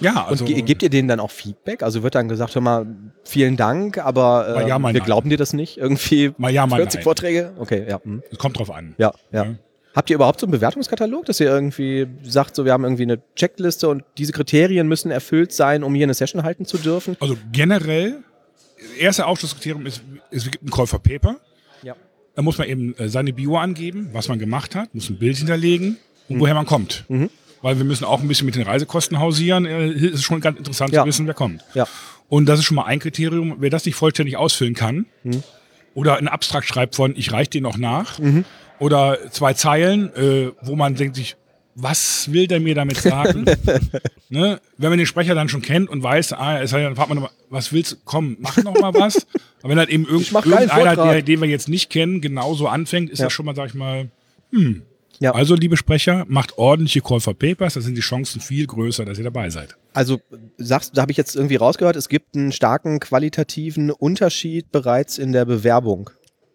ja, 0.00 0.26
also 0.26 0.44
Und 0.44 0.52
ge 0.52 0.62
gebt 0.62 0.82
ihr 0.82 0.90
denen 0.90 1.08
dann 1.08 1.20
auch 1.20 1.30
Feedback? 1.30 1.82
Also 1.82 2.02
wird 2.02 2.14
dann 2.14 2.28
gesagt, 2.28 2.54
hör 2.54 2.62
mal, 2.62 2.86
vielen 3.24 3.56
Dank, 3.56 3.98
aber 3.98 4.48
äh, 4.48 4.68
ja, 4.68 4.78
wir 4.78 4.92
nein. 4.92 5.02
glauben 5.02 5.30
dir 5.30 5.36
das 5.36 5.52
nicht? 5.52 5.78
Irgendwie 5.78 6.32
mal 6.38 6.52
ja, 6.52 6.66
mal 6.66 6.76
40 6.76 6.94
nein. 6.98 7.04
Vorträge? 7.04 7.52
Okay, 7.58 7.86
ja. 7.88 8.00
hm. 8.02 8.22
Es 8.30 8.38
kommt 8.38 8.58
drauf 8.58 8.70
an. 8.70 8.94
Ja, 8.98 9.12
ja. 9.32 9.44
Ja. 9.44 9.54
Habt 9.94 10.08
ihr 10.08 10.16
überhaupt 10.16 10.40
so 10.40 10.46
einen 10.46 10.52
Bewertungskatalog, 10.52 11.26
dass 11.26 11.38
ihr 11.38 11.48
irgendwie 11.48 12.06
sagt, 12.22 12.56
so 12.56 12.64
wir 12.64 12.72
haben 12.72 12.84
irgendwie 12.84 13.02
eine 13.02 13.20
Checkliste 13.36 13.88
und 13.88 14.04
diese 14.16 14.32
Kriterien 14.32 14.88
müssen 14.88 15.10
erfüllt 15.10 15.52
sein, 15.52 15.84
um 15.84 15.94
hier 15.94 16.06
eine 16.06 16.14
Session 16.14 16.42
halten 16.44 16.64
zu 16.64 16.78
dürfen? 16.78 17.16
Also 17.20 17.36
generell, 17.52 18.22
erste 18.98 19.26
Ausschlusskriterium 19.26 19.84
ist, 19.84 20.02
es 20.30 20.50
gibt 20.50 20.64
ein 20.64 20.70
Käuferpaper. 20.70 21.36
Ja. 21.82 21.94
Da 22.34 22.40
muss 22.40 22.56
man 22.56 22.68
eben 22.68 22.96
äh, 22.96 23.10
seine 23.10 23.34
Bio 23.34 23.58
angeben, 23.58 24.08
was 24.12 24.28
man 24.28 24.38
gemacht 24.38 24.74
hat, 24.74 24.94
muss 24.94 25.10
ein 25.10 25.18
Bild 25.18 25.36
hinterlegen 25.36 25.98
und 26.34 26.40
woher 26.40 26.54
man 26.54 26.66
kommt. 26.66 27.04
Mhm. 27.08 27.30
Weil 27.60 27.78
wir 27.78 27.84
müssen 27.84 28.04
auch 28.04 28.20
ein 28.20 28.26
bisschen 28.28 28.46
mit 28.46 28.56
den 28.56 28.62
Reisekosten 28.64 29.18
hausieren. 29.20 29.66
Äh, 29.66 29.86
Es 29.90 30.02
ist 30.14 30.22
schon 30.24 30.40
ganz 30.40 30.58
interessant 30.58 30.92
Ja. 30.92 31.02
zu 31.02 31.08
wissen, 31.08 31.26
wer 31.26 31.34
kommt. 31.34 31.62
Ja. 31.74 31.86
Und 32.28 32.46
das 32.46 32.58
ist 32.58 32.64
schon 32.64 32.74
mal 32.76 32.86
ein 32.86 32.98
Kriterium. 32.98 33.56
Wer 33.60 33.70
das 33.70 33.84
nicht 33.84 33.94
vollständig 33.94 34.36
ausfüllen 34.36 34.74
kann 34.74 35.06
Mhm. 35.22 35.42
oder 35.94 36.16
einen 36.16 36.28
Abstrakt 36.28 36.66
schreibt 36.66 36.96
von, 36.96 37.14
ich 37.16 37.30
reiche 37.32 37.50
den 37.50 37.62
noch 37.62 37.76
nach 37.78 38.18
oder 38.78 39.18
zwei 39.30 39.52
Zeilen, 39.54 40.12
äh, 40.16 40.50
wo 40.62 40.74
man 40.76 40.94
denkt 40.96 41.14
sich, 41.16 41.36
was 41.74 42.30
will 42.32 42.46
der 42.48 42.60
mir 42.60 42.74
damit 42.74 42.96
sagen? 42.98 43.44
ne? 44.28 44.60
Wenn 44.76 44.90
man 44.90 44.98
den 44.98 45.06
Sprecher 45.06 45.34
dann 45.34 45.48
schon 45.48 45.62
kennt 45.62 45.88
und 45.88 46.02
weiß, 46.02 46.32
ah, 46.34 46.60
es 46.60 46.72
hat, 46.72 46.80
dann 46.82 46.96
fragt 46.96 47.08
man 47.08 47.16
nochmal, 47.16 47.32
was 47.48 47.72
willst 47.72 47.92
du? 47.92 47.96
Komm, 48.04 48.36
mach 48.40 48.56
noch 48.58 48.78
mal 48.78 48.92
was. 48.92 49.26
Aber 49.62 49.70
wenn 49.70 49.78
halt 49.78 49.88
eben 49.88 50.06
irgend, 50.06 50.32
irgendeiner, 50.32 50.96
der, 50.96 51.22
den 51.22 51.40
wir 51.40 51.48
jetzt 51.48 51.68
nicht 51.68 51.88
kennen, 51.90 52.20
genauso 52.20 52.66
anfängt, 52.68 53.08
ist 53.10 53.20
Ja. 53.20 53.26
das 53.26 53.32
schon 53.32 53.46
mal, 53.46 53.54
sag 53.54 53.68
ich 53.68 53.74
mal, 53.74 54.10
hm. 54.50 54.82
Ja. 55.22 55.32
Also, 55.34 55.54
liebe 55.54 55.76
Sprecher, 55.76 56.24
macht 56.26 56.58
ordentliche 56.58 57.00
Call 57.00 57.20
for 57.20 57.34
Papers, 57.34 57.74
da 57.74 57.80
sind 57.80 57.96
die 57.96 58.00
Chancen 58.00 58.40
viel 58.40 58.66
größer, 58.66 59.04
dass 59.04 59.18
ihr 59.18 59.24
dabei 59.24 59.50
seid. 59.50 59.76
Also 59.92 60.20
sagst, 60.56 60.96
da 60.96 61.02
habe 61.02 61.12
ich 61.12 61.16
jetzt 61.16 61.36
irgendwie 61.36 61.54
rausgehört, 61.54 61.94
es 61.94 62.08
gibt 62.08 62.34
einen 62.34 62.50
starken 62.50 62.98
qualitativen 62.98 63.92
Unterschied 63.92 64.72
bereits 64.72 65.18
in 65.18 65.30
der 65.30 65.44
Bewerbung. 65.44 66.10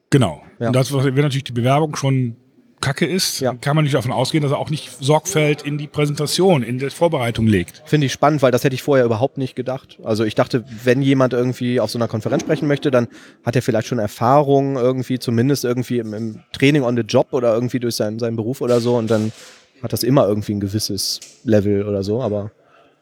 Genau. 0.10 0.42
Ja. 0.60 0.68
Und 0.68 0.76
das 0.76 0.92
wäre 0.92 1.12
natürlich 1.14 1.46
die 1.46 1.54
Bewerbung 1.54 1.96
schon 1.96 2.36
kacke 2.80 3.06
ist, 3.06 3.40
Ja. 3.40 3.54
kann 3.56 3.76
man 3.76 3.84
nicht 3.84 3.96
davon 3.96 4.12
ausgehen, 4.12 4.42
dass 4.44 4.52
er 4.52 4.60
auch 4.60 4.70
nicht 4.70 4.92
Sorgfalt 5.00 5.62
in 5.64 5.78
die 5.78 5.88
Präsentation, 5.88 6.64
in 6.64 6.78
die 6.80 6.90
Vorbereitung 6.90 7.48
legt. 7.48 7.82
Finde 7.86 8.06
ich 8.06 8.14
spannend, 8.14 8.42
weil 8.42 8.52
das 8.52 8.64
hätte 8.64 8.76
ich 8.76 8.84
vorher 8.84 9.06
überhaupt 9.06 9.38
nicht 9.38 9.56
gedacht. 9.56 9.98
Also 10.04 10.24
ich 10.24 10.36
dachte, 10.36 10.64
wenn 10.84 11.02
jemand 11.02 11.34
irgendwie 11.34 11.80
auf 11.80 11.90
so 11.90 11.98
einer 11.98 12.08
Konferenz 12.08 12.44
sprechen 12.44 12.68
möchte, 12.68 12.92
dann 12.92 13.08
hat 13.44 13.56
er 13.56 13.62
vielleicht 13.62 13.88
schon 13.88 14.00
Erfahrung 14.00 14.76
irgendwie, 14.76 15.20
zumindest 15.20 15.66
irgendwie 15.66 15.98
im, 16.00 16.14
im 16.14 16.40
Training 16.54 16.84
on 16.84 16.96
the 16.96 17.02
Job 17.04 17.28
oder 17.32 17.54
irgendwie 17.54 17.80
durch 17.80 17.96
seinen, 17.96 18.20
seinen 18.20 18.36
Beruf 18.36 18.62
oder 18.62 18.80
so 18.80 18.96
und 18.96 19.10
dann 19.10 19.32
hat 19.84 19.94
das 19.94 20.04
immer 20.04 20.28
irgendwie 20.28 20.54
ein 20.54 20.60
gewisses 20.60 21.20
Level 21.44 21.88
oder 21.88 22.04
so, 22.04 22.22
aber 22.22 22.52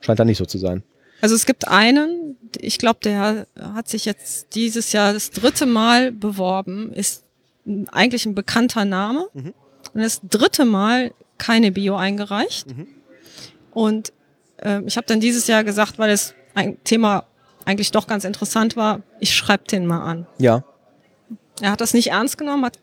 scheint 0.01 0.19
da 0.19 0.25
nicht 0.25 0.37
so 0.37 0.45
zu 0.45 0.57
sein. 0.57 0.83
Also 1.21 1.35
es 1.35 1.45
gibt 1.45 1.67
einen, 1.67 2.37
ich 2.59 2.77
glaube, 2.77 2.99
der 3.03 3.47
hat 3.73 3.87
sich 3.87 4.05
jetzt 4.05 4.53
dieses 4.55 4.91
Jahr 4.91 5.13
das 5.13 5.31
dritte 5.31 5.65
Mal 5.65 6.11
beworben, 6.11 6.91
ist 6.93 7.23
eigentlich 7.91 8.25
ein 8.25 8.35
bekannter 8.35 8.85
Name 8.85 9.27
Mhm. 9.33 9.53
Und 9.95 10.01
das 10.01 10.21
dritte 10.21 10.65
Mal 10.65 11.11
keine 11.39 11.71
Bio 11.71 11.95
eingereicht. 11.95 12.67
Mhm. 12.67 12.87
Und 13.73 14.13
äh, 14.61 14.81
ich 14.85 14.97
habe 14.97 15.07
dann 15.07 15.19
dieses 15.19 15.47
Jahr 15.47 15.63
gesagt, 15.63 15.97
weil 15.97 16.09
das 16.11 16.35
ein 16.53 16.77
Thema 16.83 17.25
eigentlich 17.65 17.91
doch 17.91 18.05
ganz 18.05 18.23
interessant 18.25 18.75
war, 18.77 19.01
ich 19.19 19.33
schreibe 19.33 19.63
den 19.63 19.87
mal 19.87 20.01
an. 20.03 20.27
Ja, 20.37 20.63
Er 21.61 21.71
hat 21.71 21.81
das 21.81 21.93
nicht 21.93 22.11
ernst 22.11 22.37
genommen, 22.37 22.63
hat 22.63 22.79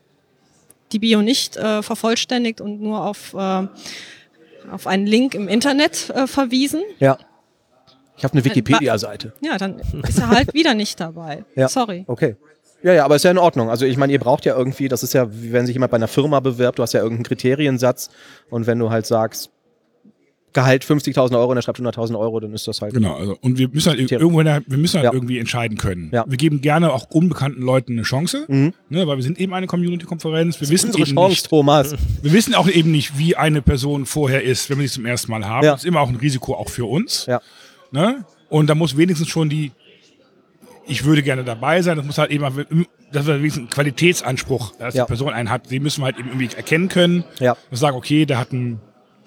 die 0.91 0.99
Bio 0.99 1.21
nicht 1.21 1.55
äh, 1.57 1.81
vervollständigt 1.81 2.59
und 2.61 2.81
nur 2.81 3.05
auf, 3.05 3.33
äh, 3.33 3.67
auf 4.71 4.85
einen 4.85 5.07
Link 5.07 5.33
im 5.35 5.47
Internet 5.47 6.09
äh, 6.09 6.27
verwiesen. 6.27 6.81
ja. 6.99 7.17
Ich 8.15 8.23
habe 8.23 8.33
eine 8.35 8.45
Wikipedia-Seite. 8.45 9.33
Ja, 9.41 9.57
dann 9.57 9.79
ist 10.07 10.19
er 10.19 10.29
halt 10.29 10.53
wieder 10.53 10.75
nicht 10.75 10.99
dabei. 10.99 11.45
Ja. 11.55 11.67
Sorry. 11.67 12.03
Okay. 12.05 12.35
Ja, 12.83 12.93
ja, 12.93 13.05
aber 13.05 13.15
ist 13.15 13.23
ja 13.23 13.31
in 13.31 13.37
Ordnung. 13.37 13.69
Also 13.69 13.85
ich 13.85 13.97
meine, 13.97 14.11
ihr 14.13 14.19
braucht 14.19 14.45
ja 14.45 14.57
irgendwie, 14.57 14.87
das 14.89 15.03
ist 15.03 15.13
ja, 15.13 15.27
wie 15.33 15.51
wenn 15.53 15.65
sich 15.65 15.73
jemand 15.75 15.91
bei 15.91 15.95
einer 15.97 16.07
Firma 16.09 16.39
bewirbt, 16.41 16.79
du 16.79 16.83
hast 16.83 16.93
ja 16.93 16.99
irgendeinen 17.01 17.23
Kriteriensatz 17.25 18.09
und 18.49 18.67
wenn 18.67 18.77
du 18.79 18.89
halt 18.89 19.05
sagst, 19.05 19.49
Gehalt 20.55 20.85
50.000 20.85 21.35
Euro 21.35 21.49
und 21.49 21.57
er 21.57 21.63
schreibt 21.63 21.79
100.000 21.79 22.15
Euro, 22.19 22.39
dann 22.39 22.53
ist 22.53 22.67
das 22.67 22.79
halt. 22.79 22.93
Genau, 22.93 23.15
also, 23.15 23.35
und 23.41 23.57
wir 23.57 23.69
müssen 23.69 23.89
halt 23.89 23.99
irgendwo, 24.11 24.37
wir 24.43 24.77
müssen 24.77 24.97
halt 24.97 25.05
Ja. 25.05 25.11
irgendwie 25.11 25.39
entscheiden 25.39 25.79
können. 25.79 26.11
Ja. 26.13 26.25
Wir 26.27 26.37
geben 26.37 26.61
gerne 26.61 26.93
auch 26.93 27.07
unbekannten 27.09 27.63
Leuten 27.63 27.93
eine 27.93 28.03
Chance, 28.03 28.45
Mhm. 28.47 28.71
ne, 28.87 29.07
weil 29.07 29.15
wir 29.17 29.23
sind 29.23 29.39
eben 29.39 29.51
eine 29.55 29.65
Community-Konferenz. 29.65 30.61
Wir 30.61 30.69
wissen 30.69 30.91
Unsere 30.91 31.07
eben 31.07 31.15
Chance, 31.15 31.29
nicht, 31.31 31.49
Thomas. 31.49 31.95
wir 32.21 32.33
wissen 32.33 32.53
auch 32.53 32.69
eben 32.69 32.91
nicht, 32.91 33.17
wie 33.17 33.35
eine 33.35 33.63
Person 33.63 34.05
vorher 34.05 34.43
ist, 34.43 34.69
wenn 34.69 34.77
wir 34.77 34.87
sie 34.87 34.93
zum 34.93 35.07
ersten 35.07 35.31
Mal 35.31 35.43
haben. 35.43 35.65
Ja. 35.65 35.71
Das 35.71 35.81
ist 35.81 35.87
immer 35.87 36.01
auch 36.01 36.09
ein 36.09 36.17
Risiko 36.17 36.53
auch 36.53 36.69
für 36.69 36.85
uns. 36.85 37.25
Ja. 37.25 37.41
Ne? 37.89 38.23
Und 38.49 38.69
da 38.69 38.75
muss 38.75 38.95
wenigstens 38.95 39.29
schon 39.29 39.49
die, 39.49 39.71
ich 40.85 41.05
würde 41.05 41.23
gerne 41.23 41.43
dabei 41.43 41.81
sein, 41.81 41.97
das 41.97 42.05
muss 42.05 42.17
halt 42.17 42.31
eben, 42.31 42.43
das 43.11 43.23
ist 43.23 43.27
wenigstens 43.27 43.65
ein 43.65 43.69
Qualitätsanspruch, 43.69 44.73
dass 44.77 44.93
Ja. 44.95 45.03
die 45.05 45.07
Person 45.07 45.33
einen 45.33 45.49
hat, 45.49 45.69
den 45.71 45.83
müssen 45.83 46.01
wir 46.01 46.05
halt 46.05 46.19
eben 46.19 46.29
irgendwie 46.29 46.49
erkennen 46.55 46.89
können. 46.89 47.23
Ja. 47.39 47.55
Und 47.71 47.77
sagen, 47.77 47.95
okay, 47.97 48.25
der 48.25 48.39
hat 48.39 48.51
eine 48.51 48.79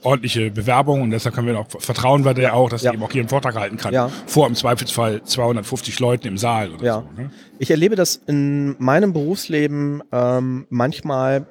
ordentliche 0.03 0.51
Bewerbung 0.51 1.03
und 1.03 1.11
deshalb 1.11 1.35
können 1.35 1.47
wir 1.49 1.59
auch 1.59 1.67
vertrauen 1.79 2.25
wir 2.25 2.35
der 2.35 2.55
auch, 2.55 2.69
dass 2.69 2.83
Ja. 2.83 2.91
er 2.91 2.95
eben 2.95 3.03
auch 3.03 3.11
hier 3.11 3.23
einen 3.23 3.29
Vortrag 3.29 3.55
halten 3.57 3.77
kann. 3.77 3.93
Ja. 3.95 4.11
Vor 4.27 4.47
im 4.47 4.55
Zweifelsfall 4.55 5.23
250 5.25 5.99
Leuten 5.99 6.29
im 6.29 6.39
Saal 6.39 6.71
oder 6.73 6.85
Ja. 6.85 6.95
so. 7.17 7.21
Ne? 7.23 7.31
Ich 7.59 7.71
erlebe 7.71 7.97
das 7.97 8.17
in 8.27 8.77
meinem 8.79 9.13
Berufsleben 9.13 10.03
ähm, 10.13 10.67
manchmal, 10.69 11.47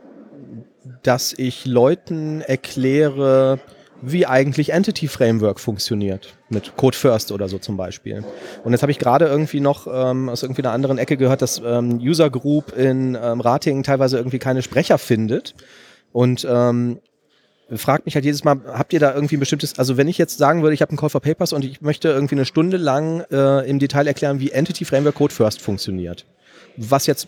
dass 1.04 1.34
ich 1.34 1.66
Leuten 1.66 2.42
erkläre, 2.42 3.60
wie 4.02 4.26
eigentlich 4.26 4.72
Entity 4.72 5.08
Framework 5.08 5.60
funktioniert. 5.60 6.36
Mit 6.50 6.76
Code 6.78 6.98
First 6.98 7.32
oder 7.32 7.48
so 7.50 7.58
zum 7.58 7.78
Beispiel. 7.78 8.24
Und 8.64 8.72
jetzt 8.72 8.82
habe 8.82 8.92
ich 8.92 9.00
gerade 9.00 9.26
irgendwie 9.26 9.60
noch 9.60 9.88
ähm, 9.92 10.30
aus 10.30 10.44
irgendwie 10.44 10.62
einer 10.62 10.74
anderen 10.74 10.98
Ecke 10.98 11.18
gehört, 11.18 11.42
dass 11.42 11.62
ähm, 11.66 11.98
User 12.00 12.30
Group 12.30 12.76
in 12.78 13.18
ähm, 13.22 13.42
Ratingen 13.42 13.84
teilweise 13.84 14.18
irgendwie 14.18 14.40
keine 14.40 14.62
Sprecher 14.62 14.98
findet. 14.98 15.56
Und 16.12 16.48
ähm, 16.50 17.00
fragt 17.74 18.06
mich 18.06 18.16
halt 18.16 18.26
jedes 18.26 18.44
Mal, 18.44 18.62
habt 18.68 18.94
ihr 18.94 19.00
da 19.00 19.14
irgendwie 19.14 19.38
ein 19.38 19.40
bestimmtes, 19.40 19.80
also 19.80 19.98
wenn 19.98 20.08
ich 20.08 20.18
jetzt 20.18 20.38
sagen 20.38 20.62
würde, 20.62 20.74
ich 20.74 20.82
habe 20.82 20.90
einen 20.90 20.98
Call 20.98 21.10
for 21.10 21.22
Papers 21.22 21.52
und 21.52 21.66
ich 21.66 21.82
möchte 21.82 22.10
irgendwie 22.10 22.36
eine 22.36 22.46
Stunde 22.46 22.78
lang 22.78 23.22
äh, 23.32 23.68
im 23.68 23.80
Detail 23.80 24.08
erklären, 24.08 24.40
wie 24.40 24.52
Entity 24.52 24.86
Framework 24.86 25.16
Code 25.16 25.34
First 25.34 25.62
funktioniert. 25.62 26.26
Was 26.78 27.08
jetzt 27.08 27.28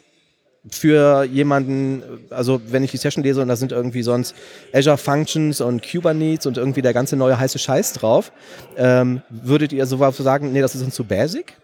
für 0.70 1.24
jemanden, 1.24 2.04
also 2.30 2.62
wenn 2.68 2.84
ich 2.84 2.92
die 2.92 2.98
Session 2.98 3.24
lese 3.24 3.42
und 3.42 3.48
da 3.48 3.56
sind 3.56 3.72
irgendwie 3.72 4.04
sonst 4.04 4.36
Azure 4.74 4.98
Functions 4.98 5.62
und 5.62 5.82
Kubernetes 5.90 6.46
und 6.46 6.58
irgendwie 6.58 6.82
der 6.82 6.94
ganze 6.94 7.16
neue 7.16 7.40
heiße 7.40 7.60
Scheiß 7.60 7.94
drauf, 7.94 8.32
ähm, 8.76 9.22
würdet 9.30 9.72
ihr 9.72 9.86
so 9.86 9.98
sagen, 10.12 10.52
nee, 10.52 10.62
das 10.62 10.76
ist 10.76 10.84
uns 10.84 10.96
zu 10.96 11.06
basic? 11.06 11.56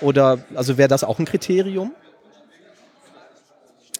Oder, 0.00 0.38
also 0.54 0.78
wäre 0.78 0.88
das 0.88 1.04
auch 1.04 1.18
ein 1.18 1.24
Kriterium? 1.24 1.92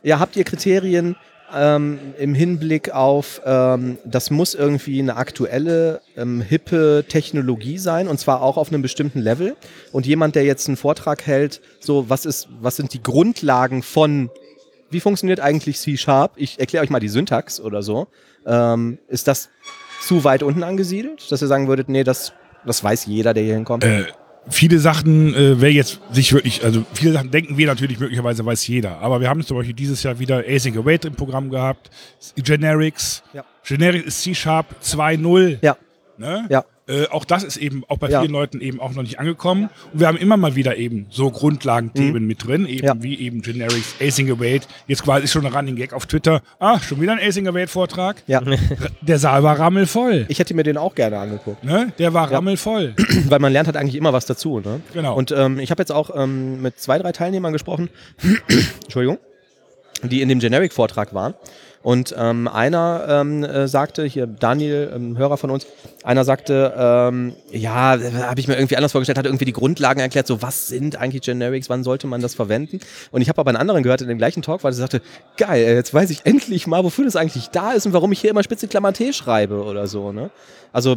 Ja, 0.03 0.19
habt 0.19 0.37
ihr 0.37 0.45
Kriterien 0.45 1.17
ähm, 1.55 1.99
im 2.19 2.35
Hinblick 2.35 2.91
auf, 2.91 3.41
ähm, 3.45 3.99
das 4.05 4.31
muss 4.31 4.55
irgendwie 4.55 4.99
eine 5.01 5.17
aktuelle, 5.17 6.01
ähm, 6.17 6.41
hippe 6.41 7.05
Technologie 7.09 7.79
sein 7.79 8.09
und 8.09 8.19
zwar 8.19 8.43
auch 8.43 8.57
auf 8.57 8.69
einem 8.69 8.83
bestimmten 8.83 9.21
Level. 9.21 9.57
Und 9.93 10.07
jemand, 10.07 10.35
der 10.35 10.45
jetzt 10.45 10.69
einen 10.69 10.77
Vortrag 10.77 11.27
hält, 11.27 11.61
so, 11.81 12.09
was 12.09 12.27
ist, 12.27 12.49
was 12.61 12.77
sind 12.77 12.93
die 12.93 13.03
Grundlagen 13.03 13.83
von, 13.83 14.31
wie 14.91 15.01
funktioniert 15.01 15.41
eigentlich 15.41 15.79
C-Sharp? 15.79 16.33
Ich 16.37 16.59
erkläre 16.59 16.85
euch 16.85 16.91
mal 16.91 17.01
die 17.01 17.09
Syntax 17.09 17.61
oder 17.61 17.83
so. 17.83 18.09
Ähm, 18.47 18.99
ist 19.09 19.29
das 19.29 19.49
zu 20.03 20.25
weit 20.25 20.43
unten 20.43 20.63
angesiedelt, 20.63 21.31
dass 21.31 21.43
ihr 21.43 21.49
sagen 21.49 21.69
würdet, 21.69 21.89
nee, 21.89 22.05
das, 22.05 22.33
das 22.65 22.83
weiß 22.83 23.07
jeder, 23.07 23.35
der 23.35 23.43
hier 23.43 23.55
hinkommt? 23.55 23.85
Äh, 23.85 24.07
viele 24.49 24.79
Sachen, 24.79 25.35
äh, 25.35 25.61
wer 25.61 25.73
jetzt 25.73 26.01
sich 26.13 26.33
wirklich, 26.33 26.65
also 26.65 26.85
viele 26.93 27.13
Sachen 27.13 27.31
denken 27.31 27.57
wir 27.57 27.67
natürlich 27.67 27.99
möglicherweise 27.99 28.45
weiß 28.45 28.67
jeder, 28.67 28.99
aber 28.99 29.21
wir 29.21 29.29
haben 29.29 29.45
zum 29.45 29.57
Beispiel 29.57 29.75
dieses 29.75 30.03
Jahr 30.03 30.19
wieder 30.19 30.45
Async 30.47 30.77
Await 30.77 31.05
im 31.05 31.15
Programm 31.15 31.51
gehabt, 31.51 31.91
Generics. 32.37 33.23
Ja. 33.33 33.45
Generics 33.65 34.07
ist 34.07 34.23
C-Sharp 34.23 34.67
2.0. 34.83 35.59
ja, 35.63 35.77
Ne? 36.19 36.47
ja, 36.49 36.65
Äh, 36.89 37.09
auch 37.09 37.25
das 37.25 37.43
ist 37.43 37.57
eben 37.57 37.83
auch 37.89 37.99
bei 37.99 38.09
Ja. 38.09 38.21
vielen 38.21 38.33
Leuten 38.33 38.61
eben 38.61 38.79
auch 38.81 38.93
noch 38.95 39.03
nicht 39.03 39.19
angekommen. 39.19 39.71
Und 39.93 39.99
wir 40.01 40.07
haben 40.07 40.17
immer 40.17 40.37
mal 40.37 40.55
wieder 40.55 40.77
eben 40.77 41.07
so 41.11 41.31
Grundlagenthemen 41.33 42.25
mit 42.25 42.47
drin, 42.47 42.65
eben 42.67 42.87
Ja. 42.87 42.95
wie 43.03 43.19
eben 43.19 43.43
Generics, 43.43 43.97
Async 44.01 44.31
Await. 44.31 44.69
Jetzt 44.87 45.03
quasi 45.03 45.27
schon 45.27 45.45
ein 45.45 45.53
Running 45.53 45.75
Gag 45.75 45.93
auf 45.93 46.07
Twitter. 46.07 46.43
Ah, 46.61 46.79
schon 46.79 47.01
wieder 47.01 47.13
ein 47.13 47.19
Async 47.19 47.49
Await 47.49 47.71
Vortrag. 47.71 48.23
ja. 48.29 48.41
Der 49.01 49.19
Saal 49.19 49.43
war 49.43 49.59
rammelvoll. 49.59 50.27
Ich 50.29 50.39
hätte 50.39 50.55
mir 50.55 50.63
den 50.63 50.77
auch 50.79 50.95
gerne 50.95 51.19
angeguckt. 51.19 51.65
Ne? 51.65 51.93
Der 51.99 52.15
war 52.15 52.31
Ja. 52.31 52.37
rammelvoll. 52.37 52.95
weil 53.29 53.41
man 53.41 53.53
lernt 53.53 53.67
halt 53.67 53.77
eigentlich 53.77 53.97
immer 53.97 54.13
was 54.13 54.27
dazu. 54.27 54.61
Ne? 54.61 54.81
Genau. 54.95 55.17
Und 55.17 55.33
ähm, 55.33 55.59
ich 55.59 55.71
habe 55.73 55.83
jetzt 55.83 55.91
auch 55.93 56.11
ähm, 56.15 56.63
mit 56.63 56.79
zwei, 56.79 56.99
drei 56.99 57.11
Teilnehmern 57.11 57.53
gesprochen, 57.53 57.91
Entschuldigung, 58.85 59.19
die 60.03 60.23
in 60.23 60.29
dem 60.29 60.39
Generic-Vortrag 60.39 61.15
waren. 61.15 61.35
Und 61.87 62.13
ähm, 62.19 62.49
einer 62.49 63.07
ähm, 63.09 63.45
äh, 63.45 63.69
sagte, 63.69 64.03
hier 64.03 64.27
Daniel, 64.27 64.91
ähm, 64.93 65.17
Hörer 65.17 65.37
von 65.37 65.53
uns, 65.53 65.69
einer 66.03 66.25
sagte, 66.25 66.75
ähm, 66.77 67.37
ja, 67.53 67.97
habe 68.27 68.41
ich 68.41 68.49
mir 68.49 68.57
irgendwie 68.57 68.77
anders 68.77 68.91
vorgestellt, 68.91 69.19
hat 69.19 69.25
irgendwie 69.25 69.45
die 69.45 69.53
Grundlagen 69.53 70.01
erklärt, 70.01 70.27
so 70.27 70.43
was 70.43 70.67
sind 70.67 70.97
eigentlich 70.97 71.23
Generics, 71.23 71.71
wann 71.71 71.85
sollte 71.85 72.09
man 72.09 72.21
das 72.21 72.35
verwenden? 72.35 72.81
Und 73.13 73.23
ich 73.23 73.29
habe 73.29 73.39
aber 73.41 73.51
einen 73.51 73.59
anderen 73.59 73.85
gehört 73.85 74.01
in 74.01 74.09
dem 74.09 74.19
gleichen 74.19 74.43
Talk, 74.43 74.65
weil 74.65 74.73
er 74.73 74.75
sagte, 74.75 75.01
geil, 75.37 75.63
jetzt 75.77 75.95
weiß 75.95 76.11
ich 76.11 76.27
endlich 76.27 76.67
mal, 76.67 76.83
wofür 76.83 77.05
das 77.05 77.15
eigentlich 77.15 77.51
da 77.51 77.71
ist 77.71 77.87
und 77.87 77.93
warum 77.93 78.11
ich 78.11 78.21
hier 78.21 78.31
immer 78.31 78.43
Spitzenklammer 78.43 78.93
T 78.93 79.13
schreibe 79.13 79.63
oder 79.63 79.87
so. 79.87 80.11
Ne? 80.11 80.31
Also 80.73 80.97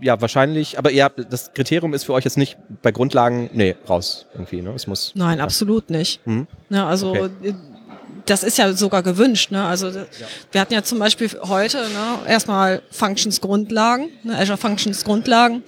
ja, 0.00 0.20
wahrscheinlich, 0.20 0.80
aber 0.80 0.90
ihr 0.90 1.04
habt, 1.04 1.32
das 1.32 1.52
Kriterium 1.54 1.94
ist 1.94 2.02
für 2.02 2.12
euch 2.12 2.24
jetzt 2.24 2.38
nicht 2.38 2.58
bei 2.82 2.90
Grundlagen, 2.90 3.50
nee, 3.52 3.76
raus 3.88 4.26
irgendwie, 4.34 4.62
ne? 4.62 4.72
Es 4.74 4.88
muss. 4.88 5.12
Nein, 5.14 5.38
absolut 5.38 5.90
nicht. 5.90 6.20
Hm? 6.26 6.48
Ja, 6.70 6.88
also 6.88 7.10
Okay. 7.12 7.54
Das 8.26 8.42
ist 8.42 8.56
ja 8.58 8.72
sogar 8.72 9.02
gewünscht. 9.02 9.50
Ne? 9.50 9.64
Also 9.64 9.90
d- 9.90 10.04
wir 10.52 10.60
hatten 10.60 10.72
ja 10.74 10.82
zum 10.82 10.98
Beispiel 10.98 11.30
heute 11.42 11.78
ne, 11.78 12.28
erstmal 12.30 12.82
Functions 12.90 13.40
Grundlagen, 13.40 14.08
ne, 14.22 14.36
Azure 14.38 14.56
Functions 14.58 15.04
Grundlagen 15.04 15.62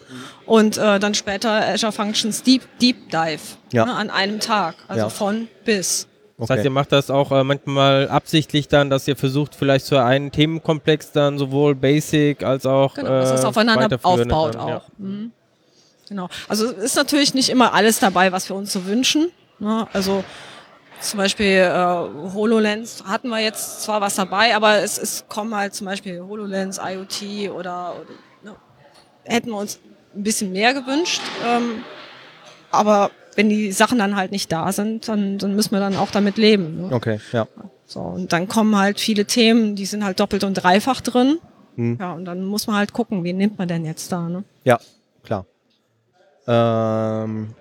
und 0.47 0.79
äh, 0.79 0.99
dann 0.99 1.15
später 1.15 1.51
Azure 1.51 1.93
Functions 1.93 2.43
Deep, 2.43 2.63
Deep 2.81 3.11
Dive 3.11 3.41
Ja. 3.73 3.85
ne, 3.85 3.95
an 3.95 4.11
einem 4.11 4.41
Tag, 4.41 4.75
also 4.89 5.03
Ja. 5.03 5.09
von 5.11 5.49
bis. 5.65 6.07
Das 6.39 6.51
heißt, 6.51 6.65
ihr 6.65 6.71
macht 6.71 6.93
das 6.93 7.11
auch 7.11 7.33
äh, 7.33 7.45
manchmal 7.45 8.09
absichtlich 8.09 8.69
dann, 8.69 8.91
dass 8.91 9.09
ihr 9.09 9.17
versucht, 9.17 9.55
vielleicht 9.55 9.87
zu 9.87 9.97
einem 9.97 10.31
Themenkomplex 10.31 11.13
dann 11.13 11.39
sowohl 11.39 11.75
Basic 11.75 12.43
als 12.43 12.67
auch 12.67 12.95
Genau, 12.95 13.09
dass 13.09 13.31
es 13.31 13.43
äh, 13.43 13.47
aufeinander 13.47 13.99
aufbaut 14.03 14.55
dann, 14.55 14.61
auch. 14.61 14.69
ja. 14.69 14.83
Mhm. 14.99 15.33
Genau. 16.09 16.29
Also 16.47 16.67
es 16.67 16.77
ist 16.85 16.97
natürlich 16.97 17.33
nicht 17.35 17.49
immer 17.49 17.73
alles 17.75 17.99
dabei, 18.01 18.33
was 18.33 18.49
wir 18.49 18.55
uns 18.57 18.73
so 18.73 18.85
wünschen. 18.87 19.31
Ne? 19.59 19.89
Also 19.93 20.25
zum 21.01 21.19
Beispiel 21.19 21.47
äh, 21.47 22.33
HoloLens 22.35 23.05
hatten 23.07 23.29
wir 23.29 23.41
jetzt 23.41 23.83
zwar 23.83 24.01
was 24.01 24.15
dabei, 24.15 24.55
aber 24.55 24.83
es, 24.83 24.99
es 24.99 25.25
kommen 25.29 25.55
halt 25.55 25.75
zum 25.75 25.87
Beispiel 25.87 26.21
HoloLens, 26.21 26.79
IoT 26.79 27.51
oder, 27.51 27.97
oder 28.01 28.11
ne? 28.43 28.57
hätten 29.25 29.51
wir 29.51 29.59
uns 29.59 29.79
ein 30.15 30.23
bisschen 30.23 30.53
mehr 30.53 30.75
gewünscht. 30.75 31.21
Ähm, 31.47 31.85
aber 32.71 33.11
wenn 33.35 33.49
die 33.49 33.73
Sachen 33.73 33.99
dann 33.99 34.17
halt 34.17 34.33
nicht 34.33 34.51
da 34.51 34.73
sind, 34.73 35.09
dann, 35.09 35.39
dann 35.39 35.55
müssen 35.55 35.73
wir 35.73 35.81
dann 35.81 35.97
auch 35.97 36.11
damit 36.11 36.39
leben. 36.39 36.89
Ne? 36.89 36.95
Okay, 36.95 37.21
ja. 37.33 37.47
So, 37.87 38.01
und 38.01 38.33
dann 38.33 38.49
kommen 38.49 38.77
halt 38.77 38.99
viele 38.99 39.27
Themen, 39.27 39.77
die 39.77 39.87
sind 39.87 40.05
halt 40.05 40.19
doppelt 40.19 40.43
und 40.43 40.55
dreifach 40.55 41.01
drin. 41.01 41.39
Hm. 41.77 41.99
Ja, 42.01 42.15
und 42.15 42.25
dann 42.25 42.45
muss 42.45 42.67
man 42.67 42.77
halt 42.77 42.93
gucken, 42.93 43.23
wen 43.23 43.37
nimmt 43.37 43.59
man 43.59 43.69
denn 43.69 43.85
jetzt 43.85 44.11
da, 44.11 44.29
ne? 44.29 44.45
Ja, 44.65 44.81
klar. 45.23 45.47
Ähm, 46.49 47.55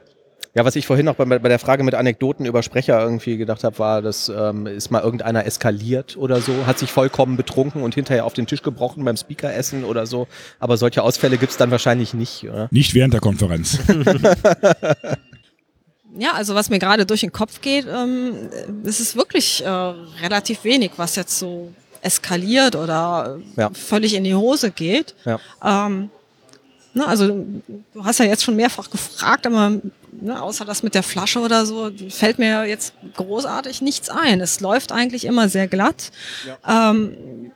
Ja, 0.56 0.64
was 0.64 0.76
ich 0.78 0.88
vorhin 0.88 1.06
noch 1.06 1.16
bei, 1.16 1.26
bei 1.26 1.50
der 1.50 1.60
Frage 1.60 1.84
mit 1.84 1.96
Anekdoten 1.96 2.46
über 2.46 2.64
Sprecher 2.64 3.02
irgendwie 3.02 3.36
gedacht 3.36 3.64
habe, 3.66 3.78
war, 3.78 4.02
dass 4.02 4.30
ähm, 4.30 4.68
ist 4.68 4.90
mal 4.90 5.02
irgendeiner 5.04 5.46
eskaliert 5.46 6.16
oder 6.16 6.40
so, 6.40 6.66
hat 6.66 6.80
sich 6.80 6.92
vollkommen 6.92 7.36
betrunken 7.36 7.84
und 7.84 7.94
hinterher 7.94 8.26
auf 8.26 8.34
den 8.34 8.48
Tisch 8.48 8.62
gebrochen 8.62 9.04
beim 9.04 9.18
Speakeressen 9.18 9.84
oder 9.84 10.06
so. 10.06 10.28
Aber 10.60 10.78
solche 10.78 11.04
Ausfälle 11.04 11.38
gibt's 11.38 11.58
dann 11.58 11.72
wahrscheinlich 11.72 12.14
nicht, 12.14 12.46
oder? 12.46 12.70
Nicht 12.72 12.94
während 12.94 13.14
der 13.14 13.22
Konferenz. 13.22 13.80
Ja, 16.18 16.32
also 16.34 16.56
was 16.56 16.70
mir 16.70 16.80
gerade 16.80 17.06
durch 17.06 17.20
den 17.22 17.34
Kopf 17.34 17.60
geht, 17.60 17.86
ähm, 17.94 18.34
es 18.86 19.02
ist 19.02 19.18
wirklich 19.18 19.66
äh, 19.66 19.70
relativ 19.70 20.64
wenig, 20.64 20.92
was 20.96 21.18
jetzt 21.18 21.38
so 21.38 21.74
eskaliert 22.02 22.78
oder 22.78 23.40
Ja. 23.58 23.70
völlig 23.74 24.14
in 24.14 24.24
die 24.24 24.34
Hose 24.36 24.72
geht. 24.72 25.14
Ja. 25.26 25.40
Ähm, 25.62 26.10
ne, 26.96 27.06
also 27.08 27.28
du 27.28 28.04
hast 28.04 28.18
ja 28.20 28.26
jetzt 28.26 28.44
schon 28.44 28.56
mehrfach 28.56 28.90
gefragt, 28.90 29.46
aber 29.46 29.74
ne, 30.20 30.42
außer 30.42 30.66
das 30.66 30.82
mit 30.82 30.96
der 30.96 31.04
Flasche 31.04 31.40
oder 31.40 31.66
so, 31.68 31.92
fällt 32.10 32.40
mir 32.40 32.66
jetzt 32.66 32.94
großartig 33.16 33.82
nichts 33.84 34.10
ein. 34.10 34.42
Es 34.42 34.60
läuft 34.62 34.92
eigentlich 34.92 35.26
immer 35.26 35.48
sehr 35.50 35.68
glatt. 35.68 36.12
Ähm, 36.68 37.52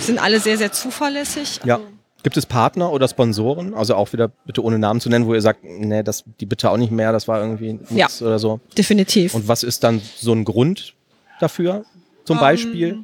sind 0.00 0.18
alle 0.18 0.40
sehr, 0.40 0.58
sehr 0.58 0.72
zuverlässig. 0.72 1.60
Ja. 1.64 1.76
Also, 1.76 1.86
Gibt 2.22 2.36
es 2.36 2.44
Partner 2.46 2.90
oder 2.90 3.06
Sponsoren? 3.06 3.72
Also 3.74 3.94
auch 3.94 4.12
wieder 4.12 4.26
bitte 4.46 4.64
ohne 4.64 4.80
Namen 4.80 5.00
zu 5.00 5.08
nennen, 5.08 5.26
wo 5.26 5.34
ihr 5.34 5.40
sagt, 5.40 5.60
nee, 5.62 6.02
das, 6.02 6.24
die 6.40 6.46
bitte 6.46 6.68
auch 6.70 6.76
nicht 6.76 6.90
mehr, 6.90 7.12
das 7.12 7.28
war 7.28 7.40
irgendwie 7.40 7.78
nichts 7.88 8.20
oder 8.20 8.40
so. 8.40 8.58
definitiv. 8.76 9.32
Und 9.34 9.46
was 9.46 9.62
ist 9.62 9.84
dann 9.84 10.02
so 10.16 10.32
ein 10.32 10.44
Grund 10.44 10.94
dafür? 11.38 11.84
Zum 12.24 12.38
Ähm, 12.38 12.40
Beispiel? 12.40 12.98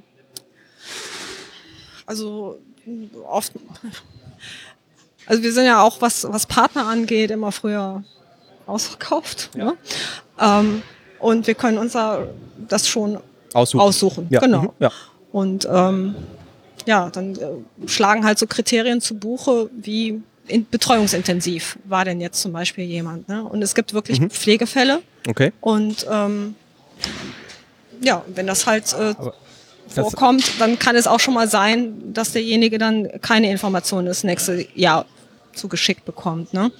Also 2.05 2.59
oft. 3.29 3.53
Also 5.27 5.43
wir 5.43 5.53
sind 5.53 5.65
ja 5.67 5.83
auch, 5.83 6.01
was, 6.01 6.27
was 6.31 6.47
Partner 6.47 6.87
angeht, 6.87 7.31
immer 7.31 7.53
früher 7.53 8.03
ausverkauft. 8.67 9.51
Ne? 9.57 9.75
Ähm, 10.39 10.83
und 11.19 11.47
wir 11.47 11.55
können 11.55 11.79
uns 11.79 11.93
da 11.93 12.27
das 12.69 12.89
schon 12.89 13.19
Aussuchen. 13.55 13.81
aussuchen. 13.81 14.27
Ja, 14.31 14.41
Genau. 14.41 14.63
mhm, 14.63 14.71
ja. 14.81 14.91
Und 15.31 15.67
ähm, 15.71 16.15
ja, 16.87 17.11
dann 17.11 17.37
äh, 17.37 17.89
schlagen 17.89 18.25
halt 18.25 18.39
so 18.39 18.47
Kriterien 18.47 19.01
zu 19.01 19.15
Buche 19.15 19.71
wie 19.73 20.21
in, 20.49 20.67
betreuungsintensiv 20.69 21.79
war 21.85 22.05
denn 22.05 22.21
jetzt 22.21 22.43
zum 22.43 22.53
Beispiel 22.53 22.85
jemand. 22.85 23.29
Ne? 23.29 23.45
Und 23.45 23.63
es 23.63 23.75
gibt 23.75 23.95
wirklich 23.95 24.21
Mhm. 24.21 24.31
Pflegefälle. 24.31 25.01
Okay. 25.29 25.53
Und 25.61 26.05
ähm, 26.11 26.57
ja, 28.03 28.25
wenn 28.35 28.47
das 28.49 28.67
halt 28.67 28.93
äh, 28.95 29.15
das- 29.87 29.97
vorkommt, 30.11 30.61
dann 30.61 30.79
kann 30.79 30.97
es 30.97 31.07
auch 31.07 31.21
schon 31.21 31.35
mal 31.35 31.49
sein, 31.49 32.13
dass 32.13 32.33
derjenige 32.33 32.79
dann 32.79 33.09
keine 33.21 33.51
Informationen 33.51 34.07
das 34.07 34.25
nächste 34.25 34.67
Jahr 34.75 35.07
zugeschickt 35.55 36.05
bekommt. 36.05 36.55
Ne? 36.55 36.71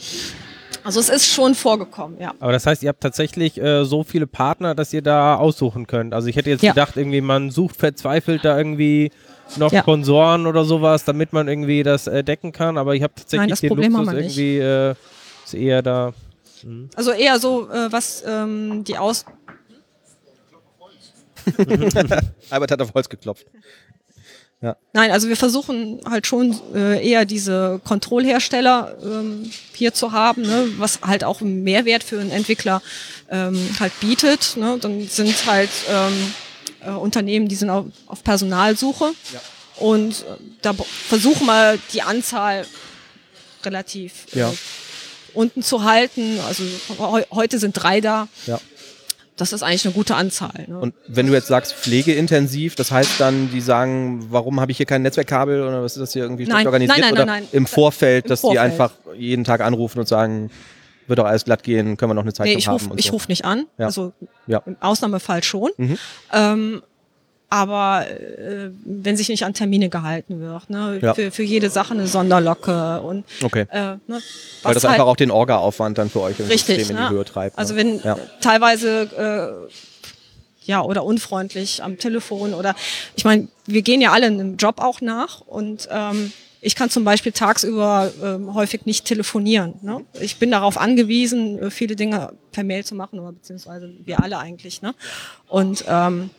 Also 0.85 0.99
es 0.99 1.09
ist 1.09 1.27
schon 1.33 1.55
vorgekommen, 1.55 2.17
ja. 2.21 2.33
Aber 2.41 2.51
das 2.53 2.67
heißt, 2.67 2.83
ihr 2.83 2.89
habt 2.89 3.01
tatsächlich 3.03 3.61
äh, 3.61 3.85
so 3.85 4.03
viele 4.03 4.27
Partner, 4.27 4.75
dass 4.75 4.93
ihr 4.93 5.03
da 5.03 5.37
aussuchen 5.37 5.87
könnt. 5.87 6.13
Also 6.15 6.27
ich 6.29 6.37
hätte 6.37 6.51
jetzt 6.51 6.63
Ja. 6.63 6.73
gedacht, 6.73 6.97
irgendwie 6.97 7.21
man 7.21 7.51
sucht 7.51 7.77
verzweifelt 7.77 8.45
da 8.45 8.57
irgendwie 8.59 9.13
noch 9.57 9.71
Ja. 9.71 9.83
Sponsoren 9.83 10.47
oder 10.47 10.65
sowas, 10.65 11.05
damit 11.05 11.33
man 11.33 11.47
irgendwie 11.47 11.83
das 11.85 12.07
äh, 12.09 12.25
decken 12.25 12.51
kann. 12.53 12.79
Aber 12.79 12.95
ich 12.97 13.03
habe 13.03 13.13
tatsächlich 13.15 13.39
Nein, 13.41 13.49
das 13.51 13.61
den 13.61 13.69
Problem 13.69 13.93
Luxus 13.93 14.13
irgendwie 14.15 14.59
äh, 14.59 14.95
ist 15.45 15.55
eher 15.55 15.83
da. 15.83 16.15
Also 16.97 17.11
eher 17.13 17.39
so, 17.39 17.69
äh, 17.71 17.91
was 17.93 18.25
ähm, 18.27 18.83
die 18.85 18.97
Aus... 18.97 19.25
Albert 22.51 22.71
hat 22.71 22.83
auf 22.83 22.95
Holz 22.95 23.09
geklopft. 23.09 23.47
Nein, 24.93 25.11
also 25.11 25.29
wir 25.29 25.37
versuchen 25.37 26.01
halt 26.09 26.25
schon 26.25 26.55
äh, 26.73 27.05
eher 27.05 27.25
diese 27.25 27.81
Kontrollhersteller 27.85 28.97
ähm, 29.03 29.51
hier 29.75 29.93
zu 29.93 30.13
haben, 30.13 30.43
ne, 30.43 30.69
was 30.77 31.01
halt 31.03 31.25
auch 31.25 31.41
einen 31.41 31.65
Mehrwert 31.65 32.05
für 32.05 32.21
einen 32.21 32.31
Entwickler 32.31 32.81
ähm, 33.29 33.59
halt 33.81 33.99
bietet. 33.99 34.57
Ne. 34.57 34.79
Dann 34.81 35.09
sind 35.09 35.47
halt 35.47 35.69
ähm, 35.91 36.35
äh, 36.87 36.91
Unternehmen, 36.91 37.49
die 37.49 37.57
sind 37.57 37.71
auf, 37.71 37.87
auf 38.07 38.23
Personalsuche 38.23 39.11
und 39.81 40.13
äh, 40.21 40.25
da 40.63 40.75
versuchen 41.09 41.45
wir 41.47 41.77
die 41.93 42.03
Anzahl 42.03 42.65
relativ 43.65 44.27
Ja. 44.33 44.49
äh, 44.49 44.55
unten 45.35 45.65
zu 45.65 45.83
halten. 45.83 46.39
Also 46.47 46.63
heu 47.01 47.25
heute 47.33 47.59
sind 47.59 47.73
drei 47.73 48.01
da. 48.01 48.29
Ja. 48.47 48.61
Das 49.37 49.53
ist 49.53 49.63
eigentlich 49.63 49.85
eine 49.87 49.95
gute 49.95 50.15
Anzahl. 50.15 50.67
Ne? 50.69 50.79
Und 50.79 50.95
wenn 51.09 51.27
du 51.27 51.33
jetzt 51.33 51.47
sagst 51.49 51.73
pflegeintensiv, 51.75 52.75
das 52.75 52.91
heißt 52.91 53.19
dann, 53.19 53.51
die 53.51 53.61
sagen, 53.63 54.27
warum 54.31 54.61
habe 54.61 54.71
ich 54.73 54.77
hier 54.77 54.87
kein 54.87 55.03
Netzwerkkabel 55.03 55.63
oder 55.63 55.83
was 55.83 55.93
ist 55.97 56.01
das 56.03 56.13
hier 56.13 56.23
irgendwie 56.23 56.47
Nein, 56.47 56.67
organisiert? 56.67 56.99
nein, 56.99 57.07
nein, 57.09 57.13
oder 57.15 57.27
nein, 57.27 57.43
nein. 57.45 57.49
im 57.53 57.67
Vorfeld, 57.67 58.27
Im 58.27 58.29
dass 58.29 58.41
die 58.41 58.47
Vorfeld. 58.49 58.65
einfach 58.65 58.93
jeden 59.17 59.45
Tag 59.45 59.61
anrufen 59.63 59.99
und 60.01 60.07
sagen, 60.07 60.51
wird 61.07 61.19
doch 61.19 61.25
alles 61.25 61.45
glatt 61.45 61.63
gehen, 61.63 61.97
können 61.97 62.11
wir 62.11 62.15
noch 62.15 62.23
eine 62.23 62.33
Zeit 62.33 62.47
Nee, 62.47 62.55
ich 62.55 62.69
haben 62.69 62.75
rufe 62.75 62.91
und 62.91 63.01
ich 63.01 63.07
so. 63.07 63.13
ruf 63.13 63.29
nicht 63.29 63.45
an. 63.45 63.67
Ja. 63.79 63.87
Also 63.87 64.13
Ja. 64.47 64.63
im 64.67 64.77
Ausnahmefall 64.81 65.43
schon. 65.43 65.71
Mhm. 65.79 65.99
Ähm, 66.33 66.83
aber 67.53 68.07
äh, 68.09 68.71
wenn 68.87 69.15
sich 69.15 69.29
nicht 69.29 69.45
an 69.45 69.53
Termine 69.53 69.91
gehalten 69.91 70.41
wird, 70.41 70.71
ne? 70.71 70.99
Ja. 71.03 71.13
für, 71.13 71.31
für 71.31 71.43
jede 71.43 71.69
Sache 71.69 71.93
eine 71.93 72.07
Sonderlocke 72.07 73.03
und 73.03 73.27
Okay. 73.43 73.67
äh, 73.71 73.97
ne? 74.07 74.23
Weil 74.63 74.73
das 74.73 74.85
halt- 74.85 74.95
einfach 74.95 75.07
auch 75.07 75.17
den 75.17 75.31
Orga-Aufwand 75.31 75.99
dann 75.99 76.09
für 76.09 76.23
euch 76.23 76.41
im 76.41 76.47
Richtig, 76.47 76.79
System 76.79 76.97
in 76.97 77.03
die 77.03 77.03
ne? 77.03 77.11
Höhe 77.11 77.25
treibt. 77.27 77.59
Also 77.59 77.75
ne? 77.75 77.81
wenn 77.81 78.01
ja. 78.03 78.17
teilweise 78.41 79.69
äh, 79.69 80.65
ja 80.65 80.81
oder 80.81 81.05
unfreundlich 81.05 81.83
am 81.83 81.99
Telefon 81.99 82.55
oder 82.55 82.75
ich 83.17 83.27
meine, 83.27 83.49
wir 83.67 83.83
gehen 83.83 84.01
ja 84.01 84.13
alle 84.13 84.27
einem 84.29 84.57
Job 84.57 84.77
auch 84.81 85.03
nach 85.03 85.43
und 85.43 85.89
ähm, 85.91 86.33
ich 86.63 86.75
kann 86.75 86.89
zum 86.89 87.05
Beispiel 87.05 87.33
tagsüber 87.33 88.11
ähm, 88.23 88.55
häufig 88.55 88.87
nicht 88.87 89.05
telefonieren. 89.05 89.75
Ne? 89.83 90.01
Ich 90.21 90.39
bin 90.39 90.51
darauf 90.51 90.79
angewiesen, 90.79 91.59
äh, 91.59 91.71
viele 91.71 91.97
Dinge 91.97 92.33
per 92.51 92.65
Mail 92.65 92.83
zu 92.83 92.95
machen 92.95 93.19
oder 93.19 93.33
beziehungsweise 93.33 93.93
wir 94.05 94.23
alle 94.23 94.39
eigentlich. 94.39 94.81
Ne? 94.81 94.95
Und 95.49 95.85
ähm, 95.87 96.31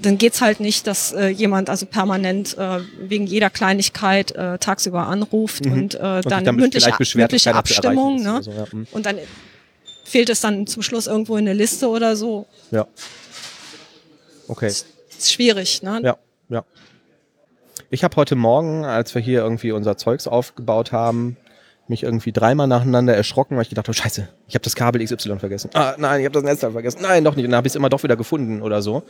dann 0.00 0.18
geht's 0.18 0.40
halt 0.40 0.60
nicht, 0.60 0.86
dass 0.86 1.12
äh, 1.12 1.28
jemand 1.28 1.68
also 1.70 1.86
permanent 1.86 2.56
äh, 2.56 2.80
wegen 3.00 3.26
jeder 3.26 3.50
Kleinigkeit 3.50 4.32
äh, 4.32 4.58
tagsüber 4.58 5.06
anruft 5.06 5.66
und, 5.66 5.94
äh, 5.94 6.22
sich 6.22 6.30
dann 6.30 6.44
mündliche, 6.56 6.92
mündliche 7.14 7.54
Abstimmung. 7.54 8.22
Ne? 8.22 8.34
oder 8.34 8.42
so, 8.42 8.50
ja. 8.52 8.64
Mhm. 8.72 8.86
Und 8.92 9.06
dann 9.06 9.18
fehlt 10.04 10.30
es 10.30 10.40
dann 10.40 10.66
zum 10.66 10.82
Schluss 10.82 11.06
irgendwo 11.06 11.36
in 11.36 11.44
der 11.44 11.54
Liste 11.54 11.88
oder 11.88 12.16
so. 12.16 12.46
ja. 12.70 12.86
Okay. 14.48 14.66
Ist 14.66 15.32
schwierig, 15.32 15.82
ne? 15.82 16.00
Ja, 16.02 16.16
ja. 16.48 16.64
Ich 17.90 18.04
habe 18.04 18.16
heute 18.16 18.34
Morgen, 18.34 18.84
als 18.84 19.14
wir 19.14 19.22
hier 19.22 19.40
irgendwie 19.40 19.72
unser 19.72 19.96
Zeugs 19.96 20.26
aufgebaut 20.26 20.92
haben, 20.92 21.36
mich 21.88 22.02
irgendwie 22.02 22.32
dreimal 22.32 22.66
nacheinander 22.66 23.14
erschrocken, 23.14 23.56
weil 23.56 23.62
ich 23.62 23.68
gedacht 23.68 23.86
habe, 23.88 23.94
scheiße, 23.94 24.28
ich 24.48 24.54
habe 24.54 24.64
das 24.64 24.74
Kabel 24.74 25.04
XY 25.04 25.38
vergessen. 25.38 25.70
Ah, 25.74 25.94
nein, 25.98 26.20
ich 26.20 26.26
habe 26.26 26.34
das 26.34 26.42
Netzteil 26.42 26.72
vergessen. 26.72 27.00
Nein, 27.02 27.24
doch 27.24 27.36
nicht. 27.36 27.44
Und 27.44 27.50
dann 27.50 27.58
habe 27.58 27.66
ich 27.66 27.72
es 27.72 27.76
immer 27.76 27.88
doch 27.88 28.02
wieder 28.02 28.16
gefunden 28.16 28.62
oder 28.62 28.82
so. 28.82 29.04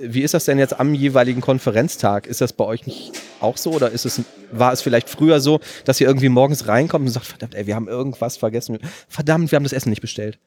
Wie 0.00 0.22
ist 0.22 0.34
das 0.34 0.44
denn 0.46 0.58
jetzt 0.58 0.78
am 0.80 0.94
jeweiligen 0.94 1.40
Konferenztag? 1.40 2.26
Ist 2.26 2.40
das 2.40 2.52
bei 2.52 2.64
euch 2.64 2.86
nicht 2.86 3.12
auch 3.40 3.56
so 3.56 3.72
oder 3.72 3.90
ist 3.90 4.04
es, 4.04 4.22
war 4.50 4.72
es 4.72 4.80
vielleicht 4.82 5.08
früher 5.08 5.40
so, 5.40 5.60
dass 5.84 6.00
ihr 6.00 6.06
irgendwie 6.06 6.28
morgens 6.28 6.66
reinkommt 6.66 7.06
und 7.06 7.12
sagt, 7.12 7.26
verdammt, 7.26 7.54
ey, 7.54 7.66
wir 7.66 7.74
haben 7.74 7.88
irgendwas 7.88 8.36
vergessen. 8.36 8.78
Verdammt, 9.08 9.50
wir 9.52 9.56
haben 9.56 9.64
das 9.64 9.72
Essen 9.72 9.90
nicht 9.90 10.00
bestellt. 10.00 10.38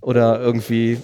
Oder 0.00 0.38
irgendwie, 0.40 1.00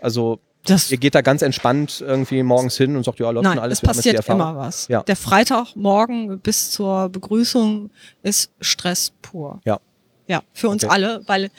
also 0.00 0.38
Das, 0.64 0.90
ihr 0.90 0.98
geht 0.98 1.14
da 1.14 1.22
ganz 1.22 1.42
entspannt 1.42 2.02
irgendwie 2.06 2.42
morgens 2.42 2.76
hin 2.76 2.94
und 2.96 3.04
sagt, 3.04 3.18
ja, 3.18 3.30
läuft 3.30 3.44
nein, 3.44 3.54
schon 3.54 3.62
alles. 3.62 3.78
es 3.78 3.82
passiert 3.88 4.28
immer 4.28 4.56
was. 4.56 4.86
Ja. 4.88 5.02
Der 5.02 5.16
Freitagmorgen 5.16 6.38
bis 6.40 6.70
zur 6.70 7.08
Begrüßung 7.08 7.90
ist 8.22 8.50
Stress 8.60 9.12
pur. 9.22 9.60
Ja. 9.64 9.80
Ja, 10.28 10.42
für 10.54 10.68
uns 10.68 10.84
Okay. 10.84 10.92
alle, 10.92 11.22
weil 11.26 11.50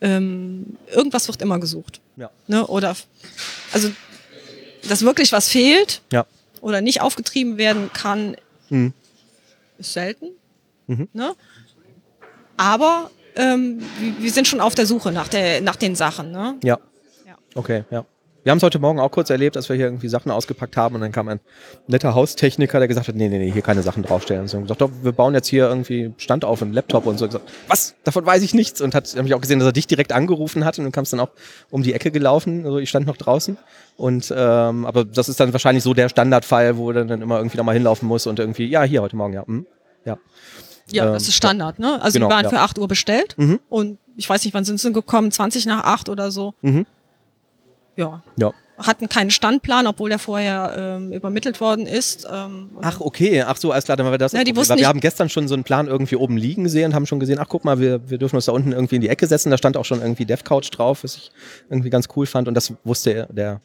ähm, 0.00 0.76
irgendwas 0.94 1.28
wird 1.28 1.42
immer 1.42 1.58
gesucht. 1.58 2.00
Ja. 2.16 2.30
Ne? 2.46 2.66
Oder 2.66 2.94
also, 3.72 3.90
dass 4.86 5.02
wirklich 5.02 5.32
was 5.32 5.48
fehlt 5.48 6.02
Ja. 6.12 6.26
oder 6.60 6.80
nicht 6.80 7.00
aufgetrieben 7.00 7.58
werden 7.58 7.90
kann, 7.92 8.36
Mhm. 8.68 8.92
ist 9.78 9.92
selten. 9.92 10.26
Mhm. 10.86 11.08
Ne? 11.12 11.34
Aber 12.56 13.10
ähm, 13.36 13.82
wir- 14.18 14.30
sind 14.32 14.48
schon 14.48 14.60
auf 14.60 14.74
der 14.74 14.86
Suche 14.86 15.12
nach, 15.12 15.28
der, 15.28 15.60
nach 15.60 15.76
den 15.76 15.94
Sachen. 15.94 16.30
Ne? 16.32 16.56
Ja. 16.64 16.78
Ja. 17.26 17.36
Okay, 17.54 17.84
ja. 17.90 18.04
Wir 18.46 18.52
haben 18.52 18.58
es 18.58 18.62
heute 18.62 18.78
Morgen 18.78 19.00
auch 19.00 19.10
kurz 19.10 19.28
erlebt, 19.28 19.56
als 19.56 19.68
wir 19.68 19.74
hier 19.74 19.86
irgendwie 19.86 20.06
Sachen 20.06 20.30
ausgepackt 20.30 20.76
haben 20.76 20.94
und 20.94 21.00
dann 21.00 21.10
kam 21.10 21.26
ein 21.26 21.40
netter 21.88 22.14
Haustechniker, 22.14 22.78
der 22.78 22.86
gesagt 22.86 23.08
hat, 23.08 23.16
nee, 23.16 23.28
nee, 23.28 23.38
nee, 23.40 23.50
hier 23.50 23.60
keine 23.60 23.82
Sachen 23.82 24.04
draufstellen. 24.04 24.42
Und 24.42 24.46
so 24.48 24.60
gesagt, 24.60 24.80
doch, 24.80 24.90
wir 25.02 25.10
bauen 25.10 25.34
jetzt 25.34 25.48
hier 25.48 25.66
irgendwie 25.66 26.14
Stand 26.16 26.44
auf, 26.44 26.62
einen 26.62 26.72
Laptop 26.72 27.06
und 27.06 27.18
so. 27.18 27.26
gesagt, 27.26 27.50
was? 27.66 27.96
Davon 28.04 28.24
weiß 28.24 28.44
ich 28.44 28.54
nichts. 28.54 28.80
Und 28.80 28.94
hat 28.94 29.12
habe 29.16 29.26
ich 29.26 29.34
auch 29.34 29.40
gesehen, 29.40 29.58
dass 29.58 29.66
er 29.66 29.72
dich 29.72 29.88
direkt 29.88 30.12
angerufen 30.12 30.64
hat 30.64 30.78
und 30.78 30.84
du 30.84 30.92
kamst 30.92 31.12
dann 31.12 31.18
auch 31.18 31.30
um 31.72 31.82
die 31.82 31.92
Ecke 31.92 32.12
gelaufen. 32.12 32.64
Also 32.64 32.78
ich 32.78 32.88
stand 32.88 33.08
noch 33.08 33.16
draußen. 33.16 33.58
Und 33.96 34.32
ähm, 34.36 34.86
aber 34.86 35.04
das 35.04 35.28
ist 35.28 35.40
dann 35.40 35.52
wahrscheinlich 35.52 35.82
so 35.82 35.92
der 35.92 36.08
Standardfall, 36.08 36.76
wo 36.76 36.92
dann, 36.92 37.08
dann 37.08 37.22
immer 37.22 37.38
irgendwie 37.38 37.56
nochmal 37.56 37.74
hinlaufen 37.74 38.06
muss 38.06 38.28
und 38.28 38.38
irgendwie, 38.38 38.66
ja, 38.66 38.84
hier 38.84 39.02
heute 39.02 39.16
Morgen, 39.16 39.32
ja. 39.32 39.44
Hm, 39.44 39.66
ja. 40.04 40.18
Ja, 40.92 41.06
Ähm, 41.06 41.14
das 41.14 41.24
ist 41.26 41.34
Standard. 41.34 41.80
Ne? 41.80 42.00
Also 42.00 42.12
genau, 42.20 42.28
wir 42.28 42.34
waren 42.36 42.44
ja. 42.44 42.50
für 42.50 42.60
8 42.60 42.78
Uhr 42.78 42.86
bestellt 42.86 43.34
Mhm. 43.38 43.58
und 43.68 43.98
ich 44.16 44.28
weiß 44.30 44.44
nicht, 44.44 44.54
wann 44.54 44.64
sind 44.64 44.78
sie 44.78 44.92
gekommen, 44.92 45.32
20 45.32 45.66
nach 45.66 45.82
8 45.82 46.08
oder 46.10 46.30
so. 46.30 46.54
Mhm. 46.62 46.86
Ja. 47.96 48.22
Ja. 48.38 48.52
hatten 48.78 49.08
keinen 49.08 49.30
Standplan, 49.30 49.86
obwohl 49.86 50.10
der 50.10 50.18
vorher 50.18 50.74
ähm, 50.98 51.12
übermittelt 51.12 51.60
worden 51.60 51.86
ist. 51.86 52.26
Ähm, 52.30 52.70
Ach, 52.82 53.00
okay. 53.00 53.42
Ach 53.42 53.56
so, 53.56 53.72
alles 53.72 53.84
klar, 53.86 53.96
dann 53.96 54.06
war 54.06 54.18
das. 54.18 54.32
Ja, 54.32 54.44
die 54.44 54.54
wussten 54.54 54.76
wir 54.76 54.86
haben 54.86 55.00
gestern 55.00 55.28
schon 55.30 55.48
so 55.48 55.54
einen 55.54 55.64
Plan 55.64 55.86
irgendwie 55.86 56.16
oben 56.16 56.36
liegen 56.36 56.64
gesehen 56.64 56.86
und 56.90 56.94
haben 56.94 57.06
schon 57.06 57.18
gesehen, 57.20 57.38
ach 57.40 57.46
guck 57.48 57.64
mal, 57.64 57.80
wir, 57.80 58.10
wir 58.10 58.18
dürfen 58.18 58.36
uns 58.36 58.44
da 58.44 58.52
unten 58.52 58.72
irgendwie 58.72 58.96
in 58.96 59.00
die 59.00 59.08
Ecke 59.08 59.26
setzen. 59.26 59.50
Da 59.50 59.56
stand 59.58 59.76
auch 59.78 59.84
schon 59.86 60.00
irgendwie 60.02 60.26
DevCouch 60.26 60.70
drauf, 60.70 61.04
was 61.04 61.16
ich 61.16 61.30
irgendwie 61.70 61.88
ganz 61.90 62.08
cool 62.16 62.26
fand. 62.26 62.48
Und 62.48 62.54
das 62.54 62.72
wusste 62.84 63.12
er- 63.12 63.26
der 63.32 63.60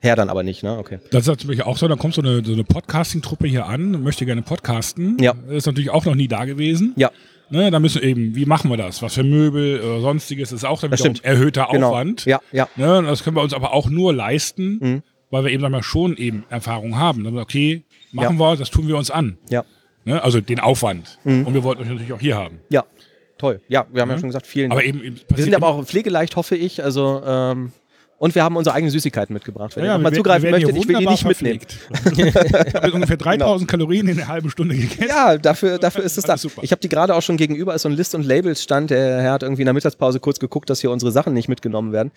Herr 0.00 0.14
dann 0.16 0.28
aber 0.28 0.42
nicht, 0.42 0.62
ne? 0.62 0.76
Okay. 0.78 0.98
Das 1.10 1.22
ist 1.22 1.28
natürlich 1.28 1.62
auch 1.62 1.78
so, 1.78 1.88
da 1.88 1.96
kommt 1.96 2.14
so 2.14 2.20
eine, 2.20 2.44
so 2.44 2.52
eine 2.52 2.64
Podcasting-Truppe 2.64 3.46
hier 3.48 3.66
an, 3.66 4.02
möchte 4.02 4.26
gerne 4.26 4.42
podcasten. 4.42 5.16
Ja. 5.20 5.32
Das 5.46 5.56
ist 5.58 5.66
natürlich 5.66 5.90
auch 5.90 6.04
noch 6.04 6.14
nie 6.14 6.28
da 6.28 6.44
gewesen. 6.44 6.92
Ja, 6.96 7.10
Ne, 7.50 7.70
da 7.70 7.78
müssen 7.78 8.02
wir 8.02 8.08
eben, 8.08 8.34
wie 8.34 8.44
machen 8.46 8.70
wir 8.70 8.76
das? 8.76 9.02
Was 9.02 9.14
für 9.14 9.22
Möbel 9.22 9.80
oder 9.80 10.00
sonstiges 10.00 10.50
ist 10.52 10.64
auch 10.64 10.80
dann 10.80 10.92
erhöhter 11.22 11.68
genau. 11.70 11.88
Aufwand. 11.90 12.24
Ja, 12.24 12.40
ja. 12.52 12.68
Ne, 12.76 13.02
das 13.04 13.22
können 13.22 13.36
wir 13.36 13.42
uns 13.42 13.54
aber 13.54 13.72
auch 13.72 13.88
nur 13.88 14.12
leisten, 14.12 14.78
Mhm. 14.80 15.02
weil 15.30 15.44
wir 15.44 15.52
eben 15.52 15.60
sagen 15.62 15.72
wir, 15.74 15.82
schon 15.82 16.16
eben 16.16 16.44
Erfahrung 16.50 16.96
haben. 16.98 17.18
Dann 17.18 17.34
sagen 17.34 17.36
wir, 17.36 17.42
okay, 17.42 17.84
machen 18.12 18.38
Ja. 18.38 18.50
wir, 18.52 18.56
das 18.56 18.70
tun 18.70 18.88
wir 18.88 18.96
uns 18.96 19.10
an. 19.10 19.38
Ja, 19.48 19.64
Ne, 20.04 20.22
also 20.22 20.40
den 20.40 20.60
Aufwand. 20.60 21.18
Mhm. 21.24 21.46
Und 21.46 21.54
wir 21.54 21.62
wollten 21.64 21.82
euch 21.82 21.88
natürlich 21.88 22.12
auch 22.12 22.20
hier 22.20 22.36
haben. 22.36 22.60
ja. 22.68 22.84
Toll. 23.38 23.60
Ja, 23.68 23.84
wir 23.92 24.00
haben 24.00 24.08
ja 24.08 24.18
schon 24.18 24.30
gesagt, 24.30 24.46
vielen 24.46 24.70
Aber 24.72 24.80
Dank. 24.80 24.94
eben, 24.94 25.04
eben 25.04 25.20
Wir 25.28 25.44
sind 25.44 25.54
aber 25.54 25.66
auch 25.68 25.84
pflegeleicht, 25.84 26.36
hoffe 26.36 26.56
ich. 26.56 26.82
Also, 26.82 27.22
ähm, 27.26 27.70
und 28.18 28.34
wir 28.34 28.42
haben 28.42 28.56
unsere 28.56 28.74
eigenen 28.74 28.90
Süßigkeiten 28.90 29.34
mitgebracht. 29.34 29.76
Wenn 29.76 29.84
ihr 29.84 29.92
noch 29.92 30.00
mal 30.00 30.12
zugreifen 30.12 30.50
möchtet, 30.50 30.76
ich 30.76 30.88
will 30.88 30.96
die 30.96 31.06
nicht 31.06 31.26
mitnehmen. 31.26 31.60
ich 32.16 32.74
habe 32.74 32.92
ungefähr 32.92 33.16
3000 33.16 33.68
Kalorien 33.70 34.08
in 34.08 34.18
einer 34.18 34.28
halben 34.28 34.50
Stunde 34.50 34.74
gegessen. 34.74 35.04
Ja, 35.08 35.36
dafür, 35.36 35.78
dafür 35.78 36.02
ist 36.02 36.16
es 36.16 36.24
da. 36.24 36.38
Super. 36.38 36.62
Ich 36.62 36.70
habe 36.70 36.80
die 36.80 36.88
gerade 36.88 37.14
auch 37.14 37.22
schon 37.22 37.36
gegenüber, 37.36 37.74
ist 37.74 37.82
so 37.82 37.88
ein 37.88 37.94
List- 37.94 38.14
und 38.14 38.24
Labels-Stand. 38.24 38.90
Der 38.90 39.20
Herr 39.20 39.32
hat 39.32 39.42
irgendwie 39.42 39.62
in 39.62 39.66
der 39.66 39.74
Mittagspause 39.74 40.18
kurz 40.20 40.38
geguckt, 40.38 40.70
dass 40.70 40.80
hier 40.80 40.90
unsere 40.90 41.12
Sachen 41.12 41.34
nicht 41.34 41.48
mitgenommen 41.48 41.92
werden. 41.92 42.10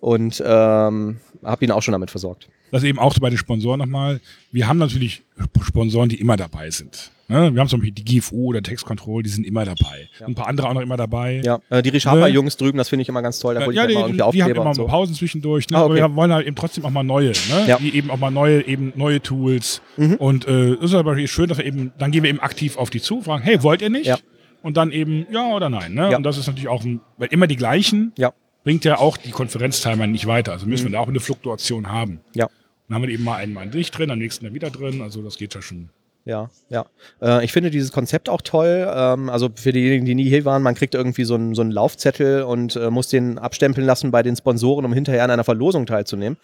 Und 0.00 0.42
ähm, 0.44 1.18
habe 1.42 1.64
ihn 1.64 1.70
auch 1.70 1.82
schon 1.82 1.92
damit 1.92 2.10
versorgt. 2.10 2.48
Das 2.70 2.82
eben 2.84 2.98
auch 2.98 3.18
bei 3.18 3.30
den 3.30 3.38
Sponsoren 3.38 3.78
nochmal. 3.78 4.20
Wir 4.52 4.68
haben 4.68 4.78
natürlich 4.78 5.22
Sponsoren, 5.62 6.08
die 6.08 6.20
immer 6.20 6.36
dabei 6.36 6.70
sind. 6.70 7.10
Ne? 7.30 7.52
Wir 7.54 7.60
haben 7.60 7.68
zum 7.68 7.80
Beispiel 7.80 7.92
die 7.92 8.04
GFU 8.20 8.46
oder 8.46 8.62
Text 8.62 8.86
Control, 8.86 9.22
die 9.22 9.28
sind 9.28 9.46
immer 9.46 9.64
dabei. 9.66 10.08
Ja. 10.18 10.26
Ein 10.26 10.34
paar 10.34 10.46
andere 10.46 10.66
auch 10.68 10.72
noch 10.72 10.80
immer 10.80 10.96
dabei. 10.96 11.42
Ja, 11.44 11.58
äh, 11.68 11.82
die 11.82 11.90
Richapa-Jungs 11.90 12.56
drüben, 12.56 12.78
das 12.78 12.88
finde 12.88 13.02
ich 13.02 13.08
immer 13.10 13.20
ganz 13.20 13.38
toll. 13.38 13.54
Da 13.54 13.60
ja, 13.60 13.66
mir 13.66 13.72
die, 13.86 13.92
immer 13.94 14.06
irgendwie 14.08 14.36
die 14.38 14.42
haben 14.42 14.50
immer 14.54 14.74
so. 14.74 14.82
mal 14.84 14.88
Pausen 14.88 15.14
zwischendurch, 15.14 15.68
ne? 15.68 15.76
Ah, 15.76 15.82
aber 15.82 15.92
okay. 15.92 16.02
wir 16.04 16.16
wollen 16.16 16.32
halt 16.32 16.46
eben 16.46 16.56
trotzdem 16.56 16.86
auch 16.86 16.90
mal 16.90 17.02
neue, 17.02 17.32
ne? 17.32 17.64
Ja. 17.66 17.76
die 17.78 17.94
eben 17.94 18.10
auch 18.10 18.16
mal 18.16 18.30
neue, 18.30 18.66
eben 18.66 18.94
neue 18.96 19.20
Tools. 19.20 19.82
Mhm. 19.98 20.14
Und 20.14 20.48
äh, 20.48 20.76
das 20.76 20.84
ist 20.90 20.94
aber 20.94 21.18
schön, 21.26 21.48
dass 21.48 21.58
wir 21.58 21.66
eben, 21.66 21.92
dann 21.98 22.12
gehen 22.12 22.22
wir 22.22 22.30
eben 22.30 22.40
aktiv 22.40 22.78
auf 22.78 22.88
die 22.88 23.00
zu, 23.02 23.20
fragen, 23.20 23.42
hey, 23.42 23.62
wollt 23.62 23.82
ihr 23.82 23.90
nicht? 23.90 24.06
Ja. 24.06 24.16
Und 24.62 24.78
dann 24.78 24.90
eben 24.90 25.26
ja 25.30 25.48
oder 25.48 25.68
nein. 25.68 25.92
Ne? 25.92 26.10
Ja. 26.10 26.16
Und 26.16 26.22
das 26.22 26.38
ist 26.38 26.46
natürlich 26.46 26.68
auch, 26.68 26.82
ein, 26.82 27.00
weil 27.18 27.28
immer 27.28 27.46
die 27.46 27.56
gleichen 27.56 28.12
Ja, 28.16 28.32
bringt 28.64 28.86
ja 28.86 28.98
auch 28.98 29.18
die 29.18 29.30
Konferenzteilnehmer 29.32 30.06
nicht 30.06 30.26
weiter. 30.26 30.52
Also 30.52 30.64
Mhm. 30.64 30.70
müssen 30.72 30.84
wir 30.86 30.92
da 30.92 31.00
auch 31.00 31.08
eine 31.08 31.20
Fluktuation 31.20 31.92
haben. 31.92 32.20
ja. 32.34 32.48
Dann 32.88 32.96
haben 32.96 33.02
wir 33.02 33.10
eben 33.10 33.24
mal 33.24 33.36
einen 33.36 33.52
Mal 33.52 33.66
nicht 33.66 33.96
drin, 33.96 34.10
am 34.10 34.18
nächsten 34.18 34.44
dann 34.44 34.54
wieder 34.54 34.70
drin. 34.70 35.02
Also 35.02 35.22
das 35.22 35.36
geht 35.36 35.54
ja 35.54 35.62
schon. 35.62 35.90
Ja, 36.24 36.50
ja. 36.68 36.84
Äh, 37.22 37.44
ich 37.44 37.52
finde 37.52 37.70
dieses 37.70 37.90
Konzept 37.90 38.28
auch 38.28 38.42
toll. 38.42 38.86
Ähm, 38.94 39.30
also 39.30 39.48
für 39.54 39.72
diejenigen, 39.72 40.04
die 40.04 40.14
nie 40.14 40.28
hier 40.28 40.44
waren, 40.44 40.62
man 40.62 40.74
kriegt 40.74 40.94
irgendwie 40.94 41.24
so 41.24 41.34
einen, 41.34 41.54
so 41.54 41.62
einen 41.62 41.70
Laufzettel 41.70 42.42
und 42.42 42.76
äh, 42.76 42.90
muss 42.90 43.08
den 43.08 43.38
abstempeln 43.38 43.86
lassen 43.86 44.10
bei 44.10 44.22
den 44.22 44.36
Sponsoren, 44.36 44.84
um 44.84 44.92
hinterher 44.92 45.24
an 45.24 45.30
einer 45.30 45.44
Verlosung 45.44 45.86
teilzunehmen. 45.86 46.36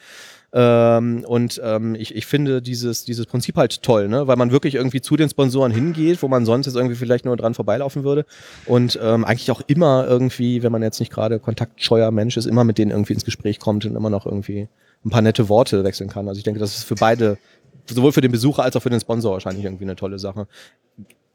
Ähm, 0.55 1.25
und 1.27 1.61
ähm, 1.63 1.97
ich, 1.97 2.15
ich 2.15 2.25
finde 2.25 2.63
dieses, 2.63 3.05
dieses 3.05 3.27
Prinzip 3.27 3.57
halt 3.57 3.83
toll, 3.83 4.09
ne? 4.09 4.27
weil 4.27 4.37
man 4.37 4.53
wirklich 4.53 4.77
irgendwie 4.77 5.01
zu 5.01 5.17
den 5.17 5.29
Sponsoren 5.29 5.73
hingeht, 5.73 6.23
wo 6.23 6.29
man 6.29 6.47
sonst 6.47 6.67
jetzt 6.67 6.77
irgendwie 6.77 6.95
vielleicht 6.95 7.25
nur 7.25 7.37
dran 7.37 7.55
vorbeilaufen 7.55 8.05
würde. 8.05 8.25
Und 8.65 8.99
ähm, 9.03 9.25
eigentlich 9.25 9.51
auch 9.51 9.63
immer 9.67 10.07
irgendwie, 10.09 10.63
wenn 10.63 10.73
man 10.73 10.83
jetzt 10.83 11.01
nicht 11.01 11.13
gerade 11.13 11.41
kontaktscheuer 11.41 12.11
Mensch 12.11 12.37
ist, 12.37 12.47
immer 12.47 12.65
mit 12.65 12.79
denen 12.79 12.91
irgendwie 12.91 13.15
ins 13.15 13.25
Gespräch 13.25 13.59
kommt 13.59 13.85
und 13.85 13.97
immer 13.97 14.11
noch 14.11 14.25
irgendwie 14.25 14.69
ein 15.05 15.11
paar 15.11 15.23
nette 15.23 15.49
Worte 15.49 15.85
wechseln 15.85 16.09
kann. 16.09 16.29
Also 16.29 16.39
ich 16.39 16.45
denke, 16.45 16.61
das 16.61 16.77
ist 16.77 16.85
für 16.85 16.95
beide, 16.95 17.39
sowohl 17.87 18.13
für 18.13 18.21
den 18.21 18.33
Besucher 18.33 18.63
als 18.63 18.77
auch 18.77 18.83
für 18.83 18.91
den 18.91 19.01
Sponsor 19.01 19.33
wahrscheinlich 19.33 19.65
irgendwie 19.65 19.85
eine 19.85 19.97
tolle 19.97 20.19
Sache. 20.19 20.47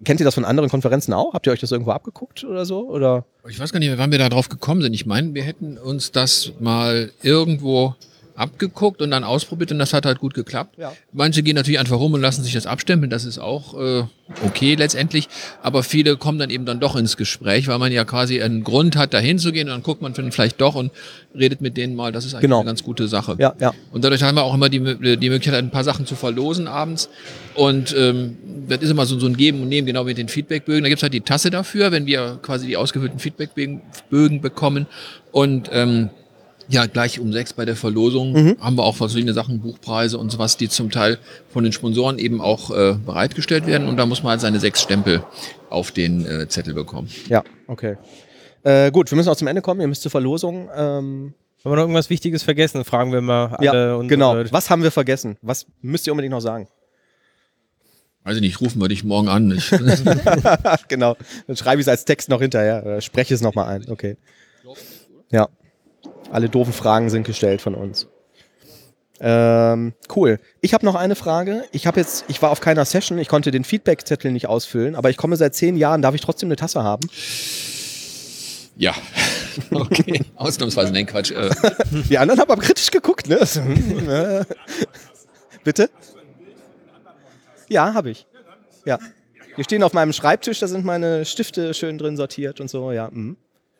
Kennt 0.03 0.22
ihr 0.22 0.24
das 0.24 0.36
von 0.36 0.45
anderen 0.45 0.70
Konferenzen 0.70 1.13
auch? 1.13 1.34
Habt 1.34 1.45
ihr 1.45 1.51
euch 1.51 1.59
das 1.59 1.72
irgendwo 1.72 1.91
abgeguckt 1.91 2.45
oder 2.45 2.65
so? 2.65 2.88
Oder? 2.89 3.26
Ich 3.49 3.59
weiß 3.59 3.74
gar 3.74 3.80
nicht, 3.80 3.97
wann 3.97 4.11
wir 4.11 4.17
da 4.17 4.30
drauf 4.30 4.47
gekommen 4.47 4.82
sind. 4.82 4.93
Ich 4.93 5.05
meine, 5.05 5.34
wir 5.34 5.43
hätten 5.43 5.78
uns 5.78 6.11
das 6.11 6.53
mal 6.59 7.11
irgendwo 7.22 7.95
abgeguckt 8.39 9.01
und 9.01 9.11
dann 9.11 9.23
ausprobiert 9.23 9.71
und 9.71 9.79
das 9.79 9.93
hat 9.93 10.05
halt 10.05 10.19
gut 10.19 10.33
geklappt. 10.33 10.77
Ja. 10.77 10.93
Manche 11.11 11.43
gehen 11.43 11.55
natürlich 11.55 11.79
einfach 11.79 11.97
rum 11.97 12.13
und 12.13 12.21
lassen 12.21 12.43
sich 12.43 12.53
das 12.53 12.65
abstempeln, 12.65 13.09
das 13.09 13.25
ist 13.25 13.37
auch 13.39 13.73
äh, 13.79 14.03
okay 14.45 14.75
letztendlich, 14.75 15.27
aber 15.61 15.83
viele 15.83 16.17
kommen 16.17 16.39
dann 16.39 16.49
eben 16.49 16.65
dann 16.65 16.79
doch 16.79 16.95
ins 16.95 17.17
Gespräch, 17.17 17.67
weil 17.67 17.79
man 17.79 17.91
ja 17.91 18.05
quasi 18.05 18.41
einen 18.41 18.63
Grund 18.63 18.95
hat, 18.95 19.13
da 19.13 19.19
hinzugehen 19.19 19.67
und 19.67 19.73
dann 19.73 19.83
guckt 19.83 20.01
man 20.01 20.13
vielleicht 20.31 20.61
doch 20.61 20.75
und 20.75 20.91
redet 21.37 21.61
mit 21.61 21.77
denen 21.77 21.95
mal, 21.95 22.11
das 22.11 22.25
ist 22.25 22.33
eigentlich 22.33 22.43
Genau. 22.43 22.59
eine 22.59 22.67
ganz 22.67 22.83
gute 22.83 23.07
Sache. 23.07 23.35
Ja, 23.39 23.53
ja. 23.59 23.73
Und 23.91 24.03
dadurch 24.03 24.23
haben 24.23 24.35
wir 24.35 24.43
auch 24.43 24.53
immer 24.53 24.69
die, 24.69 24.79
Mö- 24.79 25.15
die 25.17 25.29
Möglichkeit, 25.29 25.55
ein 25.61 25.69
paar 25.71 25.83
Sachen 25.83 26.05
zu 26.05 26.15
verlosen 26.15 26.67
abends. 26.67 27.09
Und 27.55 27.93
ähm, 27.97 28.37
das 28.67 28.79
ist 28.81 28.89
immer 28.89 29.05
so, 29.05 29.19
so 29.19 29.27
ein 29.27 29.35
Geben 29.37 29.61
und 29.61 29.69
Nehmen, 29.69 29.85
genau 29.85 30.05
wie 30.05 30.09
mit 30.11 30.17
den 30.17 30.29
Feedbackbögen. 30.29 30.83
Da 30.83 30.89
gibt's 30.89 31.03
halt 31.03 31.13
die 31.13 31.21
Tasse 31.21 31.49
dafür, 31.51 31.91
wenn 31.91 32.05
wir 32.05 32.39
quasi 32.41 32.67
die 32.67 32.77
ausgefüllten 32.77 33.19
Feedbackbögen 33.19 33.81
Bögen 34.09 34.41
bekommen. 34.41 34.87
Und 35.31 35.69
ähm, 35.71 36.09
ja, 36.70 36.86
gleich 36.86 37.20
um 37.20 37.34
sechs 37.34 37.51
bei 37.53 37.65
der 37.65 37.76
Verlosung 37.76 38.32
Mhm. 38.34 38.57
haben 38.61 38.76
wir 38.78 38.84
auch 38.84 38.95
verschiedene 38.95 39.34
Sachen, 39.34 39.59
Buchpreise 39.59 40.17
und 40.17 40.32
sowas, 40.32 40.55
die 40.57 40.70
zum 40.70 40.91
Teil 40.91 41.17
von 41.49 41.63
den 41.63 41.74
Sponsoren 41.74 42.20
eben 42.20 42.41
auch 42.41 42.72
äh, 42.72 42.93
bereitgestellt 43.05 43.65
werden. 43.67 43.88
Und 43.88 43.97
da 43.97 44.05
muss 44.05 44.22
man 44.24 44.32
halt 44.32 44.41
seine 44.41 44.59
sechs 44.59 44.82
Stempel 44.82 45.24
auf 45.70 45.91
den 45.91 46.26
äh, 46.26 46.47
Zettel 46.47 46.74
bekommen. 46.74 47.09
Ja, 47.28 47.43
okay. 47.67 47.97
Äh, 48.63 48.91
gut, 48.91 49.09
wir 49.11 49.15
müssen 49.15 49.30
auch 49.30 49.36
zum 49.36 49.47
Ende 49.47 49.61
kommen. 49.61 49.82
Ihr 49.82 49.88
müsst 49.88 50.01
zur 50.03 50.11
Verlosung. 50.11 50.70
Ähm, 50.76 51.34
Haben 51.63 51.72
wir 51.72 51.76
noch 51.76 51.84
irgendwas 51.84 52.09
Wichtiges 52.09 52.43
vergessen? 52.43 52.86
Fragen 52.86 53.11
wir 53.11 53.22
mal 53.22 53.47
alle. 53.55 53.65
ja, 53.65 53.97
genau. 54.03 54.36
Was 54.51 54.70
haben 54.70 54.84
wir 54.84 54.91
vergessen? 54.91 55.38
Was 55.41 55.65
müsst 55.82 56.05
ihr 56.07 56.13
unbedingt 56.13 56.32
noch 56.34 56.41
sagen? 56.41 56.67
Weiß 58.26 58.36
ich 58.36 58.41
nicht, 58.41 58.59
rufen 58.61 58.82
wir 58.82 58.89
dich 58.89 59.03
morgen 59.03 59.30
an. 59.30 59.49
Ich, 59.51 59.70
genau. 60.88 61.15
Dann 61.47 61.55
schreibe 61.55 61.82
ich 61.82 61.86
es 61.86 61.89
als 61.89 62.05
Text 62.05 62.30
noch 62.30 62.41
hinterher. 62.41 62.84
Oder 62.86 63.01
spreche 63.01 63.34
es 63.34 63.41
nochmal 63.41 63.65
ein. 63.74 63.89
Okay. 63.89 64.17
Ja. 65.32 65.47
Alle 66.32 66.49
doofen 66.49 66.73
Fragen 66.73 67.09
sind 67.09 67.23
gestellt 67.25 67.61
von 67.61 67.75
uns. 67.75 68.07
Ähm, 69.21 69.93
cool. 70.15 70.39
Ich 70.61 70.73
habe 70.73 70.86
noch 70.86 70.95
eine 70.95 71.15
Frage. 71.15 71.65
Ich 71.71 71.86
habe 71.88 71.99
jetzt, 71.99 72.23
ich 72.30 72.41
war 72.41 72.51
auf 72.51 72.61
keiner 72.61 72.86
Session, 72.86 73.17
ich 73.17 73.27
konnte 73.27 73.51
den 73.51 73.63
Feedback-Zettel 73.65 74.32
nicht 74.32 74.47
ausfüllen, 74.47 74.95
aber 74.95 75.09
ich 75.09 75.17
komme 75.17 75.36
seit 75.36 75.55
zehn 75.55 75.75
Jahren, 75.75 76.01
darf 76.01 76.15
ich 76.15 76.21
trotzdem 76.21 76.47
eine 76.47 76.55
Tasse 76.55 76.84
haben? 76.84 77.07
ja. 78.75 78.93
Okay. 79.71 80.21
Ausnahmsweise, 80.38 80.93
nein, 80.93 81.05
Quatsch. 81.05 81.32
Äh, 81.32 81.49
Die 82.09 82.17
anderen 82.17 82.39
haben 82.39 82.49
aber 82.49 82.61
kritisch 82.61 82.91
geguckt, 82.91 83.27
ne? 83.27 83.39
Bitte? 85.65 85.89
Ja, 87.67 87.93
habe 87.93 88.11
ich. 88.11 88.25
Ja. 88.86 88.99
Die 89.57 89.63
stehen 89.65 89.84
auf 89.84 89.91
meinem 89.91 90.13
Schreibtisch, 90.13 90.59
da 90.59 90.67
sind 90.69 90.86
meine 90.86 91.25
Stifte 91.25 91.73
schön 91.73 91.97
drin 91.97 92.15
sortiert 92.15 92.61
und 92.61 92.69
so, 92.69 92.93
ja. 92.93 93.09
Mhm. 93.11 93.36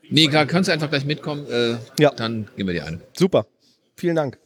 Nee, 0.10 0.28
klar, 0.28 0.46
kannst 0.46 0.68
du 0.68 0.74
einfach 0.74 0.90
gleich 0.90 1.06
mitkommen. 1.06 1.46
Äh, 1.50 1.78
Ja. 2.00 2.12
Dann 2.12 2.48
geben 2.56 2.68
wir 2.70 2.74
dir 2.74 2.86
eine. 2.86 3.00
Super. 3.18 3.46
Vielen 3.96 4.16
Dank. 4.16 4.38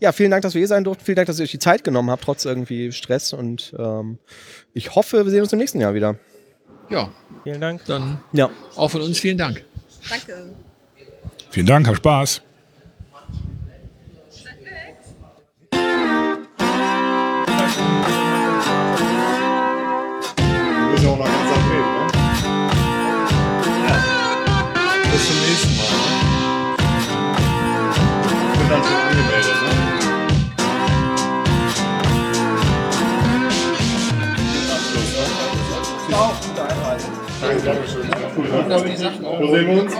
Ja, 0.00 0.12
vielen 0.12 0.30
Dank, 0.30 0.42
dass 0.42 0.54
wir 0.54 0.60
hier 0.60 0.68
sein 0.68 0.84
durften. 0.84 1.04
Vielen 1.04 1.16
Dank, 1.16 1.26
dass 1.26 1.38
ihr 1.38 1.44
euch 1.44 1.50
die 1.50 1.58
Zeit 1.58 1.84
genommen 1.84 2.10
habt, 2.10 2.24
trotz 2.24 2.44
irgendwie 2.44 2.92
Stress. 2.92 3.32
Und 3.32 3.74
ähm, 3.78 4.18
ich 4.72 4.94
hoffe, 4.94 5.24
wir 5.24 5.30
sehen 5.30 5.42
uns 5.42 5.52
im 5.52 5.58
nächsten 5.58 5.80
Jahr 5.80 5.94
wieder. 5.94 6.16
Ja, 6.88 7.10
Vielen 7.44 7.60
Dank. 7.60 7.84
dann 7.86 8.20
Ja. 8.32 8.50
auch 8.76 8.90
von 8.90 9.00
uns 9.02 9.18
vielen 9.18 9.38
Dank. 9.38 9.64
Danke. 10.08 10.54
Vielen 11.50 11.66
Dank, 11.66 11.86
hab 11.86 11.96
Spaß. 11.96 12.42
Du 21.02 21.39
Bis 25.20 25.28
zum 25.28 25.36
nächsten 25.36 25.76
Mal, 25.76 25.84
ne? 25.84 25.96
Ich 28.52 28.58
bin 28.58 28.68
dann 28.70 28.82
schon 28.82 28.96
angemeldet, 28.96 29.58
ne? 29.60 29.68
Ne? 29.68 30.08
Ciao, 36.08 36.28
gute 36.40 36.62
Einreise. 36.62 37.08
Danke, 37.42 37.60
Dankeschön. 37.62 38.06
Cool, 38.34 38.48
ne? 38.48 38.54
Wo 39.40 39.46
sehen 39.54 39.66
wir 39.66 39.76
uns? 39.82 39.94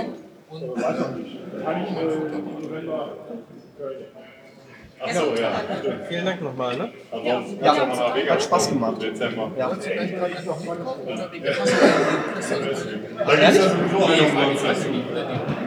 Ach 5.03 5.11
so, 5.12 5.34
ja. 5.40 5.53
stimmt. 5.80 6.07
Vielen 6.09 6.24
Dank 6.26 6.42
nochmal. 6.42 6.76
Ne? 6.76 6.90
Ja, 7.24 7.42
ja. 7.62 8.30
Hat 8.30 8.42
Spaß 8.42 8.68
gemacht. 8.68 9.03
Dezember. 9.03 9.51
Ja. 9.57 9.70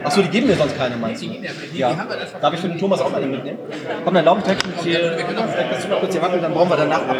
Achso, 0.04 0.22
die 0.22 0.28
geben 0.28 0.46
mir 0.46 0.54
sonst 0.54 0.76
keine, 0.76 0.96
meinst 0.96 1.22
du? 1.22 1.26
Ja. 1.74 2.06
Darf 2.40 2.54
ich 2.54 2.60
für 2.60 2.68
den 2.68 2.78
Thomas 2.78 3.00
auch 3.00 3.12
eine 3.12 3.26
mitnehmen? 3.26 3.58
Komm, 4.04 4.14
dann 4.14 4.24
laufe 4.24 4.38
ich 4.38 4.44
direkt 4.44 4.66
mit 4.66 4.84
dir. 4.84 5.18
Kurz 6.00 6.12
hier 6.12 6.22
wackeln, 6.22 6.42
dann 6.42 6.54
brauchen 6.54 6.70
wir 6.70 6.76
danach 6.76 7.08
ab. 7.08 7.16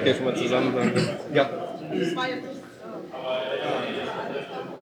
Okay, 0.00 0.14
schon 0.14 0.24
mal 0.24 0.34
zusammen. 0.34 0.74
Ja. 1.32 1.48